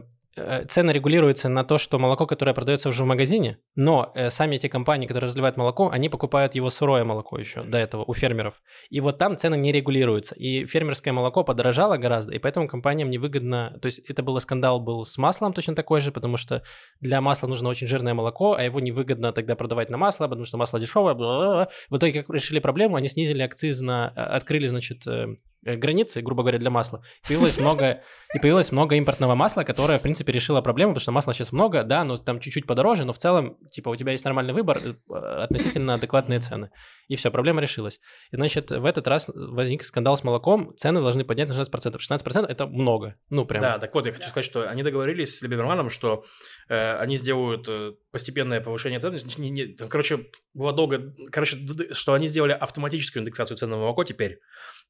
цены 0.68 0.90
регулируются 0.90 1.48
на 1.48 1.64
то, 1.64 1.78
что 1.78 1.98
молоко, 1.98 2.26
которое 2.26 2.54
продается 2.54 2.88
уже 2.88 3.04
в 3.04 3.06
магазине, 3.06 3.58
но 3.74 4.12
э, 4.14 4.30
сами 4.30 4.56
эти 4.56 4.68
компании, 4.68 5.06
которые 5.06 5.28
разливают 5.28 5.56
молоко, 5.56 5.90
они 5.90 6.08
покупают 6.08 6.54
его 6.54 6.70
сырое 6.70 7.04
молоко 7.04 7.38
еще 7.38 7.62
до 7.62 7.78
этого 7.78 8.04
у 8.06 8.14
фермеров. 8.14 8.54
И 8.90 9.00
вот 9.00 9.18
там 9.18 9.36
цены 9.36 9.56
не 9.56 9.72
регулируются. 9.72 10.34
И 10.34 10.66
фермерское 10.66 11.12
молоко 11.12 11.44
подорожало 11.44 11.96
гораздо, 11.96 12.34
и 12.34 12.38
поэтому 12.38 12.68
компаниям 12.68 13.10
невыгодно... 13.10 13.78
То 13.80 13.86
есть 13.86 14.00
это 14.00 14.22
был 14.22 14.38
скандал 14.40 14.80
был 14.80 15.04
с 15.04 15.16
маслом 15.18 15.52
точно 15.52 15.74
такой 15.74 16.00
же, 16.00 16.12
потому 16.12 16.36
что 16.36 16.62
для 17.00 17.20
масла 17.20 17.46
нужно 17.46 17.68
очень 17.68 17.86
жирное 17.86 18.14
молоко, 18.14 18.54
а 18.54 18.62
его 18.62 18.80
невыгодно 18.80 19.32
тогда 19.32 19.56
продавать 19.56 19.90
на 19.90 19.96
масло, 19.96 20.28
потому 20.28 20.44
что 20.44 20.58
масло 20.58 20.80
дешевое. 20.80 21.14
бла-бла-бла. 21.14 21.68
В 21.90 21.96
итоге, 21.96 22.22
как 22.22 22.34
решили 22.34 22.58
проблему, 22.58 22.96
они 22.96 23.08
снизили 23.08 23.42
акциз 23.42 23.80
на... 23.80 24.12
э, 24.16 24.20
Открыли, 24.20 24.66
значит, 24.66 25.06
э, 25.06 25.10
э, 25.10 25.36
границы, 25.64 26.20
грубо 26.20 26.42
говоря, 26.42 26.58
для 26.58 26.70
масла. 26.70 27.02
Появилось 27.26 27.58
много, 27.58 28.02
и 28.34 28.38
появилось 28.38 28.72
много 28.72 28.96
импортного 28.96 29.34
масла, 29.34 29.62
которое, 29.62 29.98
в 29.98 30.02
принципе, 30.02 30.32
решило 30.32 30.60
проблему, 30.60 30.92
потому 30.92 31.02
что 31.02 31.12
масла 31.12 31.34
сейчас 31.34 31.52
много, 31.52 31.82
да, 31.82 32.04
но 32.04 32.16
там 32.16 32.40
чуть-чуть 32.40 32.66
подороже, 32.66 33.04
но 33.04 33.12
в 33.12 33.18
целом, 33.18 33.56
типа, 33.70 33.88
у 33.88 33.96
тебя 33.96 34.12
есть 34.12 34.24
нормальный 34.24 34.52
выбор, 34.52 34.80
э, 34.82 34.94
относительно 35.14 35.94
адекватные 35.94 36.40
цены. 36.40 36.70
И 37.08 37.16
все, 37.16 37.30
проблема 37.30 37.60
решилась. 37.60 38.00
И, 38.30 38.36
значит, 38.36 38.70
в 38.70 38.84
этот 38.84 39.06
раз 39.08 39.30
возник 39.34 39.82
скандал 39.82 40.16
с 40.16 40.24
молоком, 40.24 40.74
цены 40.76 41.00
должны 41.00 41.24
поднять 41.24 41.48
на 41.48 41.54
16%. 41.54 41.98
16% 41.98 42.46
это 42.46 42.66
много, 42.66 43.16
ну, 43.30 43.44
прям. 43.44 43.62
Да, 43.62 43.78
так 43.78 43.94
вот, 43.94 44.06
я 44.06 44.12
хочу 44.12 44.28
сказать, 44.28 44.44
что 44.44 44.68
они 44.68 44.82
договорились 44.82 45.38
с 45.38 45.42
Либерманом, 45.42 45.90
что 45.90 46.24
э, 46.68 46.96
они 46.96 47.16
сделают 47.16 47.66
э, 47.68 47.92
постепенное 48.14 48.60
повышение 48.60 49.00
цен. 49.00 49.12
Не- 49.38 49.50
не- 49.50 49.66
там, 49.66 49.88
короче, 49.88 50.26
было 50.54 50.72
долго... 50.72 51.12
Короче, 51.32 51.58
что 51.90 52.14
они 52.14 52.28
сделали 52.28 52.52
автоматическую 52.52 53.22
индексацию 53.22 53.56
цен 53.56 53.68
на 53.70 53.76
молоко 53.76 54.04
теперь. 54.04 54.38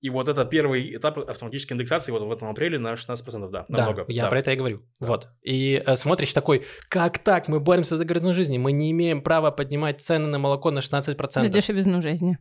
И 0.02 0.10
вот 0.10 0.28
это 0.28 0.44
первый 0.44 0.94
этап 0.94 1.18
автоматической 1.18 1.74
индексации 1.74 2.12
вот 2.12 2.22
в 2.22 2.30
этом 2.30 2.50
апреле 2.50 2.78
на 2.78 2.92
16%, 2.92 3.48
да, 3.48 3.64
Да, 3.66 3.86
намного. 3.86 4.04
я 4.08 4.24
да. 4.24 4.28
про 4.28 4.38
это 4.40 4.52
и 4.52 4.56
говорю. 4.56 4.82
Вот. 5.00 5.28
И 5.42 5.82
э, 5.86 5.96
смотришь 5.96 6.34
такой, 6.34 6.66
как 6.90 7.18
так? 7.18 7.48
Мы 7.48 7.60
боремся 7.60 7.96
за 7.96 8.04
городную 8.04 8.34
жизнь, 8.34 8.58
мы 8.58 8.72
не 8.72 8.90
имеем 8.90 9.22
права 9.22 9.50
поднимать 9.50 10.02
цены 10.02 10.26
на 10.28 10.38
молоко 10.38 10.70
на 10.70 10.80
16%. 10.80 11.40
За 11.40 11.48
дешевизну 11.48 12.02
жизни. 12.02 12.36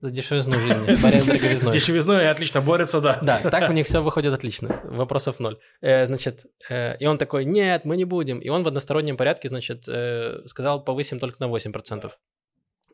За 0.00 0.10
дешевизну 0.10 0.60
жизни. 0.60 0.94
С 1.18 1.24
дороговизной. 1.26 1.72
дешевизной 1.72 2.30
отлично 2.30 2.60
борются, 2.60 3.00
да. 3.00 3.18
Да, 3.22 3.40
так 3.40 3.68
у 3.68 3.72
них 3.72 3.86
все 3.88 4.02
выходит 4.02 4.32
отлично. 4.32 4.80
Вопросов 4.84 5.40
ноль. 5.40 5.58
Э, 5.80 6.06
значит, 6.06 6.46
э, 6.70 6.96
и 6.98 7.06
он 7.06 7.18
такой, 7.18 7.44
нет, 7.44 7.84
мы 7.84 7.96
не 7.96 8.04
будем. 8.04 8.38
И 8.38 8.48
он 8.48 8.62
в 8.62 8.68
одностороннем 8.68 9.16
порядке, 9.16 9.48
значит, 9.48 9.84
э, 9.88 10.42
сказал, 10.46 10.84
повысим 10.84 11.18
только 11.18 11.36
на 11.40 11.48
8%. 11.48 12.12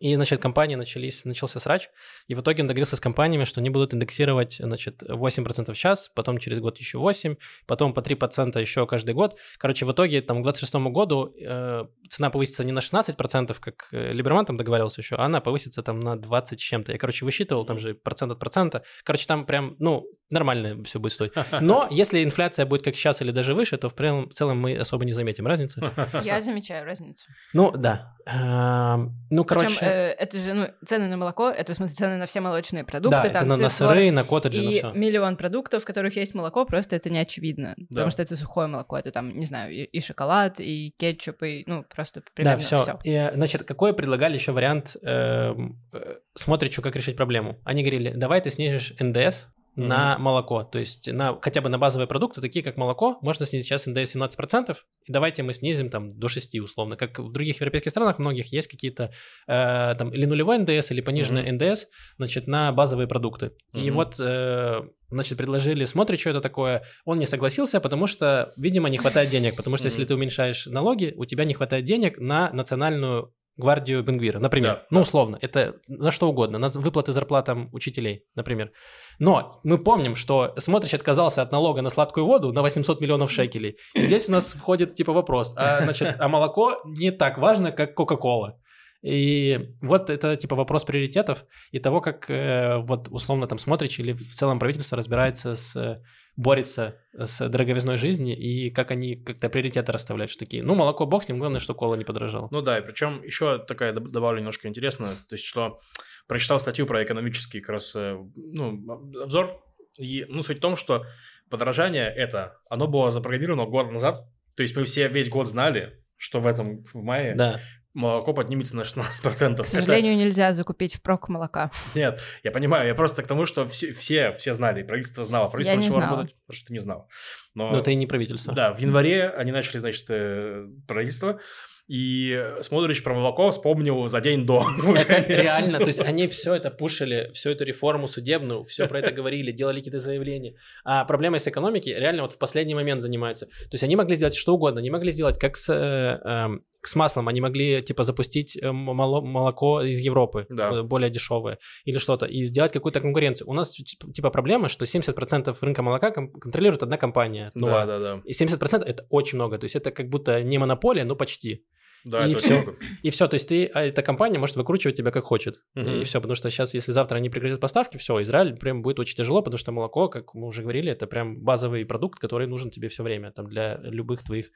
И, 0.01 0.15
значит, 0.17 0.43
компании 0.43 0.75
начались, 0.75 1.25
начался 1.25 1.61
срач, 1.61 1.89
и 2.27 2.35
в 2.35 2.41
итоге 2.41 2.63
он 2.63 2.67
договорился 2.67 2.97
с 2.97 3.01
компаниями, 3.01 3.45
что 3.45 3.61
они 3.61 3.71
будут 3.71 3.95
индексировать, 3.95 4.57
значит, 4.59 5.03
8% 5.03 5.73
в 5.73 5.77
час, 5.77 6.11
потом 6.15 6.39
через 6.39 6.59
год 6.59 6.79
еще 6.79 6.99
8, 6.99 7.37
потом 7.67 7.95
по 7.95 8.01
3% 8.01 8.61
еще 8.61 8.87
каждый 8.87 9.15
год. 9.15 9.39
Короче, 9.59 9.87
в 9.87 9.93
итоге 9.93 10.21
там 10.21 10.41
к 10.41 10.43
26 10.43 10.75
году 10.93 11.33
э, 11.41 11.85
цена 12.09 12.31
повысится 12.31 12.65
не 12.65 12.73
на 12.73 12.81
16%, 12.81 13.57
как 13.61 13.89
э, 13.93 14.13
Либерман 14.13 14.45
там 14.45 14.57
договаривался 14.57 15.01
еще, 15.01 15.15
а 15.17 15.25
она 15.27 15.41
повысится 15.41 15.83
там 15.83 16.01
на 16.01 16.17
20 16.17 16.59
с 16.59 16.63
чем-то. 16.63 16.93
Я, 16.93 16.99
короче, 16.99 17.25
высчитывал, 17.25 17.65
там 17.65 17.79
же 17.79 17.95
процент 17.95 18.33
от 18.33 18.39
процента. 18.39 18.83
Короче, 19.05 19.27
там 19.27 19.47
прям, 19.47 19.77
ну, 19.79 20.05
нормально 20.31 20.83
все 20.85 20.99
будет 20.99 21.13
стоить. 21.13 21.33
Но 21.61 21.87
если 21.91 22.25
инфляция 22.25 22.67
будет 22.67 22.83
как 22.83 22.97
сейчас 22.97 23.23
или 23.23 23.31
даже 23.31 23.55
выше, 23.55 23.77
то 23.77 23.89
в 23.89 23.95
прям- 23.95 24.29
в 24.29 24.33
целом 24.33 24.59
мы 24.61 24.77
особо 24.77 25.05
не 25.05 25.13
заметим 25.13 25.47
разницы. 25.47 25.81
Я 26.25 26.41
замечаю 26.41 26.85
разницу. 26.85 27.31
Ну, 27.53 27.71
да. 27.71 28.15
Эм, 28.27 29.15
Ну, 29.31 29.45
Причем 29.45 29.69
короче... 29.85 30.17
это 30.19 30.39
же 30.39 30.53
ну, 30.55 30.69
цены 30.85 31.09
на 31.09 31.17
молоко, 31.17 31.51
это 31.51 31.73
в 31.73 31.77
смысле 31.77 31.95
цены 31.97 32.17
на 32.17 32.27
все 32.27 32.41
молочные 32.41 32.85
продукты, 32.85 33.29
Да, 33.29 33.29
там 33.29 33.43
это 33.43 33.45
на, 33.47 33.57
на 33.57 33.69
сыры, 33.69 34.11
на 34.11 34.25
коттеджи, 34.25 34.63
на 34.63 34.69
и 34.69 34.79
все. 34.79 34.93
миллион 34.93 35.37
продуктов, 35.37 35.83
в 35.83 35.87
которых 35.87 36.17
есть 36.17 36.35
молоко, 36.35 36.65
просто 36.65 36.97
это 36.97 37.11
не 37.11 37.19
очевидно, 37.19 37.75
Да. 37.77 37.87
потому 37.91 38.11
что 38.11 38.23
это 38.23 38.37
сухое 38.37 38.67
молоко, 38.67 38.99
это 38.99 39.11
там, 39.11 39.37
не 39.39 39.47
знаю, 39.47 39.73
и, 39.73 39.83
и 39.83 40.01
шоколад, 40.01 40.61
и 40.61 40.95
кетчуп, 40.99 41.43
и 41.43 41.65
ну 41.67 41.85
просто 41.95 42.21
Да, 42.21 42.27
примерно 42.35 42.59
все. 42.59 42.81
все. 42.81 43.31
значит, 43.35 43.65
какой 43.65 43.95
предлагали 43.95 44.35
еще 44.35 44.53
вариант, 44.53 44.97
эм, 45.03 45.81
э, 45.93 46.17
смотришь, 46.35 46.75
как 46.77 46.97
решить 46.97 47.17
проблему? 47.17 47.59
Они 47.65 47.83
говорили, 47.83 48.11
давай 48.11 48.41
ты 48.41 48.51
снизишь 48.51 48.95
НДС 48.99 49.49
на 49.77 50.19
молоко, 50.19 50.63
то 50.65 50.79
есть 50.79 51.13
на 51.13 51.39
хотя 51.41 51.61
бы 51.61 51.69
на 51.69 51.79
базовые 51.79 52.07
продукты, 52.07 52.41
такие 52.41 52.63
как 52.63 52.77
молоко, 52.77 53.19
можно 53.23 53.47
снизить 53.47 53.67
сейчас 53.67 53.87
НДС 53.87 54.15
17%, 54.15 54.77
и 55.07 55.13
давайте 55.13 55.43
мы 55.43 55.53
снизим 55.53 55.89
там 55.89 56.19
до 56.19 56.29
6 56.29 56.61
условно, 56.61 56.97
как 56.97 57.19
в 57.19 57.33
других 57.33 57.57
европейских 57.61 57.91
странах 57.91 58.19
многих 58.19 58.53
есть 58.53 58.69
какие-то 58.69 59.13
э, 59.47 59.95
там 59.99 60.11
или 60.11 60.27
нулевой 60.27 60.59
НДС, 60.59 60.91
или 60.91 61.01
пониженный 61.01 61.51
НДС, 61.51 61.87
значит, 62.17 62.47
на 62.47 62.73
базовые 62.73 63.09
продукты. 63.09 63.53
И 63.73 63.91
Мгм. 63.91 63.95
вот, 63.95 64.17
э, 64.21 64.83
значит, 65.11 65.39
предложили, 65.39 65.85
смотри, 65.85 66.17
что 66.17 66.31
это 66.31 66.41
такое, 66.41 66.85
он 67.05 67.19
не 67.19 67.27
согласился, 67.27 67.81
потому 67.81 68.07
что, 68.07 68.53
видимо, 68.57 68.89
не 68.89 68.99
хватает 68.99 69.31
денег, 69.31 69.57
потому 69.57 69.77
что 69.77 69.87
если 69.87 70.05
ты 70.05 70.15
уменьшаешь 70.15 70.67
налоги, 70.67 71.15
у 71.17 71.25
тебя 71.25 71.45
не 71.45 71.55
хватает 71.55 71.85
денег 71.85 72.19
на 72.19 72.51
национальную 72.53 73.33
гвардию 73.57 74.03
Бенгвира, 74.03 74.39
например. 74.39 74.75
Да, 74.75 74.87
ну, 74.91 75.01
условно, 75.01 75.39
это 75.41 75.77
на 75.89 76.11
что 76.11 76.29
угодно, 76.29 76.59
на 76.59 76.69
выплаты 76.69 77.13
зарплатам 77.13 77.69
учителей, 77.73 78.25
например. 78.35 78.73
Но 79.19 79.61
мы 79.63 79.79
помним, 79.79 80.17
что 80.17 80.55
Смотрич 80.59 80.95
отказался 80.95 81.43
от 81.43 81.53
налога 81.53 81.83
на 81.83 81.91
сладкую 81.91 82.27
воду 82.27 82.53
на 82.53 82.63
800 82.63 83.01
миллионов 83.01 83.31
шекелей. 83.31 83.77
И 83.95 84.03
здесь 84.03 84.29
у 84.29 84.33
нас 84.33 84.53
входит 84.53 84.95
типа 84.95 85.13
вопрос, 85.13 85.55
а, 85.57 85.83
значит, 85.83 86.17
а 86.19 86.29
молоко 86.29 86.81
не 86.85 87.11
так 87.11 87.39
важно, 87.39 87.73
как 87.73 87.95
Кока-Кола. 87.95 88.59
И 89.05 89.75
вот 89.83 90.09
это 90.09 90.35
типа 90.35 90.57
вопрос 90.57 90.85
приоритетов 90.85 91.45
и 91.73 91.79
того, 91.79 92.01
как 92.01 92.31
э, 92.31 92.79
вот 92.79 93.09
условно 93.11 93.47
там 93.47 93.59
Смотрич 93.59 94.01
или 94.01 94.15
в 94.15 94.33
целом 94.33 94.59
правительство 94.59 94.97
разбирается 94.97 95.57
с 95.57 96.03
борется 96.37 96.97
с 97.13 97.49
дороговизной 97.49 97.99
жизни 97.99 98.35
и 98.35 98.71
как 98.71 98.91
они 98.91 99.17
как-то 99.17 99.51
приоритеты 99.51 99.93
расставляют, 99.93 100.31
что 100.31 100.41
такие, 100.41 100.63
ну, 100.63 100.75
молоко 100.75 101.07
бог 101.07 101.23
с 101.23 101.29
ним, 101.29 101.39
главное, 101.39 101.61
что 101.61 101.75
кола 101.75 101.97
не 101.97 102.05
подорожала. 102.05 102.49
Ну 102.51 102.63
да, 102.63 102.79
и 102.79 102.83
причем 102.83 103.23
еще 103.23 103.59
такая 103.59 103.93
доб- 103.93 104.09
добавлю 104.09 104.39
немножко 104.39 104.69
интересно, 104.69 105.09
то 105.29 105.35
есть 105.35 105.45
что 105.45 105.81
прочитал 106.27 106.59
статью 106.59 106.87
про 106.87 107.05
экономический 107.05 107.61
как 107.61 107.71
раз 107.71 107.95
э, 107.95 108.19
ну, 108.35 109.13
обзор, 109.23 109.63
и 109.99 110.25
ну, 110.29 110.43
суть 110.43 110.59
в 110.59 110.63
том, 110.63 110.77
что 110.77 111.05
подорожание 111.51 112.09
это, 112.09 112.57
оно 112.71 112.89
было 112.89 113.11
запрограммировано 113.11 113.67
год 113.67 113.93
назад, 113.93 114.27
то 114.57 114.63
есть 114.63 114.75
мы 114.77 114.85
все 114.85 115.09
весь 115.09 115.29
год 115.29 115.47
знали, 115.47 116.03
что 116.17 116.41
в 116.41 116.47
этом, 116.47 116.85
в 116.85 116.95
мае 116.95 117.35
Да. 117.35 117.61
Молоко 117.95 118.33
поднимется 118.35 118.77
на 118.77 118.83
16%. 118.83 119.63
К 119.63 119.67
сожалению, 119.67 120.17
нельзя 120.17 120.53
закупить 120.53 120.97
впрок 120.97 121.29
молока. 121.29 121.71
Это- 121.93 121.99
нет, 121.99 122.21
я 122.43 122.51
понимаю, 122.51 122.89
я 122.89 122.95
просто 122.95 123.23
к 123.23 123.27
тому, 123.27 123.47
что 123.47 123.67
все, 123.67 123.93
все, 123.93 124.33
все 124.35 124.53
знали, 124.53 124.83
правительство 124.83 125.25
знало, 125.25 125.49
правительство 125.49 125.77
Я 125.77 125.81
не 125.81 125.87
начало 125.87 126.01
знала. 126.01 126.17
работать, 126.19 126.37
потому 126.47 126.57
что 126.57 126.67
ты 126.67 126.73
не 126.73 126.81
знал. 126.81 127.09
Но, 127.55 127.71
Но 127.71 127.79
это 127.79 127.91
и 127.93 127.95
не 127.95 128.07
правительство. 128.07 128.53
да, 128.53 128.73
в 128.75 128.81
январе 128.81 129.29
они 129.31 129.53
начали, 129.53 129.79
значит, 129.79 130.07
э, 130.11 130.67
правительство, 130.87 131.41
и 131.87 132.43
Смотрич 132.63 133.03
про 133.03 133.15
молоко 133.15 133.51
вспомнил 133.51 134.09
за 134.09 134.21
день 134.23 134.47
до. 134.47 134.67
Это 134.97 135.35
реально, 135.35 135.79
то 135.79 135.87
есть 135.87 136.01
они 136.01 136.29
все 136.29 136.55
это 136.55 136.71
пушили, 136.71 137.31
всю 137.35 137.51
эту 137.51 137.65
реформу 137.65 138.07
судебную, 138.07 138.65
все 138.65 138.89
про 138.89 139.01
это 139.01 139.13
говорили, 139.13 139.53
делали 139.53 139.77
какие-то 139.77 139.99
заявления. 139.99 140.55
А 140.85 141.05
проблемой 141.05 141.41
с 141.41 141.47
экономики 141.47 141.91
реально 141.91 142.23
вот 142.23 142.33
в 142.33 142.39
последний 142.39 142.75
момент 142.75 143.03
занимаются. 143.03 143.47
То 143.47 143.73
есть 143.73 143.85
они 143.85 143.97
могли 143.97 144.17
сделать 144.17 144.35
что 144.35 144.55
угодно, 144.55 144.81
они 144.81 144.91
могли 144.91 145.13
сделать 145.13 145.39
как 145.39 145.57
с, 145.59 145.69
э, 145.69 146.21
эм, 146.27 146.63
с 146.89 146.95
маслом, 146.97 147.29
они 147.29 147.41
могли 147.41 147.83
типа 147.83 148.05
запустить 148.05 148.57
э, 148.61 148.73
молоко 148.73 149.83
из 149.83 149.99
Европы, 150.01 150.47
Да. 150.49 150.71
э, 150.71 150.83
более 150.83 151.11
дешевое, 151.11 151.59
или 151.85 151.99
что-то, 151.99 152.27
и 152.27 152.45
сделать 152.45 152.73
какую-то 152.73 153.01
конкуренцию. 153.01 153.49
У 153.49 153.53
нас 153.55 153.71
типа 153.71 154.13
типа 154.13 154.31
проблема, 154.31 154.69
что 154.69 154.85
70% 154.85 155.57
рынка 155.61 155.83
молока 155.83 156.11
кон- 156.11 156.31
контролирует 156.33 156.83
одна 156.83 156.97
компания. 156.97 157.51
Да, 157.55 157.67
новая. 157.67 157.87
да, 157.87 157.99
да. 157.99 158.21
И 158.25 158.33
70% 158.33 158.85
это 158.85 159.07
очень 159.11 159.37
много, 159.39 159.59
то 159.59 159.65
есть 159.65 159.77
это 159.77 159.91
как 159.91 160.09
будто 160.09 160.41
не 160.41 160.59
монополия, 160.59 161.05
но 161.05 161.17
почти. 161.17 161.65
Да, 162.07 162.27
И 162.27 162.33
это 162.35 162.53
много. 162.53 162.77
И 163.03 163.09
все, 163.09 163.27
то 163.29 163.35
есть 163.37 163.49
ты, 163.49 163.65
а 163.73 163.83
эта 163.83 164.03
компания 164.03 164.39
может 164.39 164.57
выкручивать 164.57 164.95
тебя 164.95 165.11
как 165.11 165.25
хочет. 165.25 165.63
Мгм. 165.75 165.89
И 165.89 166.05
все, 166.05 166.21
потому 166.21 166.35
что 166.35 166.51
сейчас, 166.51 166.75
если 166.75 166.93
завтра 166.93 167.17
они 167.17 167.31
прекратят 167.31 167.61
поставки, 167.61 167.97
все, 167.97 168.21
Израиль 168.23 168.55
прям 168.57 168.83
будет 168.83 168.99
очень 169.01 169.17
тяжело, 169.17 169.41
потому 169.41 169.57
что 169.57 169.73
молоко, 169.73 170.09
как 170.09 170.35
мы 170.35 170.47
уже 170.47 170.61
говорили, 170.61 170.93
это 170.93 171.07
прям 171.07 171.41
базовый 171.43 171.87
продукт, 171.87 172.19
который 172.19 172.47
нужен 172.47 172.71
тебе 172.71 172.89
все 172.89 173.03
время, 173.03 173.31
там, 173.33 173.47
для 173.49 173.79
любых 173.83 174.23
твоих 174.23 174.51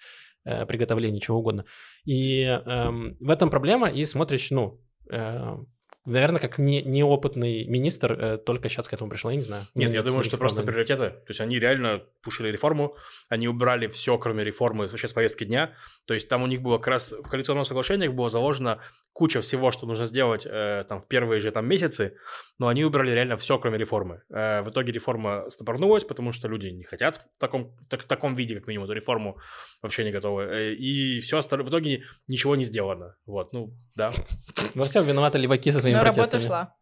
э, 0.49 0.67
приготовлений, 0.67 1.21
чего 1.21 1.39
угодно. 1.39 1.65
И 2.05 2.43
эм, 2.43 3.17
в 3.21 3.31
этом 3.31 3.51
проблема, 3.51 3.91
и 3.91 4.05
смотришь, 4.05 4.51
ну, 4.51 4.81
э, 5.13 5.57
наверное, 6.05 6.41
как 6.41 6.59
не, 6.59 6.83
неопытный 6.83 7.65
министр 7.65 8.13
э, 8.13 8.39
только 8.39 8.69
сейчас 8.69 8.89
к 8.89 8.93
этому 8.93 9.11
пришел, 9.11 9.31
я 9.31 9.37
не 9.37 9.43
знаю. 9.43 9.65
Нет, 9.75 9.95
я 9.95 10.03
думаю, 10.03 10.25
что 10.25 10.37
просто 10.37 10.63
приоритеты. 10.63 11.11
То 11.11 11.29
есть 11.29 11.41
они 11.41 11.59
реально 11.59 12.03
пушили 12.23 12.49
реформу, 12.49 12.97
они 13.29 13.49
убрали 13.49 13.87
все, 13.89 14.19
кроме 14.19 14.45
реформы, 14.45 14.87
вообще 14.87 15.09
с 15.09 15.13
повестки 15.13 15.45
дня. 15.45 15.73
То 16.07 16.15
есть 16.15 16.29
там 16.29 16.43
у 16.43 16.47
них 16.47 16.63
было 16.63 16.79
как 16.79 16.89
раз 16.89 17.13
в 17.13 17.29
коалиционном 17.29 17.65
соглашении 17.65 18.09
было 18.09 18.29
заложено 18.29 18.81
куча 19.13 19.41
всего, 19.41 19.73
что 19.73 19.87
нужно 19.87 20.07
сделать 20.07 20.47
э, 20.47 20.85
там 20.89 21.01
в 21.01 21.09
первые 21.09 21.41
же 21.41 21.51
там 21.51 21.67
месяцы, 21.67 22.15
но 22.59 22.69
они 22.69 22.85
убрали 22.85 23.11
реально 23.11 23.37
все, 23.37 23.59
кроме 23.59 23.77
реформы. 23.77 24.23
Э, 24.31 24.63
в 24.63 24.71
итоге 24.71 24.93
реформа 24.93 25.51
стопорнулась, 25.51 26.05
потому 26.05 26.33
что 26.33 26.47
люди 26.47 26.69
не 26.69 26.85
хотят 26.85 27.27
в 27.35 27.39
таком, 27.39 27.77
так- 27.89 28.03
в 28.03 28.07
таком 28.07 28.35
виде, 28.35 28.55
как 28.55 28.69
минимум, 28.69 28.85
эту 28.85 28.95
реформу 28.95 29.39
вообще 29.83 30.05
не 30.05 30.13
готовы. 30.13 30.45
Э, 30.45 30.73
и 30.73 31.19
все 31.19 31.39
остальное, 31.39 31.67
в 31.67 31.69
итоге 31.69 32.05
ничего 32.29 32.55
не 32.55 32.65
сделано. 32.65 33.17
Вот, 33.27 33.53
ну, 33.53 33.73
да. 33.97 34.13
Во 34.75 34.85
всем 34.85 35.05
виноваты 35.05 35.39
леваки 35.39 35.73
со 35.73 35.81
своими 35.81 35.98
Но 35.99 36.05
работа 36.05 36.41
шла. 36.41 36.75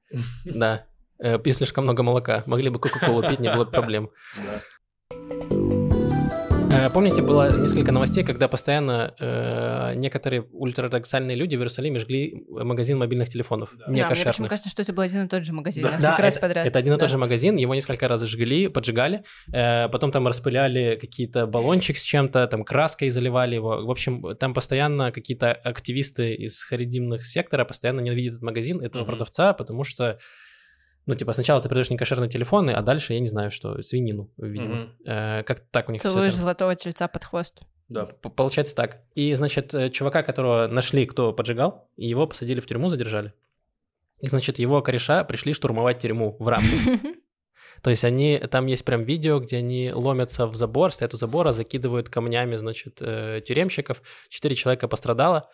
Да. 0.44 0.86
Э, 1.18 1.38
Пить 1.38 1.56
слишком 1.56 1.84
много 1.84 2.02
молока. 2.02 2.42
Могли 2.46 2.68
бы 2.70 2.78
Кока-Колу 2.78 3.22
пить, 3.22 3.40
не 3.40 3.52
было 3.52 3.64
бы 3.64 3.70
проблем. 3.70 4.10
Э, 5.10 5.55
Помните, 6.93 7.22
было 7.22 7.57
несколько 7.59 7.93
новостей, 7.93 8.24
когда 8.24 8.49
постоянно 8.49 9.14
э, 9.18 9.95
некоторые 9.97 10.43
ультраортодоксальные 10.53 11.37
люди 11.37 11.57
в 11.57 11.59
Иерусалиме 11.61 11.99
жгли 12.01 12.45
магазин 12.49 12.99
мобильных 12.99 13.29
телефонов. 13.29 13.70
Да. 13.79 13.87
Да, 13.87 13.93
мне 14.11 14.24
почему 14.24 14.47
кажется, 14.47 14.68
что 14.70 14.83
это 14.83 14.93
был 14.93 15.03
один 15.03 15.24
и 15.24 15.29
тот 15.29 15.45
же 15.45 15.53
магазин, 15.53 15.83
Да, 15.83 15.97
Да, 15.99 16.16
раз 16.16 16.35
это, 16.35 16.41
подряд. 16.41 16.66
это 16.66 16.79
один 16.79 16.93
и 16.95 16.97
Да. 16.97 17.01
тот 17.01 17.11
же 17.11 17.18
магазин, 17.18 17.57
его 17.57 17.74
несколько 17.74 18.09
раз 18.09 18.22
жгли, 18.24 18.68
поджигали, 18.68 19.22
э, 19.53 19.89
потом 19.89 20.11
там 20.11 20.27
распыляли 20.27 20.97
какие-то 21.01 21.47
баллончик 21.47 21.97
с 21.99 22.03
чем-то, 22.03 22.47
там 22.47 22.64
краской 22.64 23.11
заливали 23.11 23.55
его. 23.57 23.85
В 23.85 23.91
общем, 23.91 24.37
там 24.37 24.55
постоянно 24.55 25.12
какие-то 25.12 25.53
активисты 25.53 26.35
из 26.35 26.62
харидимных 26.62 27.24
сектора 27.27 27.64
постоянно 27.64 28.01
ненавидят 28.01 28.35
этот 28.35 28.43
магазин, 28.43 28.81
этого 28.81 29.03
Мгм. 29.03 29.11
продавца, 29.12 29.53
потому 29.53 29.85
что, 29.85 30.18
ну, 31.07 31.14
типа, 31.14 31.32
сначала 31.32 31.61
ты 31.62 31.68
продаешь 31.68 31.90
некошерные 31.90 32.28
телефоны, 32.28 32.70
а 32.72 32.82
дальше, 32.82 33.14
я 33.14 33.20
не 33.20 33.26
знаю, 33.26 33.50
что, 33.50 33.80
свинину, 33.82 34.30
видимо. 34.36 34.74
Мгм. 34.74 34.92
Э, 35.07 35.42
как 35.44 35.61
так 35.70 35.88
у 35.88 35.92
них 35.92 36.02
Целуешь 36.02 36.32
это- 36.32 36.42
золотого 36.42 36.74
тельца 36.74 37.09
под 37.09 37.24
хвост. 37.24 37.61
Да. 37.88 38.07
Получается 38.07 38.74
так. 38.74 39.02
И, 39.14 39.32
значит, 39.34 39.72
э, 39.72 39.90
чувака, 39.90 40.24
которого 40.24 40.66
нашли, 40.66 41.07
кто 41.07 41.32
поджигал, 41.32 41.88
его 41.96 42.26
посадили 42.26 42.59
в 42.61 42.66
тюрьму, 42.66 42.88
задержали. 42.88 43.32
И, 44.20 44.28
значит, 44.28 44.59
его 44.59 44.82
кореша 44.82 45.22
пришли 45.24 45.52
штурмовать 45.52 46.00
тюрьму 46.00 46.36
в 46.40 46.48
рамку. 46.48 46.66
То 47.82 47.90
есть 47.90 48.04
они, 48.04 48.38
там 48.50 48.66
есть 48.66 48.84
прям 48.84 49.04
видео, 49.04 49.38
где 49.38 49.59
они 49.59 49.92
ломятся 49.94 50.46
в 50.46 50.54
забор, 50.57 50.92
стоят 50.92 51.14
у 51.14 51.16
забора, 51.16 51.52
закидывают 51.52 52.09
камнями, 52.09 52.57
значит, 52.57 52.98
э, 53.00 53.42
тюремщиков. 53.46 54.02
Четыре 54.30 54.54
человека 54.57 54.88
пострадало, 54.88 55.48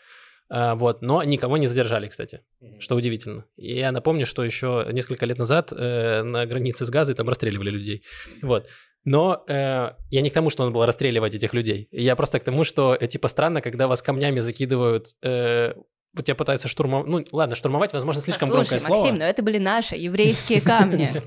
вот, 0.52 1.00
но 1.00 1.22
никого 1.22 1.56
не 1.56 1.66
задержали, 1.66 2.08
кстати, 2.08 2.42
что 2.78 2.94
удивительно. 2.94 3.46
И 3.56 3.74
я 3.74 3.90
напомню, 3.90 4.26
что 4.26 4.44
еще 4.44 4.86
несколько 4.92 5.24
лет 5.24 5.38
назад 5.38 5.72
э, 5.72 6.22
на 6.22 6.44
границе 6.46 6.84
с 6.84 6.90
Газой 6.90 7.14
там 7.14 7.28
расстреливали 7.28 7.70
людей, 7.70 8.04
вот. 8.42 8.66
Но 9.04 9.44
э, 9.48 9.90
я 10.10 10.20
не 10.20 10.30
к 10.30 10.32
тому, 10.32 10.50
что 10.50 10.62
надо 10.62 10.74
было 10.74 10.86
расстреливать 10.86 11.34
этих 11.34 11.54
людей. 11.54 11.88
Я 11.90 12.14
просто 12.14 12.38
к 12.38 12.44
тому, 12.44 12.62
что 12.62 12.96
э, 12.98 13.06
типа 13.08 13.28
странно, 13.28 13.60
когда 13.60 13.88
вас 13.88 14.00
камнями 14.00 14.38
закидывают, 14.40 15.08
э, 15.22 15.74
вот 16.14 16.24
тебя 16.24 16.34
пытаются 16.34 16.68
штурмовать. 16.68 17.08
Ну, 17.08 17.24
ладно, 17.32 17.56
штурмовать, 17.56 17.92
возможно, 17.92 18.20
слишком 18.22 18.48
Слушай, 18.48 18.68
громкое 18.68 18.78
слово. 18.80 19.00
Максим, 19.00 19.14
но 19.16 19.24
это 19.24 19.42
были 19.42 19.58
наши 19.58 19.96
еврейские 19.96 20.60
камни. 20.60 21.12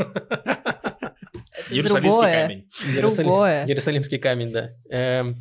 Иерусалимский 1.71 2.31
камень. 2.31 2.69
Другое. 2.95 3.65
Иерусалимский 3.65 4.19
камень, 4.19 4.51
да. 4.51 4.69
Эм, 4.89 5.37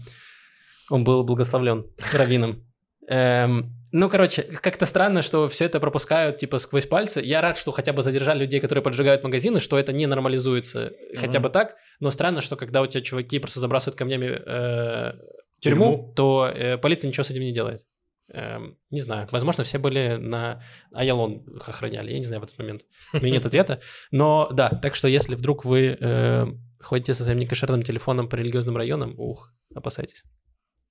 он 0.91 1.05
был 1.05 1.25
благословлен 1.25 1.87
раввином. 2.13 2.65
Эм, 3.09 3.74
ну, 3.97 4.09
короче, 4.09 4.43
как-то 4.43 4.87
странно, 4.87 5.23
что 5.23 5.47
все 5.47 5.67
это 5.67 5.79
пропускают, 5.79 6.39
типа, 6.39 6.59
сквозь 6.59 6.85
пальцы. 6.85 7.21
Я 7.21 7.41
рад, 7.41 7.57
что 7.57 7.71
хотя 7.71 7.93
бы 7.93 8.03
задержали 8.03 8.41
людей, 8.41 8.59
которые 8.59 8.83
поджигают 8.83 9.23
магазины, 9.23 9.61
что 9.61 9.79
это 9.79 9.93
не 9.93 10.07
нормализуется 10.07 10.93
хотя 11.17 11.39
бы 11.39 11.49
так. 11.49 11.77
Но 12.01 12.11
странно, 12.11 12.41
что 12.41 12.57
когда 12.57 12.83
у 12.83 12.89
тебя 12.89 13.05
чуваки 13.05 13.39
просто 13.39 13.61
забрасывают 13.61 13.97
камнями 13.97 14.27
э, 14.27 15.13
тюрьму, 15.61 15.93
Тюрьму. 15.93 16.13
то 16.17 16.51
э, 16.53 16.77
полиция 16.77 17.07
ничего 17.07 17.23
с 17.23 17.31
этим 17.31 17.43
не 17.43 17.53
делает. 17.55 17.87
Эм, 18.33 18.79
не 18.91 19.01
знаю. 19.01 19.29
Возможно, 19.31 19.63
все 19.63 19.79
были 19.79 20.17
на 20.17 20.61
Аялон 20.93 21.45
охраняли. 21.65 22.11
Я 22.11 22.19
не 22.19 22.25
знаю 22.25 22.41
в 22.41 22.45
этот 22.47 22.59
момент. 22.59 22.83
У 23.13 23.19
меня 23.19 23.35
нет 23.35 23.47
ответа. 23.47 23.81
Но 24.11 24.49
да, 24.51 24.71
так 24.71 24.97
что 24.97 25.07
если 25.07 25.37
вдруг 25.37 25.65
вы 25.65 25.97
э, 26.01 26.47
ходите 26.81 27.15
со 27.15 27.23
своим 27.23 27.39
некошерным 27.39 27.85
телефоном 27.85 28.29
по 28.29 28.35
религиозным 28.35 28.77
районам, 28.77 29.15
ух, 29.21 29.53
опасайтесь. 29.73 30.25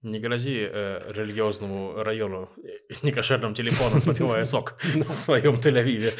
Не 0.04 0.20
грози 0.20 0.68
э, 0.70 1.12
религиозному 1.14 2.04
району 2.04 2.50
э, 2.58 2.94
некошерным 3.04 3.54
телефоном, 3.54 4.02
попивая 4.02 4.44
сок 4.44 4.78
в 4.82 5.14
своем 5.14 5.56
Тель-Авиве. 5.56 6.14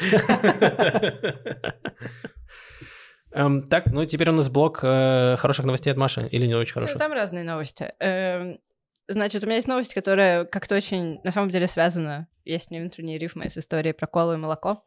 Эм, 3.32 3.62
так, 3.66 3.86
ну 3.86 4.04
теперь 4.06 4.30
у 4.30 4.32
нас 4.32 4.48
блок 4.48 4.80
э, 4.82 5.36
хороших 5.38 5.64
новостей 5.66 5.90
от 5.92 5.98
Маши 5.98 6.26
или 6.30 6.46
не 6.46 6.54
очень 6.54 6.70
Ну, 6.70 6.74
хороших? 6.74 6.98
там 6.98 7.12
разные 7.12 7.44
новости. 7.44 7.92
Эм, 8.00 8.58
Значит, 9.06 9.42
у 9.42 9.46
меня 9.46 9.56
есть 9.56 9.68
новость, 9.68 9.92
которая 9.92 10.46
как-то 10.46 10.74
очень, 10.74 11.20
на 11.24 11.30
самом 11.30 11.50
деле, 11.50 11.66
связана, 11.66 12.26
есть 12.46 12.70
не 12.70 12.80
внутренние 12.80 13.18
рифмы 13.18 13.50
с 13.50 13.58
историей 13.58 13.92
про 13.92 14.06
колу 14.06 14.32
и 14.32 14.36
молоко. 14.38 14.82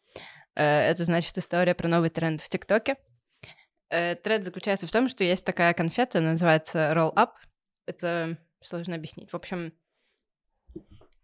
Э, 0.56 0.90
Это, 0.90 1.04
значит, 1.04 1.38
история 1.38 1.76
про 1.76 1.88
новый 1.88 2.10
тренд 2.10 2.42
в 2.42 2.50
ТикТоке. 2.50 2.96
Тренд 3.90 4.44
заключается 4.44 4.88
в 4.88 4.92
том, 4.92 5.08
что 5.08 5.24
есть 5.24 5.46
такая 5.46 5.74
конфета, 5.76 6.20
называется 6.20 6.92
Roll 6.96 7.14
Up. 7.14 7.30
Это 7.86 8.38
сложно 8.62 8.96
объяснить. 8.96 9.32
В 9.32 9.36
общем, 9.36 9.74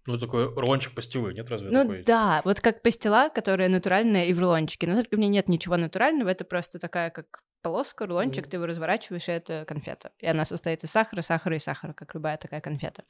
Ну, 0.05 0.17
такой 0.17 0.53
рулончик 0.53 0.93
пастилы, 0.93 1.33
нет 1.33 1.49
разве 1.49 1.69
ну 1.69 1.81
такой? 1.83 2.03
да, 2.03 2.41
вот 2.43 2.59
как 2.59 2.81
пастила, 2.81 3.29
которая 3.29 3.69
натуральная 3.69 4.25
и 4.25 4.33
в 4.33 4.39
рулончике. 4.39 4.85
Но 4.87 4.95
только 4.95 5.15
в 5.15 5.19
ней 5.19 5.29
нет 5.29 5.47
ничего 5.47 5.77
натурального, 5.77 6.29
это 6.29 6.43
просто 6.43 6.77
такая 6.77 7.09
как 7.09 7.41
полоска, 7.61 8.05
рулончик, 8.05 8.43
Мгм. 8.43 8.49
ты 8.51 8.57
его 8.57 8.65
разворачиваешь, 8.65 9.29
и 9.29 9.31
это 9.31 9.63
конфета. 9.65 10.11
И 10.19 10.27
она 10.27 10.43
состоит 10.43 10.83
из 10.83 10.91
сахара, 10.91 11.21
сахара 11.21 11.55
и 11.55 11.59
сахара, 11.59 11.93
как 11.93 12.13
любая 12.13 12.35
такая 12.35 12.59
конфета. 12.59 13.05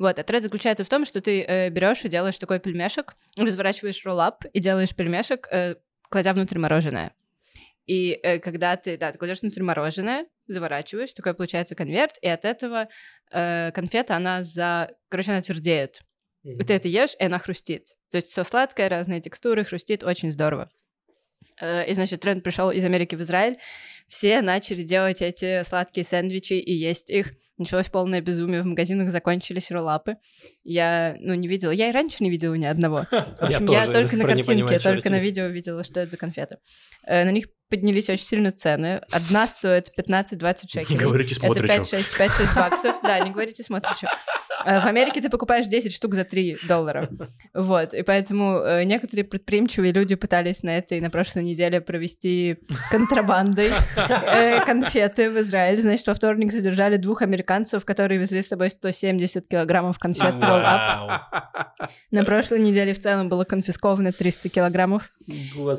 Вот, 0.00 0.18
а 0.18 0.24
тред 0.24 0.42
заключается 0.42 0.82
в 0.82 0.88
том, 0.88 1.04
что 1.04 1.20
ты 1.20 1.44
э, 1.44 1.70
берешь 1.70 2.04
и 2.04 2.08
делаешь 2.08 2.36
такой 2.40 2.58
пельмешек, 2.58 3.14
разворачиваешь 3.36 4.04
роллап 4.04 4.44
и 4.52 4.58
делаешь 4.58 4.96
пельмешек, 4.96 5.46
э, 5.52 5.76
кладя 6.10 6.32
внутрь 6.32 6.58
мороженое. 6.58 7.14
И 7.86 8.18
э, 8.22 8.38
когда 8.38 8.76
ты, 8.76 8.96
да, 8.96 9.12
ты 9.12 9.18
кладешь 9.18 9.42
внутрь 9.42 9.62
мороженое, 9.62 10.26
заворачиваешь, 10.46 11.12
такой 11.12 11.34
получается 11.34 11.74
конверт, 11.74 12.16
и 12.22 12.28
от 12.28 12.44
этого 12.44 12.88
э, 13.32 13.70
конфета, 13.72 14.16
она 14.16 14.42
за... 14.42 14.90
Короче, 15.08 15.32
она 15.32 15.42
твердеет. 15.42 16.00
И 16.44 16.64
ты 16.64 16.74
это 16.74 16.88
ешь, 16.88 17.14
и 17.18 17.24
она 17.24 17.38
хрустит. 17.38 17.94
То 18.10 18.16
есть 18.16 18.30
все 18.30 18.44
сладкое, 18.44 18.88
разные 18.88 19.20
текстуры, 19.20 19.64
хрустит, 19.64 20.02
очень 20.02 20.30
здорово. 20.30 20.68
Э, 21.60 21.86
И, 21.88 21.92
значит, 21.92 22.20
тренд 22.20 22.42
пришел 22.42 22.70
из 22.70 22.84
Америки 22.84 23.14
в 23.14 23.22
Израиль. 23.22 23.58
Все 24.08 24.42
начали 24.42 24.82
делать 24.82 25.22
эти 25.22 25.62
сладкие 25.62 26.04
сэндвичи 26.04 26.54
и 26.54 26.72
есть 26.72 27.10
их. 27.10 27.32
Началось 27.58 27.88
полное 27.88 28.20
безумие. 28.20 28.62
В 28.62 28.66
магазинах 28.66 29.10
закончились 29.10 29.70
роллапы. 29.70 30.16
Я, 30.64 31.16
ну, 31.20 31.34
не 31.34 31.46
видела. 31.46 31.70
Я 31.70 31.90
и 31.90 31.92
раньше 31.92 32.24
не 32.24 32.30
видела 32.30 32.54
ни 32.54 32.64
одного. 32.64 33.06
В 33.10 33.42
общем, 33.42 33.66
я, 33.66 33.86
до 33.86 33.92
только 33.92 34.16
на 34.16 34.24
картинке, 34.24 34.78
только 34.80 35.10
на 35.10 35.18
видео 35.18 35.46
видела, 35.46 35.84
что 35.84 36.00
это 36.00 36.10
за 36.10 36.16
конфеты. 36.16 36.58
Э, 37.06 37.24
На 37.24 37.30
них 37.30 37.46
поднялись 37.72 38.10
очень 38.10 38.26
сильно 38.26 38.52
цены. 38.52 39.00
Одна 39.10 39.46
стоит 39.46 39.92
15-20 39.98 40.56
шекелей. 40.68 40.98
Не 40.98 41.04
говорите 41.04 41.34
Это 41.36 41.46
Смотричу. 41.46 41.96
5-6 41.96 42.18
5-6 42.18 42.54
баксов. 42.54 42.96
Да, 43.02 43.18
не 43.20 43.30
говорите 43.30 43.62
смотричу. 43.62 44.06
Э, 44.66 44.80
В 44.80 44.86
Америке 44.86 45.22
ты 45.22 45.30
покупаешь 45.30 45.66
10 45.66 45.90
штук 45.90 46.14
за 46.14 46.24
3 46.24 46.58
доллара. 46.68 47.08
Вот. 47.54 47.94
И 47.94 48.02
поэтому 48.02 48.58
э, 48.58 48.84
некоторые 48.84 49.24
предприимчивые 49.24 49.92
люди 49.92 50.16
пытались 50.16 50.62
на 50.62 50.76
этой, 50.76 51.00
на 51.00 51.08
прошлой 51.08 51.44
неделе 51.44 51.80
провести 51.80 52.58
контрабандой 52.90 53.70
э, 53.96 54.62
конфеты 54.66 55.30
в 55.30 55.40
Израиль. 55.40 55.80
Значит, 55.80 56.06
во 56.06 56.14
вторник 56.14 56.52
задержали 56.52 56.98
двух 56.98 57.22
американцев, 57.22 57.86
которые 57.86 58.20
везли 58.20 58.42
с 58.42 58.48
собой 58.48 58.68
170 58.68 59.48
килограммов 59.48 59.98
конфет 59.98 60.34
Roll. 60.34 61.20
На 62.10 62.24
прошлой 62.24 62.60
неделе 62.60 62.92
в 62.92 62.98
целом 62.98 63.30
было 63.30 63.44
конфисковано 63.44 64.12
300 64.12 64.50
килограммов. 64.50 65.08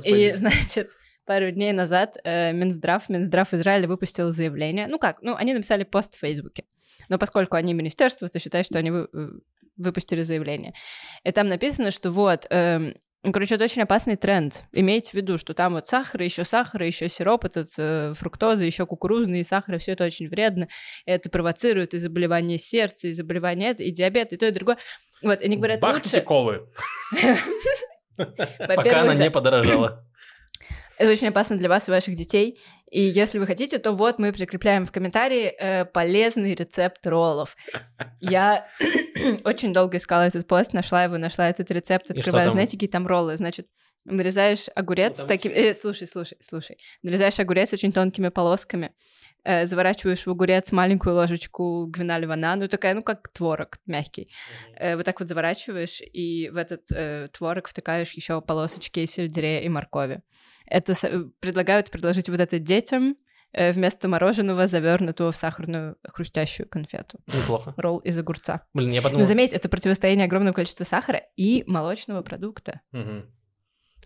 И, 0.06 0.34
значит, 0.36 0.90
пару 1.26 1.52
дней 1.52 1.72
назад 1.72 2.18
э, 2.24 2.52
Минздрав, 2.54 3.10
Минздрав 3.10 3.54
Израиля 3.54 3.88
выпустил 3.88 4.32
заявление. 4.32 4.88
Ну 4.90 5.00
как, 5.00 5.22
ну 5.22 5.36
они 5.36 5.54
написали 5.54 5.84
пост 5.84 6.16
в 6.16 6.20
Фейсбуке. 6.20 6.66
Но 7.10 7.18
поскольку 7.18 7.56
они 7.56 7.74
министерство, 7.74 8.28
то 8.30 8.40
считай, 8.40 8.64
что 8.64 8.80
они 8.80 8.92
вы- 8.92 9.10
э, 9.14 9.28
выпустили 9.78 10.22
заявление. 10.22 10.74
И 11.24 11.32
там 11.32 11.48
написано, 11.48 11.92
что 11.92 12.12
вот, 12.12 12.48
Ну, 13.26 13.32
короче, 13.32 13.56
это 13.56 13.64
очень 13.64 13.82
опасный 13.84 14.18
тренд. 14.18 14.66
Имейте 14.74 15.12
в 15.12 15.14
виду, 15.14 15.38
что 15.38 15.54
там 15.54 15.76
вот 15.76 15.88
сахар, 15.88 16.22
еще 16.22 16.44
сахар, 16.44 16.84
еще 16.84 17.08
сироп, 17.08 17.46
этот 17.46 17.70
э, 17.78 18.12
фруктоза, 18.16 18.66
еще 18.66 18.86
кукурузные 18.86 19.46
сахара, 19.46 19.78
все 19.78 19.94
это 19.94 20.04
очень 20.04 20.28
вредно. 20.28 20.68
Это 21.06 21.30
провоцирует 21.30 21.94
и 21.94 22.00
заболевание 22.00 22.58
сердца, 22.58 23.08
и 23.08 23.14
заболевание 23.14 23.70
это, 23.70 23.84
и 23.84 23.92
диабет, 23.92 24.34
и 24.34 24.38
то, 24.38 24.46
и 24.46 24.52
другое. 24.52 24.78
Вот, 25.22 25.42
они 25.42 25.56
говорят, 25.56 25.80
Бахните 25.80 26.18
лучше... 26.18 26.22
колы. 26.22 26.68
Пока 28.18 29.02
она 29.02 29.14
не 29.14 29.32
подорожала. 29.32 30.06
Это 30.98 31.10
очень 31.10 31.30
опасно 31.30 31.58
для 31.58 31.70
вас 31.70 31.88
и 31.88 31.92
ваших 31.92 32.16
детей. 32.16 32.60
И 32.92 33.02
если 33.02 33.40
вы 33.40 33.48
хотите, 33.48 33.80
то 33.80 33.92
вот 33.92 34.20
мы 34.20 34.32
прикрепляем 34.32 34.86
в 34.86 34.92
комментарии 34.92 35.46
э, 35.46 35.86
полезный 35.86 36.54
рецепт 36.54 37.06
роллов. 37.08 37.56
Я 38.20 38.68
очень 39.44 39.74
долго 39.74 39.98
искала 39.98 40.24
этот 40.24 40.48
пост, 40.48 40.74
нашла 40.74 41.04
его, 41.04 41.18
нашла 41.18 41.50
этот 41.50 41.72
рецепт, 41.72 42.12
открываю. 42.12 42.52
Знаете, 42.52 42.74
какие 42.74 42.90
там 42.90 43.08
роллы? 43.08 43.36
Значит, 43.36 43.68
нарезаешь 44.06 44.68
огурец 44.76 45.18
Ну, 45.18 45.22
там 45.22 45.28
таким... 45.28 45.52
э, 45.54 45.74
слушай, 45.74 46.06
слушай, 46.06 46.38
слушай. 46.40 46.78
Нарезаешь 47.02 47.40
огурец 47.40 47.74
очень 47.74 47.92
тонкими 47.92 48.30
полосками, 48.30 48.94
э, 49.44 49.66
заворачиваешь 49.66 50.26
в 50.26 50.30
огурец 50.32 50.72
маленькую 50.72 51.16
ложечку 51.16 51.86
гвина 51.88 52.18
ливана, 52.20 52.56
ну 52.56 52.68
такая, 52.68 52.94
ну 52.94 53.02
как 53.04 53.28
творог 53.30 53.78
мягкий. 53.86 54.30
Э, 54.78 54.96
вот 54.96 55.06
так 55.06 55.20
вот 55.20 55.30
заворачиваешь, 55.30 56.02
и 56.02 56.50
в 56.50 56.58
этот 56.58 56.82
э, 56.92 57.28
творог 57.32 57.68
втыкаешь 57.68 58.12
еще 58.14 58.42
полосочки 58.42 59.06
сельдерея 59.06 59.62
и 59.62 59.70
моркови. 59.70 60.22
Это 60.66 60.94
с- 60.94 61.04
э, 61.08 61.24
предлагают 61.40 61.92
предложить 61.92 62.30
вот 62.30 62.40
это 62.40 62.60
детям 62.60 63.16
э, 63.56 63.72
вместо 63.72 64.08
мороженого, 64.08 64.68
завернутого 64.68 65.32
в 65.32 65.36
сахарную 65.36 65.96
хрустящую 66.04 66.68
конфету. 66.68 67.20
Неплохо. 67.28 67.74
Ролл 67.78 68.00
из 68.00 68.18
огурца. 68.18 68.66
Блин, 68.74 68.90
я 68.92 69.02
Но 69.02 69.04
подумал... 69.04 69.26
заметь, 69.26 69.54
это 69.54 69.70
противостояние 69.70 70.26
огромного 70.26 70.54
количества 70.56 70.86
сахара 70.86 71.22
и 71.36 71.64
молочного 71.68 72.22
продукта. 72.24 72.82
Мгм. 72.92 73.26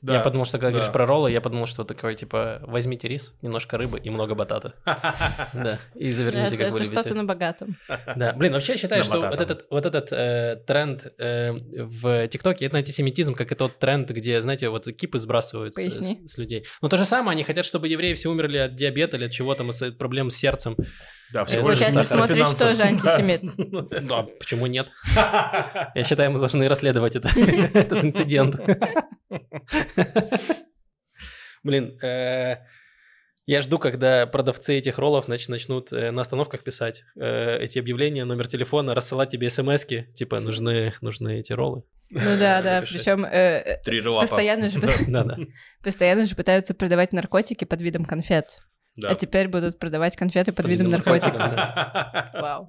Да. 0.02 0.16
Я 0.16 0.20
подумал, 0.22 0.46
что 0.46 0.58
когда 0.58 0.68
да. 0.68 0.74
говоришь 0.74 0.92
про 0.92 1.06
роллы, 1.06 1.32
я 1.32 1.42
подумал, 1.42 1.66
что 1.66 1.84
такое, 1.84 2.14
типа, 2.14 2.62
возьмите 2.64 3.08
рис, 3.08 3.34
немножко 3.42 3.78
рыбы 3.78 4.00
и 4.00 4.10
много 4.10 4.36
батата. 4.36 4.74
Да, 5.54 5.80
и 5.96 6.12
заверните, 6.12 6.58
как 6.58 6.72
вы 6.72 6.80
это 6.80 6.86
что-то 6.86 7.10
любите. 7.10 7.14
на 7.16 7.24
богатом. 7.24 7.78
Да, 8.16 8.34
блин, 8.34 8.54
вообще 8.54 8.74
я 8.74 8.78
считаю, 8.78 9.04
что 9.04 9.20
вот 9.20 9.42
этот, 9.42 9.66
вот 9.70 9.86
этот 9.86 10.12
э, 10.12 10.62
тренд 10.66 11.08
э, 11.18 11.52
в 11.52 12.28
ТикТоке, 12.28 12.66
это 12.66 12.78
антисемитизм, 12.78 13.34
как 13.34 13.52
и 13.52 13.56
тот 13.56 13.78
тренд, 13.80 14.10
где, 14.10 14.42
знаете, 14.42 14.70
вот 14.70 14.86
кипы 14.86 15.20
сбрасывают 15.20 15.74
с, 15.74 16.38
людей. 16.38 16.66
Но 16.82 16.90
то 16.90 16.98
же 16.98 17.06
самое, 17.06 17.32
они 17.36 17.44
хотят, 17.44 17.66
чтобы 17.66 17.88
евреи 17.88 18.14
все 18.14 18.30
умерли 18.30 18.58
от 18.58 18.76
диабета 18.76 19.18
или 19.18 19.26
от 19.26 19.32
чего 19.32 19.56
там, 19.56 19.72
с 19.72 19.92
проблем 19.92 20.30
с 20.30 20.36
сердцем. 20.36 20.76
Да, 21.34 21.44
всего 21.46 21.72
лишь 21.72 21.80
сахар, 21.80 22.06
смотришь, 22.06 22.58
тоже 22.58 22.84
антисемит. 22.84 23.42
Да, 24.08 24.24
почему 24.24 24.68
нет? 24.68 24.92
Я 25.16 26.04
считаю, 26.06 26.32
мы 26.32 26.40
должны 26.40 26.68
расследовать 26.68 27.16
это, 27.16 27.30
этот 27.74 28.04
инцидент. 28.04 28.56
Блин, 31.64 32.00
э, 32.02 32.58
я 33.46 33.62
жду, 33.62 33.78
когда 33.78 34.26
продавцы 34.26 34.78
этих 34.78 34.98
роллов 35.00 35.28
нач- 35.28 35.50
начнут 35.50 35.92
э, 35.92 36.12
на 36.12 36.22
остановках 36.22 36.64
писать 36.64 37.04
э, 37.20 37.58
эти 37.60 37.80
объявления, 37.80 38.24
номер 38.24 38.48
телефона, 38.48 38.96
рассылать 38.96 39.30
тебе 39.30 39.50
смс-ки, 39.50 40.08
типа, 40.14 40.40
нужны, 40.40 40.94
нужны 41.02 41.40
эти 41.40 41.52
роллы. 41.52 41.84
Ну 42.10 42.38
да, 42.40 42.62
да, 42.62 42.82
причем 42.82 43.24
постоянно 44.20 44.70
же 44.70 44.80
постоянно 45.84 46.26
же 46.26 46.36
пытаются 46.36 46.74
продавать 46.74 47.12
наркотики 47.12 47.66
под 47.66 47.82
видом 47.82 48.06
конфет. 48.06 48.60
Да. 48.98 49.12
А 49.12 49.16
теперь 49.16 49.48
будут 49.48 49.80
продавать 49.80 50.16
конфеты 50.16 50.52
под, 50.52 50.68
видом 50.68 50.90
наркотиков. 50.90 51.38
наркотиков. 51.40 52.34
Вау. 52.34 52.68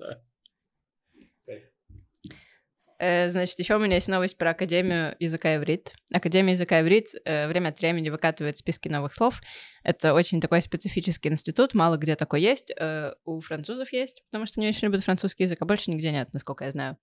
Э, 2.99 3.29
Значит, 3.29 3.59
еще 3.59 3.76
у 3.76 3.79
меня 3.79 3.95
есть 3.95 4.09
новость 4.09 4.37
про 4.37 4.51
Академию 4.51 5.14
языка 5.20 5.57
иврит. 5.57 5.93
Академия 6.12 6.53
языка 6.53 6.81
иврит 6.81 7.09
э, 7.24 7.47
время 7.47 7.68
от 7.68 7.79
времени 7.79 8.11
выкатывает 8.11 8.59
списки 8.59 8.89
новых 8.89 9.12
слов. 9.12 9.41
Это 9.85 10.14
очень 10.14 10.41
такой 10.41 10.61
специфический 10.61 11.29
институт, 11.29 11.74
мало 11.74 11.97
где 11.97 12.16
такой 12.16 12.43
есть. 12.43 12.72
Э, 12.76 13.12
У 13.24 13.41
французов 13.41 13.93
есть, 13.93 14.22
потому 14.31 14.47
что 14.47 14.61
они 14.61 14.68
очень 14.68 14.89
любят 14.89 15.05
французский 15.05 15.45
язык, 15.45 15.62
а 15.62 15.64
больше 15.64 15.91
нигде 15.91 16.11
нет, 16.11 16.33
насколько 16.33 16.64
я 16.64 16.72
знаю. 16.72 16.97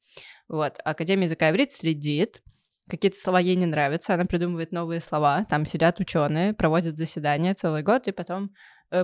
Вот. 0.50 0.80
Академия 0.84 1.24
языка 1.24 1.50
иврит 1.50 1.72
следит. 1.72 2.42
Какие-то 2.88 3.18
слова 3.18 3.40
ей 3.40 3.56
не 3.56 3.66
нравятся, 3.66 4.14
она 4.14 4.26
придумывает 4.26 4.72
новые 4.72 5.00
слова. 5.00 5.46
Там 5.50 5.66
сидят 5.66 6.00
ученые, 6.00 6.54
проводят 6.54 6.98
заседания 6.98 7.56
целый 7.56 7.82
год 7.82 8.08
и 8.08 8.12
потом 8.12 8.52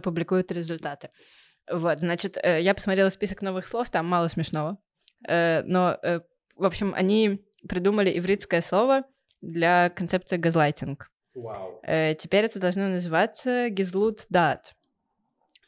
публикуют 0.02 0.52
результаты. 0.52 1.10
Вот, 1.72 2.00
значит, 2.00 2.38
э, 2.42 2.62
я 2.62 2.74
посмотрела 2.74 3.10
список 3.10 3.42
новых 3.42 3.66
слов, 3.66 3.90
там 3.90 4.06
мало 4.08 4.28
смешного. 4.28 4.78
Э, 5.28 5.64
но, 5.64 5.98
э, 6.02 6.20
в 6.56 6.66
общем, 6.66 6.94
они 6.96 7.46
придумали 7.70 8.18
ивритское 8.18 8.62
слово 8.62 9.04
для 9.42 9.90
концепции 9.90 10.38
газлайтинг. 10.38 11.10
Э, 11.84 12.16
теперь 12.16 12.46
это 12.46 12.60
должно 12.60 12.88
называться 12.90 13.70
гизлут 13.70 14.26
дат. 14.30 14.74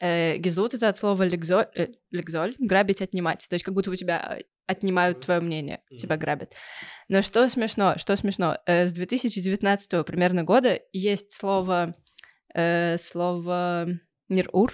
Э, 0.02 0.38
гизлут— 0.38 0.74
это 0.76 0.90
от 0.90 0.98
слова 0.98 1.24
легзоль, 1.24 1.68
э, 1.76 1.88
легзоль, 2.12 2.56
грабить, 2.60 3.02
отнимать. 3.02 3.46
То 3.48 3.54
есть 3.56 3.64
как 3.64 3.74
будто 3.74 3.92
у 3.92 3.96
тебя 3.96 4.38
э, 4.40 4.44
отнимают 4.66 5.22
твое 5.22 5.40
мнение, 5.40 5.82
Мгм. 5.90 5.98
тебя 6.00 6.18
грабят. 6.18 6.54
Но 7.08 7.22
что 7.22 7.48
смешно, 7.48 7.96
что 7.98 8.16
смешно, 8.18 8.58
э, 8.66 8.88
с 8.88 8.92
2019 8.94 10.04
примерно 10.04 10.44
года 10.44 10.80
есть 10.92 11.32
слово, 11.32 11.96
э, 12.54 12.98
слово 12.98 13.88
нир-ур, 14.30 14.72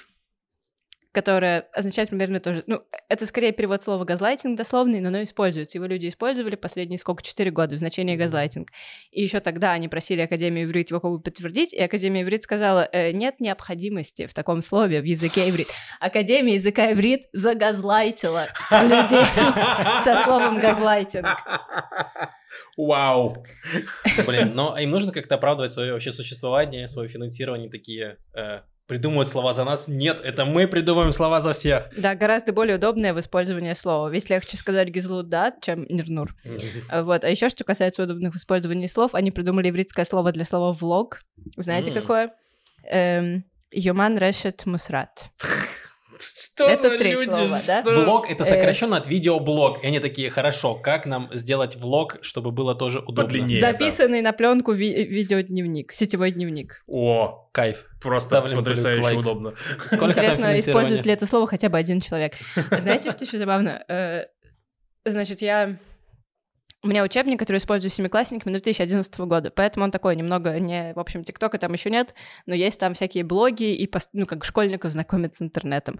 которое 1.11 1.61
означает 1.73 2.09
примерно 2.09 2.39
то 2.39 2.53
же. 2.53 2.63
Ну, 2.67 2.81
это 3.07 3.25
скорее 3.25 3.51
перевод 3.51 3.81
слова 3.81 4.05
газлайтинг 4.05 4.57
дословный, 4.57 4.99
но 4.99 5.09
оно 5.09 5.23
используется. 5.23 5.77
Его 5.77 5.87
люди 5.87 6.07
использовали 6.07 6.55
последние 6.55 6.99
сколько, 6.99 7.23
четыре 7.23 7.49
года 7.51 7.75
в 7.75 7.79
значении 7.79 8.15
газлайтинг. 8.15 8.69
И 9.11 9.21
еще 9.21 9.39
тогда 9.39 9.71
они 9.71 9.87
просили 9.87 10.21
Академию 10.21 10.65
иврит 10.65 10.91
его 10.91 10.99
как 10.99 11.11
бы 11.11 11.19
подтвердить, 11.19 11.73
и 11.73 11.81
Академия 11.81 12.21
иврит 12.21 12.43
сказала, 12.43 12.87
«Э, 12.91 13.11
нет 13.11 13.39
необходимости 13.39 14.27
в 14.27 14.33
таком 14.33 14.61
слове 14.61 15.01
в 15.01 15.05
языке 15.05 15.49
иврит. 15.49 15.67
Академия 15.99 16.55
языка 16.55 16.91
иврит 16.91 17.23
загазлайтила 17.33 18.47
людей 18.71 19.25
со 20.03 20.23
словом 20.23 20.59
газлайтинг. 20.59 21.27
Вау. 22.77 23.45
Блин, 24.25 24.53
но 24.53 24.77
им 24.77 24.89
нужно 24.91 25.11
как-то 25.11 25.35
оправдывать 25.35 25.73
свое 25.73 25.93
вообще 25.93 26.11
существование, 26.11 26.87
свое 26.87 27.07
финансирование, 27.07 27.69
такие 27.69 28.17
э, 28.33 28.61
придумывают 28.89 29.29
слова 29.29 29.53
за 29.53 29.63
нас. 29.63 29.87
Нет, 29.87 30.19
это 30.19 30.45
мы 30.45 30.67
придумываем 30.67 31.11
слова 31.11 31.39
за 31.39 31.53
всех. 31.53 31.89
Да, 31.95 32.15
гораздо 32.15 32.51
более 32.51 32.77
удобное 32.77 33.13
в 33.13 33.19
использовании 33.19 33.73
слова. 33.73 34.09
Ведь 34.09 34.29
легче 34.29 34.57
сказать 34.57 34.89
гизлут 34.89 35.29
да, 35.29 35.53
чем 35.61 35.85
нирнур. 35.87 36.35
А 36.89 37.03
Вот. 37.03 37.23
А 37.23 37.29
еще, 37.29 37.49
что 37.49 37.63
касается 37.63 38.03
удобных 38.03 38.33
в 38.33 38.37
использовании 38.37 38.87
слов, 38.87 39.13
они 39.13 39.29
придумали 39.31 39.69
ивритское 39.69 40.05
слово 40.05 40.31
для 40.31 40.43
слова 40.43 40.73
влог. 40.73 41.21
Знаете, 41.55 41.91
какое? 41.91 42.33
Эм, 42.89 43.45
Юман 43.71 44.17
решет 44.17 44.65
мусрат. 44.65 45.29
Что 46.21 46.67
Это 46.67 46.97
три 46.97 47.11
люди? 47.11 47.25
слова, 47.25 47.61
да? 47.65 47.81
Что? 47.81 48.03
Влог 48.03 48.29
это 48.29 48.43
Э. 48.43 48.45
сокращенно 48.45 48.97
от 48.97 49.07
видеоблог. 49.07 49.83
И 49.83 49.87
они 49.87 49.99
такие, 49.99 50.29
хорошо, 50.29 50.75
как 50.75 51.05
нам 51.05 51.29
сделать 51.33 51.75
влог, 51.77 52.17
чтобы 52.21 52.51
было 52.51 52.75
тоже 52.75 52.99
удобно? 52.99 53.23
Подлиннее. 53.23 53.61
да. 53.61 53.71
Записанный 53.71 54.21
на 54.21 54.33
пленку 54.33 54.71
ви- 54.73 55.03
видеодневник, 55.05 55.91
сетевой 55.93 56.31
дневник. 56.31 56.81
О, 56.87 57.49
Кайф. 57.53 57.85
просто 58.01 58.29
Ставим 58.39 58.55
потрясающе 58.57 59.03
лайк. 59.03 59.19
удобно. 59.19 59.53
Сколько 59.87 60.07
Интересно, 60.09 60.57
использует 60.57 61.05
ли 61.05 61.13
это 61.13 61.25
слово 61.25 61.47
хотя 61.47 61.69
бы 61.69 61.77
один 61.77 62.01
человек. 62.01 62.33
Знаете, 62.77 63.11
что 63.11 63.25
еще 63.25 63.37
забавно? 63.37 63.83
Э, 63.87 64.25
Значит, 65.05 65.41
я... 65.41 65.77
У 66.81 66.87
меня 66.87 67.03
учебник, 67.03 67.37
который 67.39 67.57
использую 67.57 67.91
семиклассниками 67.91 68.53
2011 68.53 69.19
года, 69.21 69.51
поэтому 69.51 69.83
он 69.83 69.91
такой 69.91 70.15
немного 70.15 70.57
не... 70.59 70.93
В 70.93 70.99
общем, 70.99 71.23
ТикТока 71.25 71.57
там 71.57 71.73
еще 71.73 71.89
нет, 71.89 72.13
но 72.45 72.55
есть 72.55 72.79
там 72.79 72.93
всякие 72.93 73.25
блоги 73.25 73.75
и, 73.75 73.85
пос- 73.85 74.07
ну, 74.13 74.25
как 74.25 74.45
школьников 74.45 74.93
знакомят 74.93 75.35
с 75.35 75.41
интернетом. 75.41 75.99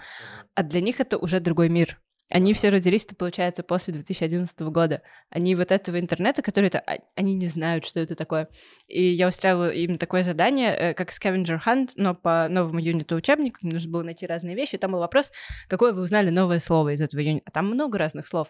А 0.56 0.64
для 0.64 0.80
них 0.80 1.02
это 1.02 1.18
уже 1.18 1.42
другой 1.42 1.68
мир. 1.68 2.00
Они 2.32 2.54
все 2.54 2.70
родились-то, 2.70 3.16
получается, 3.16 3.64
после 3.64 3.92
2011 3.92 4.58
года. 4.60 5.02
Они 5.32 5.56
вот 5.56 5.72
этого 5.72 6.00
интернета, 6.00 6.44
который 6.44 6.68
это, 6.68 6.80
а- 6.80 7.00
они 7.16 7.34
не 7.34 7.48
знают, 7.48 7.86
что 7.86 8.00
это 8.00 8.16
такое. 8.16 8.48
И 8.88 9.04
я 9.04 9.28
устраивала 9.28 9.72
им 9.72 9.98
такое 9.98 10.22
задание, 10.24 10.74
э, 10.74 10.94
как 10.94 11.10
Scavenger 11.10 11.60
Hunt, 11.66 11.90
но 11.96 12.14
по 12.16 12.48
новому 12.48 12.80
юниту 12.80 13.16
учебника. 13.16 13.60
Им 13.64 13.70
нужно 13.70 13.92
было 13.92 14.04
найти 14.04 14.28
разные 14.28 14.56
вещи. 14.56 14.78
Там 14.78 14.92
был 14.92 15.00
вопрос, 15.00 15.32
какое 15.68 15.92
вы 15.92 16.04
узнали 16.04 16.30
новое 16.30 16.60
слово 16.60 16.94
из 16.94 17.02
этого 17.02 17.20
юнита. 17.20 17.44
А 17.48 17.52
там 17.52 17.66
много 17.66 17.98
разных 17.98 18.28
слов. 18.28 18.50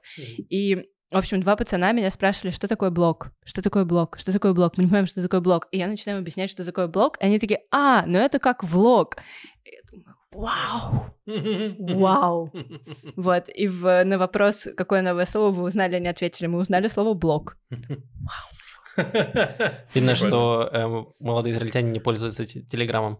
И, 0.49 0.89
в 1.11 1.17
общем, 1.17 1.41
два 1.41 1.55
пацана 1.55 1.91
меня 1.91 2.11
спрашивали, 2.11 2.51
что 2.51 2.67
такое 2.67 2.91
блок, 2.91 3.31
что 3.43 3.61
такое 3.61 3.83
блок, 3.83 4.17
что 4.19 4.31
такое 4.31 4.53
блок, 4.53 4.77
мы 4.77 4.83
не 4.83 4.87
понимаем, 4.89 5.07
что 5.07 5.21
такое 5.21 5.39
блок. 5.41 5.67
И 5.71 5.77
я 5.77 5.87
начинаю 5.87 6.19
объяснять, 6.19 6.49
что 6.49 6.63
такое 6.63 6.87
блок, 6.87 7.17
и 7.19 7.25
они 7.25 7.39
такие, 7.39 7.61
а, 7.71 8.05
ну 8.05 8.19
это 8.19 8.37
как 8.39 8.63
влог. 8.63 9.15
И 9.63 9.71
я 9.71 9.79
думаю, 9.91 10.15
вау, 10.31 11.15
вау. 11.99 12.51
Вот, 13.15 13.49
и 13.49 13.67
в, 13.67 14.03
на 14.03 14.17
вопрос, 14.17 14.67
какое 14.77 15.01
новое 15.01 15.25
слово 15.25 15.51
вы 15.51 15.63
узнали, 15.63 15.95
они 15.95 16.07
ответили, 16.07 16.47
мы 16.47 16.59
узнали 16.59 16.87
слово 16.87 17.13
блок. 17.15 17.57
Видно, 19.93 20.15
что 20.15 20.69
эм, 20.71 21.07
молодые 21.19 21.53
израильтяне 21.53 21.91
не 21.91 21.99
пользуются 21.99 22.45
те- 22.45 22.61
телеграммом. 22.61 23.19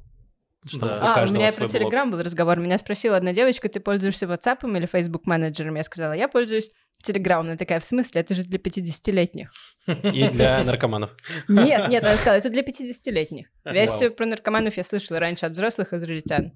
Что 0.65 0.79
Да. 0.87 0.97
у 1.15 1.19
А, 1.19 1.23
у 1.23 1.33
меня 1.33 1.51
свой 1.51 1.67
про. 1.69 1.79
Телеграм 1.79 2.11
был 2.11 2.21
разговор. 2.21 2.59
Меня 2.59 2.77
спросила 2.77 3.15
одна 3.15 3.33
девочка, 3.33 3.69
ты 3.69 3.79
пользуешься 3.79 4.25
WhatsApp 4.25 4.59
или 4.77 4.85
Facebook 4.85 5.25
менеджером? 5.25 5.75
Я 5.75 5.83
сказала, 5.83 6.13
я 6.13 6.27
пользуюсь 6.27 6.69
Телеграм. 7.01 7.41
Она 7.41 7.55
такая, 7.55 7.79
в 7.79 7.83
смысле? 7.85 8.21
Это 8.21 8.33
же 8.33 8.43
для 8.43 8.59
50-летних. 8.59 9.51
И 9.87 10.27
для 10.29 10.63
наркоманов. 10.65 11.15
Нет, 11.47 11.87
нет, 11.89 12.03
она 12.03 12.15
сказала, 12.17 12.35
это 12.37 12.49
для 12.49 12.61
50-летних. 12.63 13.47
Версию 13.63 14.13
про 14.13 14.25
наркоманов 14.25 14.75
я 14.75 14.83
слышала 14.83 15.19
раньше 15.19 15.45
от 15.45 15.53
взрослых 15.53 15.93
израильтян. 15.93 16.51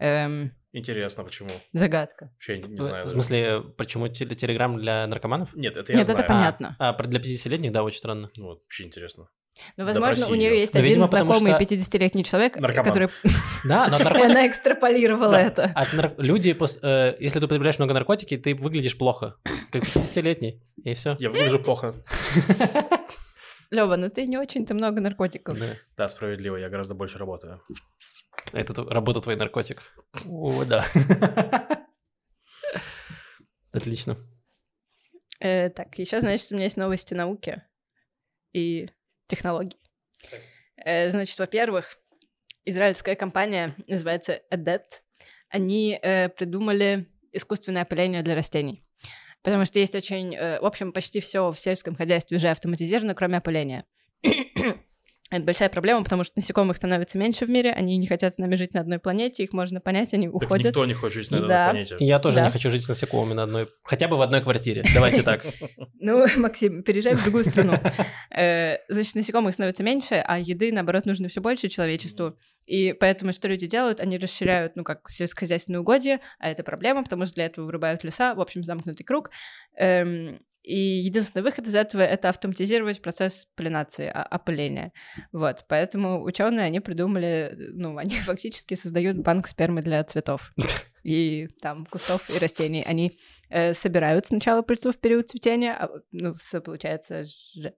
Эм, 0.00 0.52
Интересно, 0.72 1.24
почему? 1.24 1.50
загадка. 1.72 2.30
Вообще 2.32 2.58
не, 2.58 2.68
не 2.70 2.76
знаю. 2.78 3.06
В 3.06 3.10
смысле, 3.10 3.60
почему 3.76 4.06
теле- 4.08 4.34
Телеграм 4.34 4.76
для 4.76 5.06
наркоманов? 5.06 5.54
Нет, 5.54 5.76
это 5.76 5.92
я 5.92 5.98
Нет, 5.98 6.06
знаю. 6.06 6.18
это 6.20 6.26
понятно. 6.28 6.76
А, 6.78 6.92
про- 6.94 7.06
для 7.06 7.20
50-летних, 7.20 7.70
да, 7.70 7.82
очень 7.84 7.98
странно. 7.98 8.30
Ну, 8.36 8.46
вот, 8.46 8.62
вообще 8.62 8.84
интересно. 8.84 9.28
Ну, 9.76 9.84
Да 9.84 9.84
возможно, 9.84 10.26
у 10.28 10.34
нее 10.34 10.58
есть 10.58 10.72
Ну, 10.74 10.80
один 10.80 10.88
видимо, 10.90 11.06
знакомый 11.06 11.52
что- 11.52 11.62
50-летний 11.74 12.24
человек, 12.24 12.56
Наркоман. 12.56 12.84
который... 12.86 13.08
Да, 13.64 13.88
но 13.88 13.96
она 14.24 14.46
экстраполировала 14.46 15.32
Да. 15.32 15.40
это. 15.42 15.64
От 15.74 15.92
нар- 15.92 16.14
Люди, 16.16 16.50
пос- 16.50 16.78
э, 16.82 17.16
если 17.20 17.40
ты 17.40 17.44
употребляешь 17.46 17.78
много 17.78 17.92
наркотики, 17.92 18.38
ты 18.38 18.54
выглядишь 18.54 18.96
плохо, 18.96 19.36
как 19.70 19.82
50-летний, 19.84 20.62
и 20.82 20.94
все. 20.94 21.16
Я 21.20 21.28
выгляжу 21.30 21.58
плохо. 21.58 21.94
Лева, 23.70 23.96
ну 23.96 24.08
ты 24.08 24.26
не 24.26 24.38
очень-то 24.38 24.74
много 24.74 25.00
наркотиков. 25.00 25.58
Да, 25.96 26.08
справедливо, 26.08 26.56
я 26.56 26.68
гораздо 26.70 26.94
больше 26.94 27.18
работаю. 27.18 27.60
Это 28.52 28.82
работа 28.84 29.20
твой 29.20 29.36
наркотик. 29.36 29.82
О, 30.26 30.64
да. 30.64 30.84
Отлично. 33.72 34.16
Э, 35.40 35.70
так, 35.70 35.98
еще, 35.98 36.20
значит, 36.20 36.50
у 36.50 36.54
меня 36.54 36.64
есть 36.64 36.76
новости 36.76 37.14
науки 37.14 37.62
и 38.52 38.88
технологий. 39.30 39.78
Э, 40.76 41.10
значит, 41.10 41.38
во-первых, 41.38 41.98
израильская 42.64 43.16
компания 43.16 43.74
называется 43.86 44.40
Edet. 44.52 45.02
Они 45.48 45.98
э, 46.00 46.28
придумали 46.28 47.06
искусственное 47.32 47.82
опыление 47.82 48.22
для 48.22 48.34
растений. 48.34 48.84
Потому 49.42 49.64
что 49.64 49.78
есть 49.78 49.94
очень... 49.94 50.34
э, 50.34 50.60
в 50.60 50.66
общем, 50.66 50.92
почти 50.92 51.20
все 51.20 51.50
в 51.50 51.58
сельском 51.58 51.94
хозяйстве 51.96 52.36
уже 52.36 52.48
автоматизировано, 52.48 53.14
кроме 53.14 53.38
опыления. 53.38 53.84
Это 55.30 55.44
большая 55.44 55.68
проблема, 55.68 56.02
потому 56.02 56.24
что 56.24 56.32
насекомых 56.36 56.76
становится 56.76 57.16
меньше 57.16 57.46
в 57.46 57.50
мире, 57.50 57.70
они 57.72 57.96
не 57.98 58.08
хотят 58.08 58.34
с 58.34 58.38
нами 58.38 58.56
жить 58.56 58.74
на 58.74 58.80
одной 58.80 58.98
планете, 58.98 59.44
их 59.44 59.52
можно 59.52 59.80
понять, 59.80 60.12
они 60.12 60.26
Так 60.26 60.34
уходят. 60.34 60.66
никто 60.66 60.84
не 60.86 60.92
хочет 60.94 61.22
жить 61.22 61.30
на 61.30 61.36
этой 61.36 61.48
Да. 61.48 61.64
планете. 61.70 61.96
Я 62.00 62.18
тоже 62.18 62.36
Да. 62.38 62.44
не 62.46 62.50
хочу 62.50 62.68
жить 62.68 62.82
с 62.84 62.88
насекомыми 62.88 63.34
на 63.34 63.44
одной... 63.44 63.68
Хотя 63.84 64.08
бы 64.08 64.16
в 64.16 64.22
одной 64.22 64.42
квартире. 64.42 64.82
Давайте 64.92 65.22
так. 65.22 65.44
Ну, 66.02 66.26
Максим, 66.38 66.82
переезжай 66.82 67.14
в 67.14 67.22
другую 67.22 67.44
страну. 67.44 67.74
Э, 68.34 68.78
Значит, 68.88 69.14
насекомых 69.14 69.52
становится 69.54 69.82
меньше, 69.84 70.16
а 70.26 70.38
еды, 70.38 70.72
наоборот, 70.72 71.06
нужно 71.06 71.28
все 71.28 71.40
больше 71.40 71.68
человечеству. 71.68 72.36
И 72.66 72.92
поэтому 72.92 73.32
что 73.32 73.48
люди 73.48 73.66
делают? 73.66 74.00
Они 74.00 74.18
расширяют, 74.18 74.76
ну, 74.76 74.82
как 74.84 75.08
сельскохозяйственные 75.10 75.80
угодья, 75.80 76.20
а 76.38 76.48
это 76.50 76.62
проблема, 76.64 77.02
потому 77.04 77.24
что 77.26 77.34
для 77.34 77.46
этого 77.46 77.66
вырубают 77.66 78.02
леса, 78.02 78.34
в 78.34 78.40
общем, 78.40 78.64
замкнутый 78.64 79.04
круг. 79.04 79.30
Эм, 79.76 80.40
И 80.62 80.76
единственный 81.00 81.42
выход 81.42 81.66
из 81.66 81.74
этого— 81.74 82.02
это 82.02 82.28
автоматизировать 82.28 83.00
процесс 83.00 83.46
полинации, 83.56 84.06
а- 84.06 84.22
опыления. 84.22 84.92
Вот, 85.32 85.64
поэтому 85.68 86.22
ученые, 86.22 86.66
они 86.66 86.80
придумали, 86.80 87.54
ну, 87.72 87.96
они 87.96 88.14
фактически 88.20 88.74
создают 88.74 89.18
банк 89.18 89.46
спермы 89.46 89.80
для 89.82 90.04
цветов 90.04 90.52
и 91.02 91.48
там 91.62 91.86
кустов 91.86 92.28
и 92.30 92.38
растений. 92.38 92.84
Они 92.86 93.12
э, 93.48 93.72
собирают 93.72 94.26
сначала 94.26 94.62
пыльцу 94.62 94.92
в 94.92 94.98
период 95.00 95.28
цветения, 95.30 95.74
а, 95.74 95.88
ну, 96.12 96.34
с, 96.36 96.60
получается, 96.60 97.24
ж- 97.24 97.72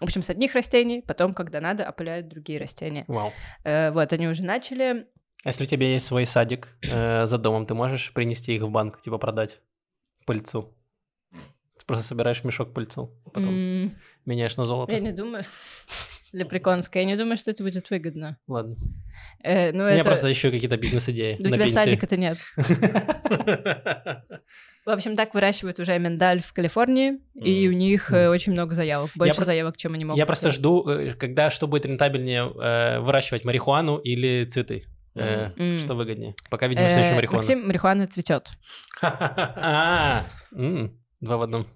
в 0.00 0.04
общем, 0.04 0.22
с 0.22 0.30
одних 0.30 0.54
растений, 0.54 1.02
потом, 1.06 1.32
когда 1.32 1.60
надо, 1.60 1.88
опыляют 1.88 2.26
другие 2.26 2.58
растения. 2.58 3.04
Вау. 3.06 3.32
Э, 3.62 3.92
вот, 3.92 4.12
они 4.12 4.26
уже 4.26 4.42
начали. 4.42 5.06
А 5.44 5.48
если 5.50 5.64
у 5.64 5.66
тебя 5.68 5.86
есть 5.86 6.06
свой 6.06 6.26
садик 6.26 6.76
э, 6.82 7.26
за 7.26 7.38
домом, 7.38 7.66
ты 7.66 7.74
можешь 7.74 8.12
принести 8.12 8.56
их 8.56 8.62
в 8.62 8.70
банк, 8.70 9.00
типа 9.00 9.18
продать 9.18 9.60
пыльцу? 10.26 10.76
Ты 11.82 11.86
просто 11.86 12.04
собираешь 12.04 12.44
мешок 12.44 12.72
пыльцу, 12.72 13.10
потом 13.24 13.48
М, 13.48 13.92
меняешь 14.24 14.56
на 14.56 14.62
золото. 14.64 14.94
Я 14.94 15.00
не 15.00 15.10
думаю. 15.12 15.42
Лепреконская, 16.32 17.02
я 17.02 17.08
не 17.08 17.16
думаю, 17.16 17.36
что 17.36 17.50
это 17.50 17.62
будет 17.64 17.90
выгодно. 17.90 18.38
Ладно. 18.46 18.76
Э, 19.42 19.72
ну, 19.72 19.82
У 19.82 19.86
меня 19.88 19.96
это... 19.96 20.04
просто 20.04 20.28
еще 20.28 20.50
какие-то 20.52 20.76
бизнес-идеи 20.76 21.36
у 21.40 21.42
тебя 21.50 21.66
садика-то 21.66 22.16
нет. 22.16 22.38
В 24.86 24.90
общем, 24.90 25.14
так 25.16 25.34
выращивают 25.34 25.78
уже 25.78 25.98
миндаль 25.98 26.40
в 26.40 26.52
Калифорнии, 26.52 27.20
и 27.34 27.68
у 27.68 27.72
них 27.72 28.12
э, 28.12 28.28
очень 28.28 28.52
много 28.52 28.74
заявок. 28.74 29.10
Больше 29.14 29.36
про- 29.36 29.44
заявок, 29.44 29.76
чем 29.76 29.94
они 29.94 30.04
могут. 30.04 30.18
Я 30.18 30.26
просто 30.26 30.50
жду, 30.50 30.88
э, 30.88 31.12
когда 31.14 31.50
что 31.50 31.66
будет 31.68 31.86
рентабельнее, 31.86 32.50
э, 32.60 32.98
выращивать 33.00 33.44
марихуану 33.44 33.98
или 33.98 34.44
цветы. 34.46 34.84
Э, 35.14 35.50
М. 35.56 35.78
Что 35.78 35.94
выгоднее? 35.94 36.34
Пока, 36.50 36.66
видимо, 36.68 36.86
все 36.88 37.00
еще 37.00 37.10
Э, 37.10 37.14
марихуана. 37.14 37.38
Максим, 37.42 37.66
марихуана 37.66 38.06
цветет. 38.06 38.48
Два 41.22 41.36
в 41.36 41.42
одном. 41.42 41.66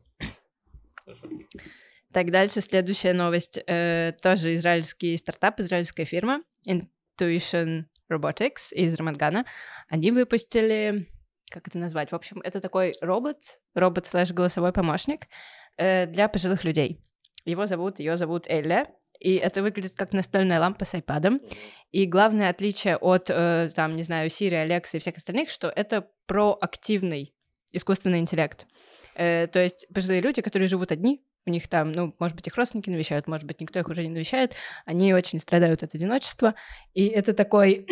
Так, 2.13 2.33
дальше 2.33 2.61
следующая 2.61 3.13
новость. 3.13 3.61
Э, 3.69 4.13
тоже 4.21 4.55
израильский 4.55 5.17
стартап, 5.17 5.61
израильская 5.61 6.05
фирма 6.05 6.43
Intuition 6.69 7.85
Robotics 8.11 8.73
из 8.73 8.97
Рамадгана. 8.97 9.45
Они 9.89 10.11
выпустили, 10.11 11.07
как 11.53 11.69
это 11.69 11.79
назвать? 11.79 12.11
В 12.11 12.15
общем, 12.17 12.41
это 12.41 12.61
такой 12.61 12.97
робот, 13.01 13.61
робот 13.75 14.07
слэш 14.07 14.33
голосовой 14.33 14.73
помощник 14.73 15.29
э, 15.77 16.07
для 16.07 16.29
пожилых 16.29 16.65
людей. 16.65 17.01
Его 17.45 17.67
зовут, 17.67 18.01
ее 18.01 18.17
зовут 18.17 18.49
Эля, 18.49 18.89
и 19.21 19.35
это 19.37 19.63
выглядит 19.63 19.93
как 19.93 20.13
настольная 20.13 20.59
лампа 20.59 20.85
с 20.85 20.95
айпадом. 20.95 21.41
И 21.93 22.07
главное 22.07 22.51
отличие 22.51 22.97
от, 22.97 23.31
э, 23.31 23.69
там, 23.77 23.95
не 23.95 24.03
знаю, 24.03 24.29
Siri, 24.29 24.67
Alexa 24.67 24.97
и 24.97 24.99
всех 24.99 25.17
остальных, 25.17 25.51
что 25.51 25.69
это 25.69 26.09
проактивный 26.27 27.33
искусственный 27.71 28.19
интеллект. 28.19 28.67
Э, 29.17 29.47
то 29.47 29.61
есть 29.61 29.87
пожилые 29.95 30.21
люди, 30.21 30.43
которые 30.43 30.69
живут 30.69 30.93
одни, 30.93 31.23
у 31.47 31.51
них 31.51 31.69
там, 31.69 31.93
ну, 31.93 32.15
может 32.19 32.37
быть, 32.37 32.47
их 32.47 32.57
родственники 32.57 32.91
навещают, 32.91 33.27
может 33.29 33.47
быть, 33.47 33.61
никто 33.61 33.79
их 33.79 33.89
уже 33.89 34.03
не 34.03 34.11
навещает, 34.11 34.55
они 34.85 35.15
очень 35.15 35.39
страдают 35.39 35.83
от 35.83 35.95
одиночества, 35.95 36.55
и 36.95 37.07
это 37.07 37.33
такой, 37.33 37.87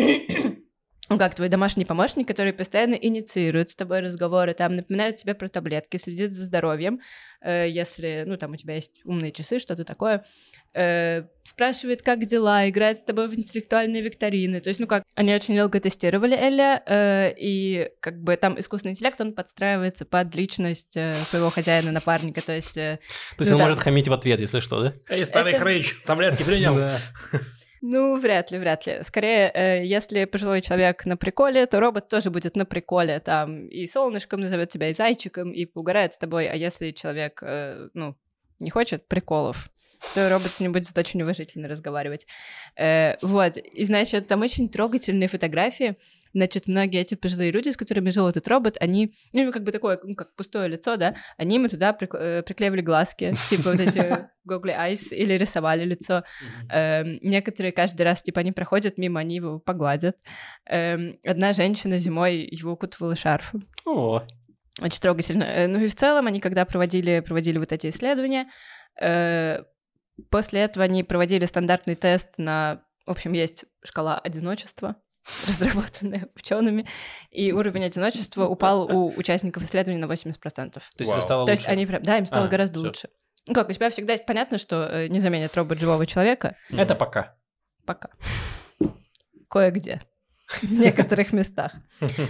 ну, 1.10 1.18
как 1.18 1.34
твой 1.34 1.48
домашний 1.48 1.84
помощник, 1.84 2.26
который 2.26 2.52
постоянно 2.52 2.94
инициирует 2.94 3.68
с 3.68 3.76
тобой 3.76 4.00
разговоры, 4.00 4.54
там, 4.54 4.74
напоминает 4.74 5.16
тебе 5.16 5.34
про 5.34 5.48
таблетки, 5.48 5.96
следит 5.98 6.32
за 6.32 6.44
здоровьем, 6.46 7.00
э, 7.42 7.68
если, 7.68 8.24
ну, 8.26 8.36
там, 8.36 8.52
у 8.52 8.56
тебя 8.56 8.74
есть 8.74 8.92
умные 9.04 9.30
часы, 9.32 9.58
что-то 9.58 9.84
такое, 9.84 10.24
э, 10.72 11.24
спрашивает, 11.42 12.00
как 12.02 12.24
дела, 12.24 12.68
играет 12.68 12.98
с 13.00 13.02
тобой 13.04 13.28
в 13.28 13.34
интеллектуальные 13.38 14.00
викторины, 14.02 14.60
то 14.60 14.68
есть, 14.70 14.80
ну, 14.80 14.86
как, 14.86 15.04
они 15.14 15.34
очень 15.34 15.56
долго 15.56 15.78
тестировали 15.78 16.36
Эля, 16.36 16.82
э, 16.86 17.34
и, 17.38 17.90
как 18.00 18.22
бы, 18.22 18.36
там 18.36 18.58
искусственный 18.58 18.92
интеллект, 18.92 19.20
он 19.20 19.34
подстраивается 19.34 20.06
под 20.06 20.34
личность 20.34 20.96
э, 20.96 21.12
своего 21.28 21.50
хозяина, 21.50 21.92
напарника, 21.92 22.40
то 22.40 22.52
есть... 22.54 22.78
э, 22.78 22.98
То 23.36 23.42
есть 23.42 23.50
Ну 23.50 23.56
он 23.56 23.58
да. 23.58 23.64
может 23.64 23.78
хамить 23.80 24.08
в 24.08 24.12
ответ, 24.14 24.40
если 24.40 24.60
что, 24.60 24.82
да? 24.82 24.94
Эй, 25.10 25.26
старый 25.26 25.52
Это- 25.52 25.60
хрыч, 25.62 26.02
таблетки 26.06 26.42
принял? 26.42 26.74
Ну, 27.86 28.16
вряд 28.16 28.50
ли, 28.50 28.58
вряд 28.58 28.86
ли. 28.86 29.02
Скорее, 29.02 29.50
э, 29.54 29.84
если 29.84 30.24
пожилой 30.24 30.62
человек 30.62 31.04
на 31.04 31.18
приколе, 31.18 31.66
то 31.66 31.80
робот 31.80 32.08
тоже 32.08 32.30
будет 32.30 32.56
на 32.56 32.64
приколе, 32.64 33.20
там, 33.20 33.68
и 33.68 33.84
солнышком 33.84 34.40
назовет 34.40 34.70
тебя, 34.70 34.88
и 34.88 34.94
зайчиком, 34.94 35.52
и 35.52 35.66
поугарает 35.66 36.14
с 36.14 36.18
тобой. 36.18 36.46
А 36.46 36.54
если 36.54 36.92
человек, 36.92 37.42
э, 37.42 37.90
ну, 37.92 38.16
не 38.58 38.70
хочет 38.70 39.06
приколов, 39.06 39.68
то 40.14 40.28
робот 40.28 40.52
с 40.52 40.60
ним 40.60 40.72
будет 40.72 40.96
очень 40.96 41.22
уважительно 41.22 41.68
разговаривать. 41.68 42.26
Э, 42.76 43.16
вот, 43.22 43.56
и, 43.56 43.84
значит, 43.84 44.26
там 44.26 44.42
очень 44.42 44.68
трогательные 44.68 45.28
фотографии. 45.28 45.96
Значит, 46.32 46.66
многие 46.66 47.00
эти 47.00 47.14
пожилые 47.14 47.52
люди, 47.52 47.68
с 47.70 47.76
которыми 47.76 48.10
жил 48.10 48.28
этот 48.28 48.48
робот, 48.48 48.76
они, 48.80 49.14
ну, 49.32 49.52
как 49.52 49.62
бы 49.62 49.70
такое, 49.70 50.00
ну, 50.02 50.16
как 50.16 50.34
пустое 50.34 50.68
лицо, 50.68 50.96
да, 50.96 51.14
они 51.36 51.56
ему 51.56 51.68
туда 51.68 51.96
э, 52.00 52.42
приклеивали 52.42 52.80
глазки, 52.80 53.34
типа 53.48 53.70
вот 53.70 53.80
эти 53.80 54.26
Google 54.44 54.70
Eyes, 54.70 55.14
или 55.14 55.34
рисовали 55.34 55.84
лицо. 55.84 56.24
Эм, 56.70 57.18
некоторые 57.22 57.72
каждый 57.72 58.02
раз, 58.02 58.22
типа, 58.22 58.40
они 58.40 58.50
проходят 58.52 58.98
мимо, 58.98 59.20
они 59.20 59.36
его 59.36 59.58
погладят. 59.60 60.16
Эм, 60.66 61.18
одна 61.24 61.52
женщина 61.52 61.98
зимой 61.98 62.48
его 62.50 62.72
укутывала 62.72 63.14
шарфом. 63.14 63.68
О, 63.86 64.22
Очень 64.80 65.00
трогательно. 65.00 65.44
Э, 65.44 65.66
Ну 65.68 65.78
и 65.80 65.86
в 65.86 65.94
целом 65.94 66.26
они, 66.26 66.40
когда 66.40 66.64
проводили, 66.64 67.20
проводили 67.20 67.58
вот 67.58 67.70
эти 67.72 67.88
исследования, 67.88 68.50
э, 69.00 69.62
после 70.30 70.60
этого 70.62 70.84
они 70.84 71.02
проводили 71.02 71.44
стандартный 71.46 71.94
тест 71.94 72.38
на... 72.38 72.82
В 73.06 73.10
общем, 73.10 73.32
есть 73.32 73.64
шкала 73.84 74.18
одиночества, 74.18 74.96
разработанная 75.48 76.28
учеными, 76.34 76.86
и 77.30 77.52
уровень 77.52 77.84
одиночества 77.84 78.46
упал 78.48 78.84
у 78.94 79.12
участников 79.16 79.62
исследований 79.62 80.00
на 80.00 80.06
80%. 80.06 80.32
то 80.72 80.80
есть 80.98 81.10
Вау. 81.10 81.16
это 81.16 81.20
стало 81.24 81.46
То 81.46 81.52
есть 81.52 81.66
они 81.66 81.86
прям... 81.86 82.02
Да, 82.02 82.18
им 82.18 82.26
стало 82.26 82.46
А, 82.46 82.48
гораздо 82.48 82.78
всё. 82.78 82.88
лучше. 82.88 83.08
Ну 83.46 83.54
как, 83.54 83.68
у 83.68 83.72
тебя 83.72 83.90
всегда 83.90 84.12
есть 84.14 84.24
понятно, 84.26 84.56
что 84.56 84.84
э, 84.84 85.08
не 85.08 85.20
заменит 85.20 85.54
робот 85.56 85.78
живого 85.78 86.06
человека, 86.06 86.56
Это 86.70 86.94
пока. 86.94 87.36
Пока. 87.84 88.08
Кое-где. 89.50 90.00
В 90.62 90.72
некоторых 90.72 91.32
местах. 91.32 91.72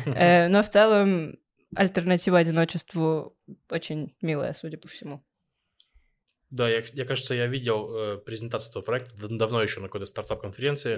Э, 0.07 0.49
Но 0.49 0.63
в 0.63 0.69
целом 0.69 1.37
альтернатива 1.77 2.39
одиночеству 2.39 3.37
очень 3.71 4.15
милая, 4.23 4.55
судя 4.55 4.79
по 4.79 4.89
всему. 4.89 5.25
Да, 6.57 6.69
я, 6.69 6.83
я 6.93 7.05
кажется, 7.05 7.35
я 7.35 7.47
видел 7.47 7.91
э, 7.97 8.19
презентацию 8.19 8.71
этого 8.71 8.83
проекта 8.85 9.15
давно 9.29 9.61
еще 9.63 9.81
на 9.81 9.87
какой-то 9.89 10.07
стартап-конференции. 10.07 10.97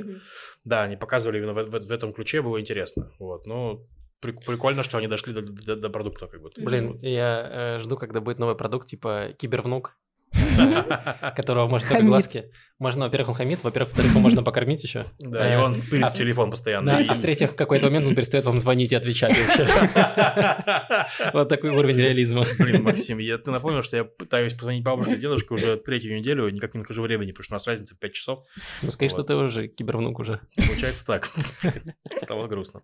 Да, 0.65 0.83
они 0.83 0.97
показывали 0.97 1.39
именно 1.39 1.55
в, 1.55 1.63
в- 1.67 1.87
в 1.87 1.93
этом 1.93 2.13
ключе, 2.13 2.43
было 2.43 2.61
интересно. 2.61 3.11
Вот, 3.19 3.47
ну, 3.47 3.87
прик- 4.21 4.45
прикольно, 4.47 4.83
что 4.83 4.99
они 4.99 5.09
дошли 5.09 5.33
до, 5.33 5.41
до- 5.43 5.77
до 5.77 5.89
продукта, 5.89 6.27
как 6.27 6.41
будто. 6.43 6.61
Блин, 6.61 6.99
я 7.03 7.77
э, 7.77 7.79
жду, 7.81 7.97
когда 7.97 8.21
будет 8.21 8.39
новый 8.39 8.55
продукт, 8.55 8.89
типа 8.89 9.29
кибервнук, 9.39 9.97
которого 11.37 11.67
можно 11.69 11.89
только 11.89 12.03
глазки. 12.11 12.51
Можно, 12.79 13.07
во-первых, 13.07 13.31
он 13.31 13.35
хамит, 13.35 13.65
во-первых, 13.65 13.89
во-вторых, 13.89 14.11
его 14.13 14.21
можно 14.21 14.43
покормить 14.43 14.83
еще. 14.83 15.05
Да, 15.19 15.49
и 15.49 15.53
Э, 15.55 15.59
он 15.63 15.81
пилит 15.81 16.05
а- 16.05 16.11
в 16.11 16.15
телефон 16.15 16.51
постоянно. 16.51 16.93
Да, 16.93 17.01
И- 17.01 17.07
а 17.09 17.15
в-третьих, 17.15 17.53
в 17.53 17.55
какой-то 17.55 17.87
момент 17.87 18.07
он 18.07 18.15
перестает 18.15 18.45
вам 18.45 18.59
звонить 18.59 18.93
и 18.93 18.97
отвечать 18.97 19.35
вообще. 19.37 19.67
Вот 21.33 21.49
такой 21.49 21.71
уровень 21.71 21.97
реализма. 21.97 22.45
Блин, 22.59 22.83
Максим, 22.83 23.19
я, 23.19 23.39
ты 23.39 23.51
напомнил, 23.51 23.83
что 23.83 23.97
я 23.97 24.05
пытаюсь 24.05 24.53
позвонить 24.53 24.85
бабушке 24.85 25.17
с 25.17 25.19
дедушкой 25.19 25.55
уже 25.57 25.77
третью 25.77 26.17
неделю, 26.17 26.49
и 26.49 26.53
никак 26.53 26.75
не 26.75 26.81
нахожу 26.81 27.03
времени, 27.03 27.31
потому 27.33 27.45
что 27.45 27.55
у 27.55 27.57
нас 27.57 27.67
разница 27.67 27.95
в 27.95 27.99
5 27.99 28.13
часов. 28.13 28.41
Ну, 28.83 28.91
скажи, 28.91 29.09
что 29.11 29.23
ты 29.23 29.35
уже 29.35 29.69
кибервнук 29.69 30.19
уже. 30.19 30.41
Получается 30.67 31.07
так. 31.07 31.31
Стало 32.19 32.47
грустно. 32.47 32.83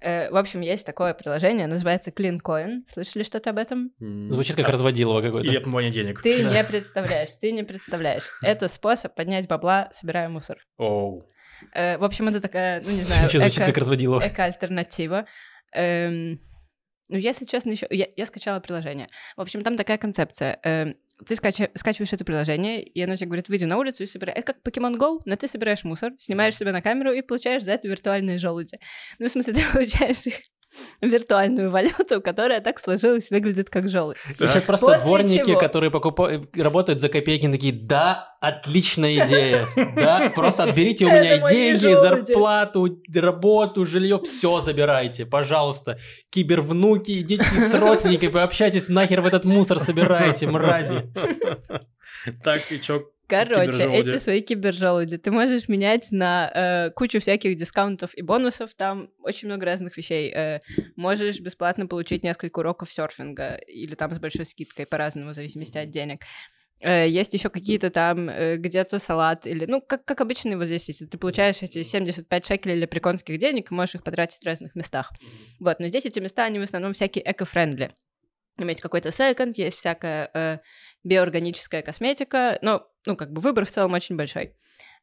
Э, 0.00 0.30
В 0.30 0.36
общем, 0.36 0.60
есть 0.60 0.84
такое 0.86 1.14
приложение, 1.14 1.66
называется 1.66 2.10
CleanCoin. 2.10 2.82
Слышали 2.88 3.22
что-то 3.22 3.50
об 3.50 3.58
этом? 3.58 3.90
Звучит 4.30 4.56
как 4.56 4.68
разводилово 4.68 5.18
Или 5.20 5.26
какое-то. 5.26 5.58
отмывание 5.58 5.90
денег. 5.90 6.20
Ты 6.22 6.44
не 6.44 6.62
представляешь, 6.64 7.30
ты 7.40 7.52
не 7.52 7.62
представляешь. 7.64 8.24
Это 8.44 8.68
способ 8.68 9.14
поднять 9.14 9.48
бабла, 9.48 9.88
собирая 9.92 10.28
мусор. 10.28 10.58
Оу. 10.78 11.26
Э, 11.72 11.98
В 11.98 12.04
общем, 12.04 12.28
это 12.28 12.40
такая, 12.40 12.80
ну 12.84 12.90
не 12.92 13.02
знаю, 13.02 13.28
эко- 13.32 13.66
как 13.66 13.76
разводилово. 13.78 14.26
эко-альтернатива. 14.26 15.26
Эм, 15.72 16.40
Ну, 17.10 17.18
если 17.18 17.44
честно, 17.44 17.70
еще 17.70 17.86
я, 17.90 18.06
я 18.16 18.26
скачала 18.26 18.60
приложение. 18.60 19.08
В 19.36 19.40
общем, 19.42 19.60
там 19.62 19.76
такая 19.76 19.98
концепция. 19.98 20.58
Эм, 20.64 20.96
Ты 21.26 21.34
скача- 21.34 21.70
скачиваешь 21.74 22.12
это 22.12 22.24
приложение, 22.24 22.82
и 22.82 23.00
оно 23.02 23.14
тебе 23.14 23.26
говорит, 23.28 23.48
выйди 23.48 23.64
на 23.66 23.76
улицу 23.78 24.02
и 24.02 24.06
собирай. 24.06 24.34
Это 24.34 24.52
как 24.52 24.62
Pokemon 24.66 24.96
Go, 24.98 25.20
но 25.26 25.36
ты 25.36 25.46
собираешь 25.46 25.84
мусор, 25.84 26.10
снимаешь 26.18 26.56
себя 26.56 26.72
на 26.72 26.82
камеру 26.82 27.12
и 27.12 27.22
получаешь 27.22 27.62
за 27.62 27.72
это 27.72 27.86
виртуальные 27.88 28.38
желуди. 28.38 28.78
Ну, 29.20 29.26
в 29.26 29.30
смысле, 29.30 29.52
ты 29.54 29.62
получаешь 29.72 30.26
их 30.26 30.40
виртуальную 31.00 31.70
валюту, 31.70 32.20
которая 32.20 32.60
так 32.60 32.78
сложилась, 32.78 33.30
выглядит 33.30 33.70
как 33.70 33.88
желудь. 33.88 34.16
И 34.38 34.46
сейчас 34.46 34.64
просто 34.64 34.86
После 34.86 35.00
дворники, 35.00 35.50
чего? 35.50 35.58
которые 35.58 35.90
покупают, 35.90 36.56
работают 36.56 37.00
за 37.00 37.08
копейки, 37.08 37.50
такие, 37.50 37.72
да, 37.72 38.36
отличная 38.40 39.24
идея, 39.24 39.68
да, 39.96 40.30
просто 40.34 40.64
отберите 40.64 41.06
у 41.06 41.08
меня 41.08 41.38
деньги, 41.48 41.94
зарплату, 41.94 43.02
работу, 43.14 43.84
жилье, 43.84 44.18
все 44.18 44.60
забирайте, 44.60 45.26
пожалуйста. 45.26 45.98
Кибервнуки, 46.30 47.20
идите 47.20 47.44
с 47.44 47.74
родственниками, 47.74 48.30
пообщайтесь, 48.30 48.88
нахер 48.88 49.20
в 49.20 49.26
этот 49.26 49.44
мусор 49.44 49.78
собираете, 49.78 50.46
мрази. 50.46 51.10
Так, 52.42 52.72
и 52.72 52.80
чё? 52.80 53.04
Короче, 53.26 53.84
эти 53.84 54.18
свои 54.18 54.40
кибержелуди 54.40 55.16
ты 55.16 55.30
можешь 55.30 55.68
менять 55.68 56.08
на 56.12 56.50
э, 56.54 56.90
кучу 56.90 57.20
всяких 57.20 57.56
дискаунтов 57.56 58.16
и 58.16 58.22
бонусов. 58.22 58.74
Там 58.74 59.10
очень 59.22 59.48
много 59.48 59.66
разных 59.66 59.96
вещей. 59.96 60.30
Э, 60.34 60.60
можешь 60.96 61.40
бесплатно 61.40 61.86
получить 61.86 62.22
несколько 62.22 62.58
уроков 62.58 62.92
серфинга 62.92 63.54
или 63.66 63.94
там 63.94 64.14
с 64.14 64.18
большой 64.18 64.46
скидкой 64.46 64.86
по-разному, 64.86 65.30
в 65.30 65.34
зависимости 65.34 65.78
от 65.78 65.90
денег. 65.90 66.20
Э, 66.80 67.08
Есть 67.08 67.32
еще 67.32 67.48
какие-то 67.48 67.90
там 67.90 68.28
э, 68.28 68.56
где-то 68.56 68.98
салат 68.98 69.46
или, 69.46 69.64
ну, 69.64 69.80
как, 69.80 70.04
как 70.04 70.20
обычно 70.20 70.56
вот 70.58 70.66
здесь, 70.66 70.88
если 70.88 71.06
ты 71.06 71.16
получаешь 71.16 71.62
эти 71.62 71.82
75 71.82 72.46
шекелей 72.46 72.76
или 72.76 72.86
приконских 72.86 73.38
денег, 73.38 73.70
можешь 73.70 73.94
их 73.94 74.02
потратить 74.02 74.42
в 74.42 74.46
разных 74.46 74.74
местах. 74.74 75.12
Вот, 75.60 75.80
но 75.80 75.86
здесь 75.86 76.04
эти 76.04 76.20
места, 76.20 76.44
они 76.44 76.58
в 76.58 76.62
основном 76.62 76.92
всякие 76.92 77.24
эко-френдли. 77.24 77.90
Там 78.56 78.68
есть 78.68 78.80
какой-то 78.80 79.10
секонд, 79.10 79.58
есть 79.58 79.76
всякая 79.76 80.30
э, 80.32 80.58
биоорганическая 81.02 81.82
косметика, 81.82 82.58
но, 82.62 82.86
ну, 83.06 83.16
как 83.16 83.32
бы 83.32 83.40
выбор 83.40 83.64
в 83.64 83.70
целом 83.70 83.92
очень 83.94 84.16
большой. 84.16 84.54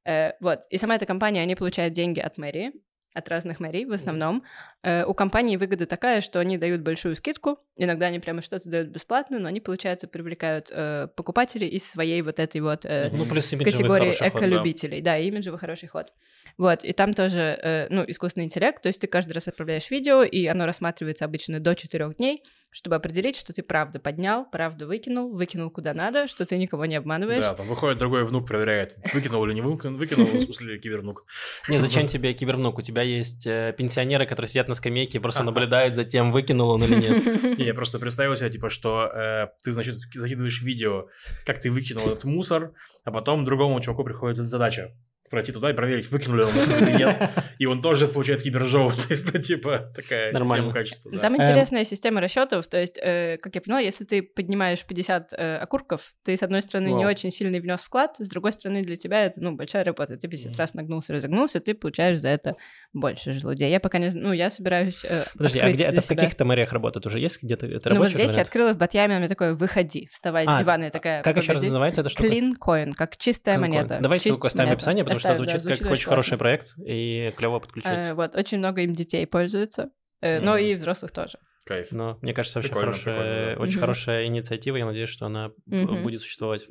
Э, 0.05 0.31
вот, 0.39 0.61
и 0.69 0.77
сама 0.77 0.95
эта 0.95 1.05
компания, 1.05 1.41
они 1.41 1.55
получают 1.55 1.93
деньги 1.93 2.19
от 2.19 2.37
мэрии, 2.37 2.71
от 3.13 3.29
разных 3.29 3.59
мэрий 3.59 3.85
в 3.85 3.91
основном. 3.91 4.43
Э, 4.83 5.03
у 5.05 5.13
компании 5.13 5.57
выгода 5.57 5.85
такая, 5.85 6.21
что 6.21 6.39
они 6.39 6.57
дают 6.57 6.81
большую 6.81 7.15
скидку, 7.15 7.59
иногда 7.77 8.07
они 8.07 8.19
прямо 8.19 8.41
что-то 8.41 8.69
дают 8.69 8.89
бесплатно, 8.89 9.39
но 9.39 9.47
они, 9.47 9.59
получается, 9.59 10.07
привлекают 10.07 10.69
э, 10.71 11.07
покупателей 11.15 11.67
из 11.67 11.89
своей 11.89 12.21
вот 12.21 12.39
этой 12.39 12.61
вот 12.61 12.85
э, 12.85 13.09
Ну, 13.11 13.25
плюс 13.25 13.49
категории 13.49 14.11
хороший 14.11 14.29
ход, 14.29 14.33
да. 14.33 14.39
эколюбителей. 14.39 15.01
Да, 15.01 15.17
имиджевый 15.17 15.59
хороший 15.59 15.89
ход. 15.89 16.13
Вот, 16.57 16.83
и 16.83 16.93
там 16.93 17.13
тоже, 17.13 17.59
э, 17.61 17.87
ну, 17.89 18.03
искусственный 18.07 18.45
интеллект, 18.45 18.81
то 18.81 18.87
есть 18.87 19.01
ты 19.01 19.07
каждый 19.07 19.33
раз 19.33 19.47
отправляешь 19.47 19.89
видео, 19.89 20.23
и 20.23 20.45
оно 20.45 20.65
рассматривается 20.65 21.25
обычно 21.25 21.59
до 21.59 21.75
четырех 21.75 22.17
дней, 22.17 22.43
чтобы 22.71 22.95
определить, 22.95 23.35
что 23.35 23.53
ты 23.53 23.63
правда 23.63 23.99
поднял, 23.99 24.45
правда 24.49 24.87
выкинул, 24.87 25.33
выкинул 25.33 25.69
куда 25.69 25.93
надо, 25.93 26.27
что 26.27 26.45
ты 26.45 26.57
никого 26.57 26.85
не 26.85 26.95
обманываешь. 26.95 27.43
Да, 27.43 27.53
там 27.53 27.67
выходит 27.67 27.97
другой 27.97 28.23
внук, 28.23 28.47
проверяет, 28.47 28.95
выкинул 29.13 29.45
или 29.45 29.53
не 29.53 29.61
выкинул, 29.61 29.97
выкинул, 29.97 30.25
в 30.25 30.39
смысле, 30.39 30.79
кибернук. 30.79 31.25
Не, 31.67 31.77
зачем 31.77 32.07
тебе 32.07 32.33
кибервнук? 32.33 32.77
У 32.77 32.81
тебя 32.81 33.00
есть 33.01 33.47
э, 33.47 33.73
пенсионеры, 33.77 34.25
которые 34.25 34.49
сидят 34.49 34.67
на 34.67 34.73
скамейке 34.73 35.17
и 35.17 35.21
просто 35.21 35.43
наблюдают 35.43 35.95
за 35.95 36.05
тем, 36.05 36.31
выкинул 36.31 36.69
он 36.69 36.83
или 36.83 36.95
нет. 36.95 37.57
Не, 37.59 37.65
Я 37.65 37.73
просто 37.73 37.99
представил 37.99 38.35
себе, 38.35 38.49
типа, 38.49 38.69
что 38.69 39.05
э, 39.05 39.47
ты, 39.63 39.71
значит, 39.71 39.95
закидываешь 39.95 40.61
видео, 40.61 41.07
как 41.45 41.59
ты 41.59 41.69
выкинул 41.69 42.07
этот 42.07 42.23
мусор, 42.23 42.73
а 43.03 43.11
потом 43.11 43.45
другому 43.45 43.79
чуваку 43.81 44.03
приходит 44.03 44.37
задача 44.37 44.91
пройти 45.31 45.51
туда 45.51 45.71
и 45.71 45.73
проверить, 45.73 46.11
выкинули 46.11 46.43
он 46.43 46.49
или 46.51 46.97
нет. 46.97 47.29
И 47.57 47.65
он 47.65 47.81
тоже 47.81 48.07
получает 48.07 48.43
кибержоу. 48.43 48.91
То 49.07 49.07
есть, 49.09 49.33
ну, 49.33 49.39
типа, 49.39 49.91
такая 49.95 50.31
Нормально. 50.33 50.65
система 50.65 50.73
качества. 50.73 51.11
да. 51.11 51.19
Там 51.19 51.35
Эм. 51.35 51.41
интересная 51.41 51.83
система 51.83 52.21
расчетов, 52.21 52.67
то 52.67 52.77
есть, 52.77 52.99
э, 53.01 53.37
как 53.37 53.55
я 53.55 53.61
поняла, 53.61 53.79
если 53.79 54.03
ты 54.03 54.21
поднимаешь 54.21 54.83
50 54.85 55.33
э, 55.33 55.57
окурков, 55.57 56.13
ты, 56.23 56.35
с 56.35 56.43
одной 56.43 56.61
стороны, 56.61 56.89
не 56.89 57.05
очень 57.05 57.31
сильный 57.31 57.59
внес 57.59 57.81
вклад, 57.81 58.15
с 58.19 58.29
другой 58.29 58.51
стороны, 58.51 58.81
для 58.81 58.95
тебя 58.95 59.23
это, 59.23 59.41
ну, 59.41 59.53
большая 59.53 59.83
работа. 59.83 60.17
Ты 60.17 60.27
50 60.27 60.57
раз 60.57 60.73
нагнулся, 60.73 61.13
разогнулся, 61.13 61.59
ты 61.59 61.73
получаешь 61.73 62.19
за 62.19 62.29
это 62.29 62.55
больше 62.93 63.31
желудей. 63.33 63.69
Я 63.69 63.79
пока 63.79 63.99
не 63.99 64.09
знаю, 64.09 64.27
ну, 64.27 64.33
я 64.33 64.49
собираюсь 64.49 65.05
э, 65.05 65.23
Подожди, 65.37 65.59
а 65.59 65.71
где 65.71 65.85
это 65.85 66.01
в 66.01 66.07
каких-то 66.07 66.43
мэриях 66.45 66.73
работает 66.73 67.05
уже? 67.05 67.19
Есть 67.19 67.41
где-то 67.41 67.67
это 67.67 67.93
Ну, 67.93 67.99
вот 67.99 68.09
здесь 68.09 68.33
я 68.33 68.41
открыла 68.41 68.73
в 68.73 68.77
Батьяме, 68.77 69.13
она 69.13 69.19
мне 69.19 69.29
такое, 69.29 69.53
выходи, 69.53 70.09
вставай 70.11 70.45
А, 70.45 70.57
с 70.57 70.59
дивана, 70.59 70.85
я 70.85 70.89
такая, 70.89 71.23
Как 71.23 71.37
еще 71.37 71.53
раз 71.53 71.63
называется 71.63 72.01
эта 72.01 72.09
штука? 72.09 72.27
Clean 72.27 72.51
coin, 72.59 72.93
как 72.93 73.15
чистая 73.17 73.55
Clean 73.55 73.59
coin. 73.59 73.61
монета. 73.61 73.99
Давай 74.01 74.19
Чисть 74.19 74.33
ссылку 74.33 74.47
оставим 74.47 74.71
в 74.71 74.73
описании, 74.73 75.03
потому 75.03 75.20
что 75.21 75.31
Оставим, 75.31 75.47
да, 75.53 75.59
звучит 75.59 75.67
как 75.67 75.77
звучит 75.77 75.91
очень 75.93 76.09
хороший 76.09 76.37
проект 76.37 76.73
и 76.85 77.33
клево 77.37 77.59
подключать. 77.59 78.09
Э, 78.09 78.13
Вот, 78.13 78.35
очень 78.35 78.57
много 78.57 78.81
им 78.81 78.93
детей 78.93 79.25
пользуются, 79.25 79.89
э, 80.21 80.39
но 80.41 80.55
Мгм. 80.55 80.59
и 80.63 80.73
взрослых 80.75 81.11
тоже. 81.11 81.37
Кайф. 81.65 81.91
Но 81.91 82.17
мне 82.21 82.33
кажется, 82.33 82.57
вообще 82.59 82.69
Прикольно, 82.69 82.91
хорошая, 82.91 83.13
прикольно, 83.15 83.55
да. 83.55 83.61
очень 83.61 83.73
Мгм. 83.73 83.79
хорошая 83.81 84.25
инициатива. 84.25 84.75
Я 84.77 84.85
надеюсь, 84.85 85.09
что 85.09 85.25
она 85.27 85.51
Мгм. 85.67 86.03
будет 86.03 86.21
существовать. 86.21 86.63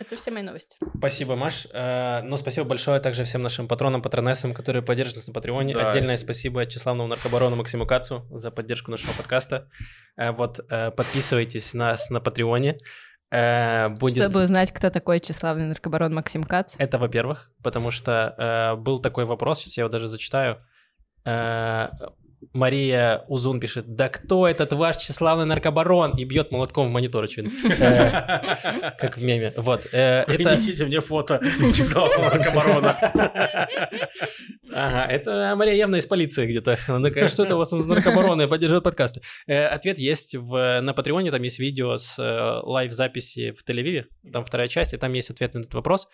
Это 0.00 0.16
все 0.16 0.30
мои 0.32 0.42
новости. 0.42 0.76
Спасибо, 0.98 1.36
Маш. 1.36 1.66
Э, 1.72 2.20
Ну, 2.22 2.36
спасибо 2.36 2.66
большое 2.66 3.00
также 3.00 3.24
всем 3.24 3.42
нашим 3.42 3.68
патронам, 3.68 4.02
патронессам, 4.02 4.52
которые 4.52 4.82
поддерживают 4.82 5.18
нас 5.18 5.28
на 5.28 5.34
Патреоне. 5.34 5.72
Да. 5.72 5.90
Отдельное 5.90 6.16
спасибо 6.16 6.66
тщеславному 6.66 7.08
наркобарону 7.08 7.54
Максиму 7.56 7.86
Кацу 7.86 8.26
за 8.30 8.50
поддержку 8.50 8.90
нашего 8.90 9.12
подкаста. 9.12 9.68
Э, 10.16 10.32
Вот, 10.32 10.58
э, 10.68 10.90
подписывайтесь 10.90 11.74
на 11.74 11.90
нас 11.90 12.10
на 12.10 12.20
Патреоне. 12.20 12.76
Э, 13.34 13.88
Будет... 13.88 14.22
Чтобы 14.22 14.42
узнать, 14.42 14.70
кто 14.70 14.90
такой 14.90 15.18
тщеславный 15.18 15.66
наркобарон 15.66 16.14
Максим 16.14 16.44
Кац. 16.44 16.76
Это, 16.78 16.98
во-первых, 16.98 17.50
потому 17.64 17.90
что 17.90 18.34
э, 18.38 18.80
был 18.80 19.00
такой 19.00 19.24
вопрос, 19.24 19.60
сейчас 19.60 19.76
я 19.76 19.80
его 19.82 19.90
даже 19.90 20.06
зачитаю. 20.06 20.58
Э, 21.24 21.88
Мария 22.52 23.24
Узун 23.28 23.60
пишет, 23.60 23.96
да 23.96 24.08
кто 24.08 24.46
этот 24.46 24.72
ваш 24.72 24.98
тщеславный 24.98 25.44
наркобарон? 25.44 26.16
И 26.16 26.24
бьет 26.24 26.52
молотком 26.52 26.88
в 26.88 26.90
монитор, 26.90 27.24
очевидно. 27.24 27.50
Э, 27.80 28.90
Как 28.98 29.16
в 29.16 29.22
меме. 29.22 29.52
Вот. 29.56 29.86
э. 29.92 30.24
Принесите 30.26 30.84
мне 30.86 31.00
фото 31.00 31.40
часового 31.74 32.22
наркобарона. 32.22 33.68
Ага, 34.72 35.06
это 35.12 35.54
Мария 35.56 35.74
явно 35.74 35.96
из 35.96 36.06
полиции 36.06 36.46
где-то. 36.46 36.78
Она 36.88 37.08
такая, 37.08 37.28
что 37.28 37.44
это 37.44 37.54
у 37.54 37.58
вас 37.58 37.68
там 37.68 37.80
за 37.80 37.88
наркобароны 37.88 38.48
поддерживают 38.48 38.84
подкасты? 38.84 39.20
Э, 39.46 39.66
Ответ 39.66 39.98
есть 39.98 40.34
на 40.34 40.92
Патреоне, 40.94 41.30
там 41.30 41.42
есть 41.42 41.58
видео 41.58 41.96
с 41.96 42.16
лайв-записи 42.62 43.52
в 43.52 43.68
Тель-Авиве, 43.68 44.04
там 44.32 44.44
вторая 44.44 44.68
часть, 44.68 44.94
и 44.94 44.96
там 44.96 45.12
есть 45.12 45.30
ответ 45.30 45.54
на 45.54 45.60
этот 45.60 45.74
вопрос. 45.74 46.08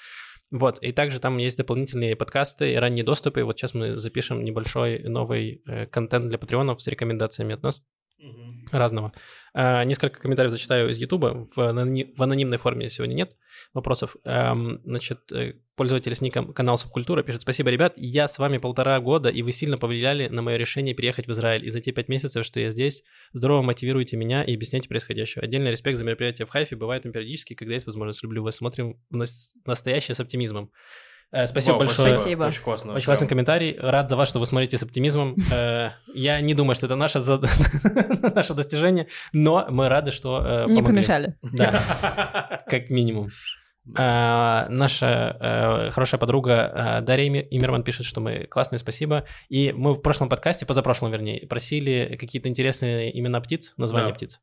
Вот, 0.51 0.83
и 0.83 0.91
также 0.91 1.21
там 1.21 1.39
есть 1.39 1.59
дополнительные 1.59 2.17
подкасты 2.17 2.73
и 2.73 2.77
ранние 2.77 3.05
доступы. 3.05 3.45
Вот 3.45 3.59
сейчас 3.59 3.73
мы 3.75 3.99
запишем 3.99 4.45
небольшой 4.45 4.99
новый 5.05 5.63
э, 5.67 5.87
контент 5.87 6.27
для 6.27 6.39
патреонов 6.39 6.83
с 6.83 6.89
рекомендациями 6.89 7.55
от 7.55 7.63
нас 7.63 7.83
разного. 8.73 9.13
А, 9.55 9.85
Несколько 9.85 10.21
комментариев 10.21 10.51
зачитаю 10.51 10.91
из 10.91 10.99
Ютуба. 10.99 11.49
В, 11.55 11.59
анони- 11.59 12.15
в 12.17 12.23
анонимной 12.23 12.59
форме 12.59 12.91
сегодня 12.91 13.15
нет 13.15 13.37
вопросов. 13.75 14.17
Эм, 14.25 14.81
Значит, 14.85 15.33
э, 15.33 15.55
пользователь 15.77 16.15
с 16.15 16.21
ником 16.21 16.53
канал 16.53 16.77
Субкультура 16.79 17.23
пишет, 17.23 17.43
спасибо, 17.43 17.71
ребят, 17.71 17.95
я 17.97 18.29
с 18.29 18.39
вами 18.39 18.59
полтора 18.59 19.01
года, 19.01 19.29
и 19.29 19.43
вы 19.43 19.53
сильно 19.53 19.79
повлияли 19.79 20.29
на 20.29 20.43
мое 20.43 20.57
решение 20.57 20.95
переехать 20.95 21.27
в 21.27 21.33
Израиль. 21.33 21.65
И 21.67 21.71
за 21.71 21.81
те 21.81 21.93
пять 21.93 22.09
месяцев, 22.09 22.45
что 22.45 22.61
я 22.61 22.71
здесь, 22.71 23.03
здорово 23.33 23.63
мотивируете 23.63 24.17
меня 24.17 24.43
и 24.45 24.55
объясняете 24.55 24.89
происходящее. 24.89 25.43
Отдельный 25.43 25.71
респект 25.71 25.97
за 25.99 26.05
мероприятие 26.05 26.47
в 26.47 26.51
Хайфе. 26.51 26.77
Бывает 26.77 27.05
им 27.07 27.13
периодически, 27.13 27.55
когда 27.55 27.75
есть 27.75 27.87
возможность. 27.87 28.23
Люблю 28.23 28.43
вас. 28.43 28.57
Смотрим 28.57 29.01
в 29.11 29.17
нас- 29.17 29.57
настоящее 29.65 30.15
с 30.15 30.21
оптимизмом. 30.21 30.71
Э, 31.33 31.47
Спасибо 31.47 31.73
Вау, 31.75 31.81
большое. 31.81 32.15
Спасибо. 32.15 32.45
Очень 32.45 32.63
классно. 32.63 32.93
Очень 32.95 33.05
классный 33.07 33.29
комментарий. 33.29 33.77
Рад 33.79 34.09
за 34.09 34.17
вас, 34.17 34.29
что 34.29 34.41
вы 34.41 34.47
смотрите 34.47 34.77
с 34.79 34.83
оптимизмом. 34.83 35.37
Э, 35.53 35.91
Я 36.15 36.41
не 36.41 36.55
думаю, 36.55 36.75
что 36.75 36.87
это 36.87 36.97
наше, 36.97 37.21
наше 38.35 38.55
достижение, 38.55 39.07
но 39.33 39.67
мы 39.71 39.89
рады, 39.89 40.11
что 40.11 40.41
э, 40.45 40.61
Не 40.63 40.77
помогли. 40.77 40.85
помешали. 40.87 41.35
Да, 41.43 42.63
как 42.67 42.91
минимум. 42.91 43.29
А, 43.97 44.67
наша 44.69 45.37
э, 45.41 45.91
хорошая 45.91 46.21
подруга 46.21 46.99
э, 47.01 47.01
Дарья 47.03 47.41
Имерман 47.51 47.83
пишет, 47.83 48.07
что 48.07 48.21
мы 48.21 48.47
классные, 48.49 48.79
спасибо. 48.79 49.25
И 49.49 49.73
мы 49.73 49.95
в 49.95 50.01
прошлом 50.01 50.29
подкасте, 50.29 50.67
позапрошлом, 50.67 51.11
вернее, 51.11 51.47
просили 51.47 52.17
какие-то 52.21 52.49
интересные 52.49 53.19
имена 53.19 53.41
птиц, 53.41 53.73
названия 53.79 54.09
Да. 54.09 54.15
птиц. 54.15 54.41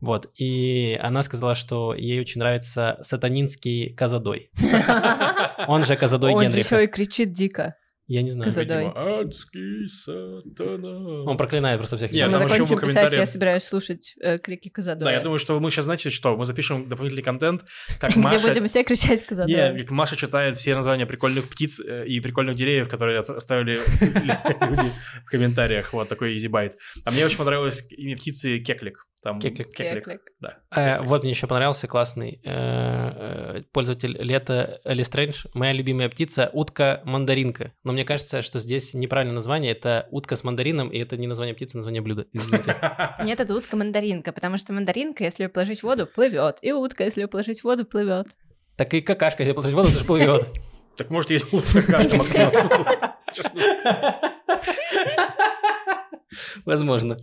Вот. 0.00 0.28
И 0.36 0.98
она 1.00 1.22
сказала, 1.22 1.54
что 1.54 1.94
ей 1.94 2.20
очень 2.20 2.40
нравится 2.40 2.98
сатанинский 3.02 3.94
Казадой. 3.94 4.50
Он 5.68 5.84
же 5.84 5.96
Казадой 5.96 6.32
Он 6.32 6.40
же 6.40 6.48
Генриха. 6.48 6.76
еще 6.76 6.84
и 6.84 6.88
кричит 6.88 7.32
дико. 7.32 7.76
Я 8.10 8.22
не 8.22 8.30
знаю. 8.30 8.50
Казадой. 8.50 8.86
Видимо, 8.86 9.20
адский 9.20 9.86
сатана. 9.86 11.22
Он 11.30 11.36
проклинает 11.36 11.78
просто 11.78 11.96
всех. 11.96 12.10
Нет, 12.10 12.26
Мы 12.26 12.32
там 12.32 12.42
еще 12.42 12.66
закончим 12.66 12.88
писать, 12.88 13.12
я 13.12 13.24
собираюсь 13.24 13.62
слушать 13.62 14.14
э, 14.20 14.38
крики 14.38 14.68
Казадоя. 14.68 15.12
Да, 15.12 15.16
я 15.16 15.20
думаю, 15.20 15.38
что 15.38 15.60
мы 15.60 15.70
сейчас, 15.70 15.84
знаете, 15.84 16.10
что? 16.10 16.36
Мы 16.36 16.44
запишем 16.44 16.88
дополнительный 16.88 17.22
контент, 17.22 17.64
как 18.00 18.10
Где 18.16 18.18
Маша... 18.18 18.48
будем 18.48 18.66
все 18.66 18.82
кричать 18.82 19.24
Казадоя. 19.24 19.72
Нет, 19.74 19.82
как 19.82 19.92
Маша 19.92 20.16
читает 20.16 20.56
все 20.56 20.74
названия 20.74 21.06
прикольных 21.06 21.48
птиц 21.48 21.78
э, 21.78 22.04
и 22.04 22.18
прикольных 22.18 22.56
деревьев, 22.56 22.88
которые 22.88 23.20
от- 23.20 23.30
оставили 23.30 23.74
люди 24.00 24.90
в 25.24 25.30
комментариях. 25.30 25.92
Вот 25.92 26.08
такой 26.08 26.34
byte. 26.34 26.72
А 27.04 27.12
мне 27.12 27.24
очень 27.24 27.38
понравилось 27.38 27.86
имя 27.92 28.16
птицы 28.16 28.58
Кеклик. 28.58 29.06
Там 29.22 29.38
Кеклик. 29.38 29.74
Кеклик. 29.74 30.32
Да. 30.40 30.58
Э, 30.74 31.02
вот 31.02 31.22
мне 31.22 31.32
еще 31.32 31.46
понравился 31.46 31.86
классный 31.86 32.40
э, 32.42 32.44
э, 32.44 33.62
пользователь 33.72 34.16
Лето 34.18 34.80
Элли 34.84 35.02
Стрэндж. 35.02 35.44
Моя 35.52 35.72
любимая 35.72 36.08
птица 36.08 36.48
утка-мандаринка. 36.54 37.74
Но 37.84 37.92
мне 37.92 38.04
кажется, 38.04 38.40
что 38.40 38.58
здесь 38.58 38.94
неправильное 38.94 39.34
название. 39.34 39.72
Это 39.72 40.08
утка 40.10 40.36
с 40.36 40.44
мандарином, 40.44 40.88
и 40.88 40.98
это 40.98 41.18
не 41.18 41.26
название 41.26 41.54
птицы, 41.54 41.74
а 41.74 41.78
название 41.78 42.00
блюда. 42.00 42.26
Извините. 42.32 42.74
Нет, 43.22 43.40
это 43.40 43.54
утка-мандаринка, 43.54 44.32
потому 44.32 44.56
что 44.56 44.72
мандаринка, 44.72 45.24
если 45.24 45.44
ее 45.44 45.48
положить 45.50 45.80
в 45.80 45.84
воду, 45.84 46.06
плывет. 46.06 46.58
И 46.62 46.72
утка, 46.72 47.04
если 47.04 47.20
ее 47.20 47.28
положить 47.28 47.60
в 47.60 47.64
воду, 47.64 47.84
плывет. 47.84 48.28
Так 48.76 48.94
и 48.94 49.02
какашка, 49.02 49.42
если 49.42 49.52
положить 49.52 49.74
в 49.74 49.76
воду, 49.76 49.92
то 49.92 49.98
же 49.98 50.04
плывет. 50.04 50.48
Так 50.96 51.08
может 51.08 51.30
есть 51.30 51.50
утка 51.50 51.82
какашка, 51.82 52.16
Максим. 52.16 52.50
Возможно. 56.66 57.16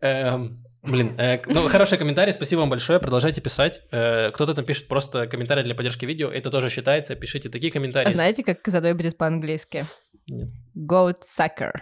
Эм, 0.00 0.64
Блин, 0.82 1.14
э, 1.20 1.42
ну 1.46 1.68
хороший 1.68 1.98
комментарий, 1.98 2.32
спасибо 2.32 2.60
вам 2.60 2.70
большое, 2.70 2.98
продолжайте 3.00 3.40
писать. 3.42 3.82
Э, 3.90 4.30
Кто-то 4.30 4.54
там 4.54 4.64
пишет 4.64 4.88
просто 4.88 5.26
комментарий 5.26 5.62
для 5.62 5.74
поддержки 5.74 6.06
видео, 6.06 6.30
это 6.30 6.50
тоже 6.50 6.70
считается, 6.70 7.14
пишите 7.14 7.50
такие 7.50 7.70
А 7.70 7.72
комментарии. 7.74 8.14
знаете, 8.14 8.42
как 8.42 8.62
Казадой 8.62 8.94
будет 8.94 9.18
по-английски? 9.18 9.84
Нет. 10.26 10.48
Goat 10.76 11.16
sucker. 11.38 11.72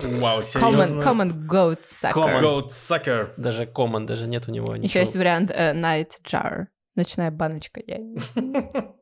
Вау, 0.00 0.40
Common, 0.40 0.42
серьезно? 0.42 1.00
common 1.02 1.46
goat 1.46 1.80
sucker. 1.84 2.12
Common. 2.14 2.40
Goat 2.42 2.66
sucker. 2.68 3.32
Даже 3.36 3.64
common, 3.64 4.06
даже 4.06 4.26
нет 4.26 4.48
у 4.48 4.50
него 4.50 4.74
Еще 4.74 4.82
ничего. 4.82 5.00
есть 5.02 5.14
вариант 5.14 5.50
э, 5.52 5.72
night 5.74 6.12
jar. 6.26 6.66
Ночная 6.96 7.30
баночка. 7.30 7.80
Я... 7.86 7.98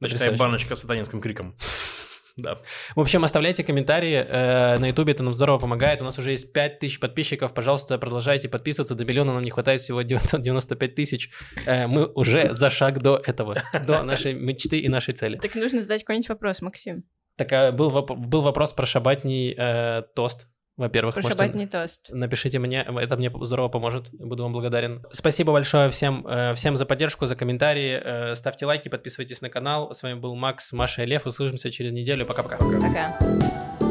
Ночная 0.00 0.36
баночка 0.36 0.74
с 0.74 0.80
сатанинским 0.80 1.20
криком. 1.20 1.56
Да. 2.38 2.58
В 2.94 3.00
общем, 3.00 3.24
оставляйте 3.24 3.64
комментарии 3.64 4.14
э, 4.14 4.78
на 4.78 4.86
ютубе, 4.88 5.12
это 5.12 5.24
нам 5.24 5.34
здорово 5.34 5.58
помогает. 5.58 6.00
У 6.00 6.04
нас 6.04 6.18
уже 6.18 6.30
есть 6.30 6.52
5000 6.52 7.00
подписчиков, 7.00 7.52
пожалуйста, 7.52 7.98
продолжайте 7.98 8.48
подписываться. 8.48 8.94
До 8.94 9.04
миллиона 9.04 9.34
нам 9.34 9.42
не 9.42 9.50
хватает 9.50 9.80
всего 9.80 10.02
995 10.02 10.94
тысяч. 10.94 11.30
Э, 11.66 11.88
мы 11.88 12.06
уже 12.06 12.54
за 12.54 12.70
шаг 12.70 13.02
до 13.02 13.20
этого, 13.22 13.56
до 13.86 14.02
нашей 14.04 14.34
мечты 14.34 14.78
и 14.78 14.88
нашей 14.88 15.14
цели. 15.14 15.36
Так 15.38 15.54
нужно 15.56 15.82
задать 15.82 16.02
какой-нибудь 16.04 16.28
вопрос, 16.28 16.62
Максим. 16.62 17.04
Так, 17.36 17.52
а 17.52 17.72
был, 17.72 17.90
воп- 17.90 18.16
был 18.16 18.40
вопрос 18.40 18.72
про 18.72 18.86
шабатний 18.86 19.54
э, 19.56 20.02
тост, 20.14 20.46
во-первых. 20.78 21.16
Можете- 21.16 21.36
шабатный 21.36 21.66
тост. 21.66 22.06
Напишите 22.10 22.58
мне, 22.58 22.80
это 22.82 23.16
мне 23.18 23.30
здорово 23.42 23.68
поможет, 23.68 24.08
буду 24.12 24.44
вам 24.44 24.52
благодарен. 24.52 25.04
Спасибо 25.12 25.52
большое 25.52 25.90
всем, 25.90 26.26
э, 26.26 26.54
всем 26.54 26.76
за 26.78 26.86
поддержку, 26.86 27.26
за 27.26 27.36
комментарии. 27.36 28.00
Э, 28.02 28.34
Ставьте 28.34 28.64
лайки, 28.64 28.88
подписывайтесь 28.88 29.42
на 29.42 29.50
канал. 29.50 29.92
С 29.92 30.02
вами 30.02 30.14
был 30.14 30.34
Макс, 30.34 30.72
Маша 30.72 31.02
и 31.02 31.06
Лев. 31.06 31.26
Услышимся 31.26 31.70
через 31.70 31.92
неделю. 31.92 32.24
Пока-пока. 32.24 32.56
Пока. 32.56 33.87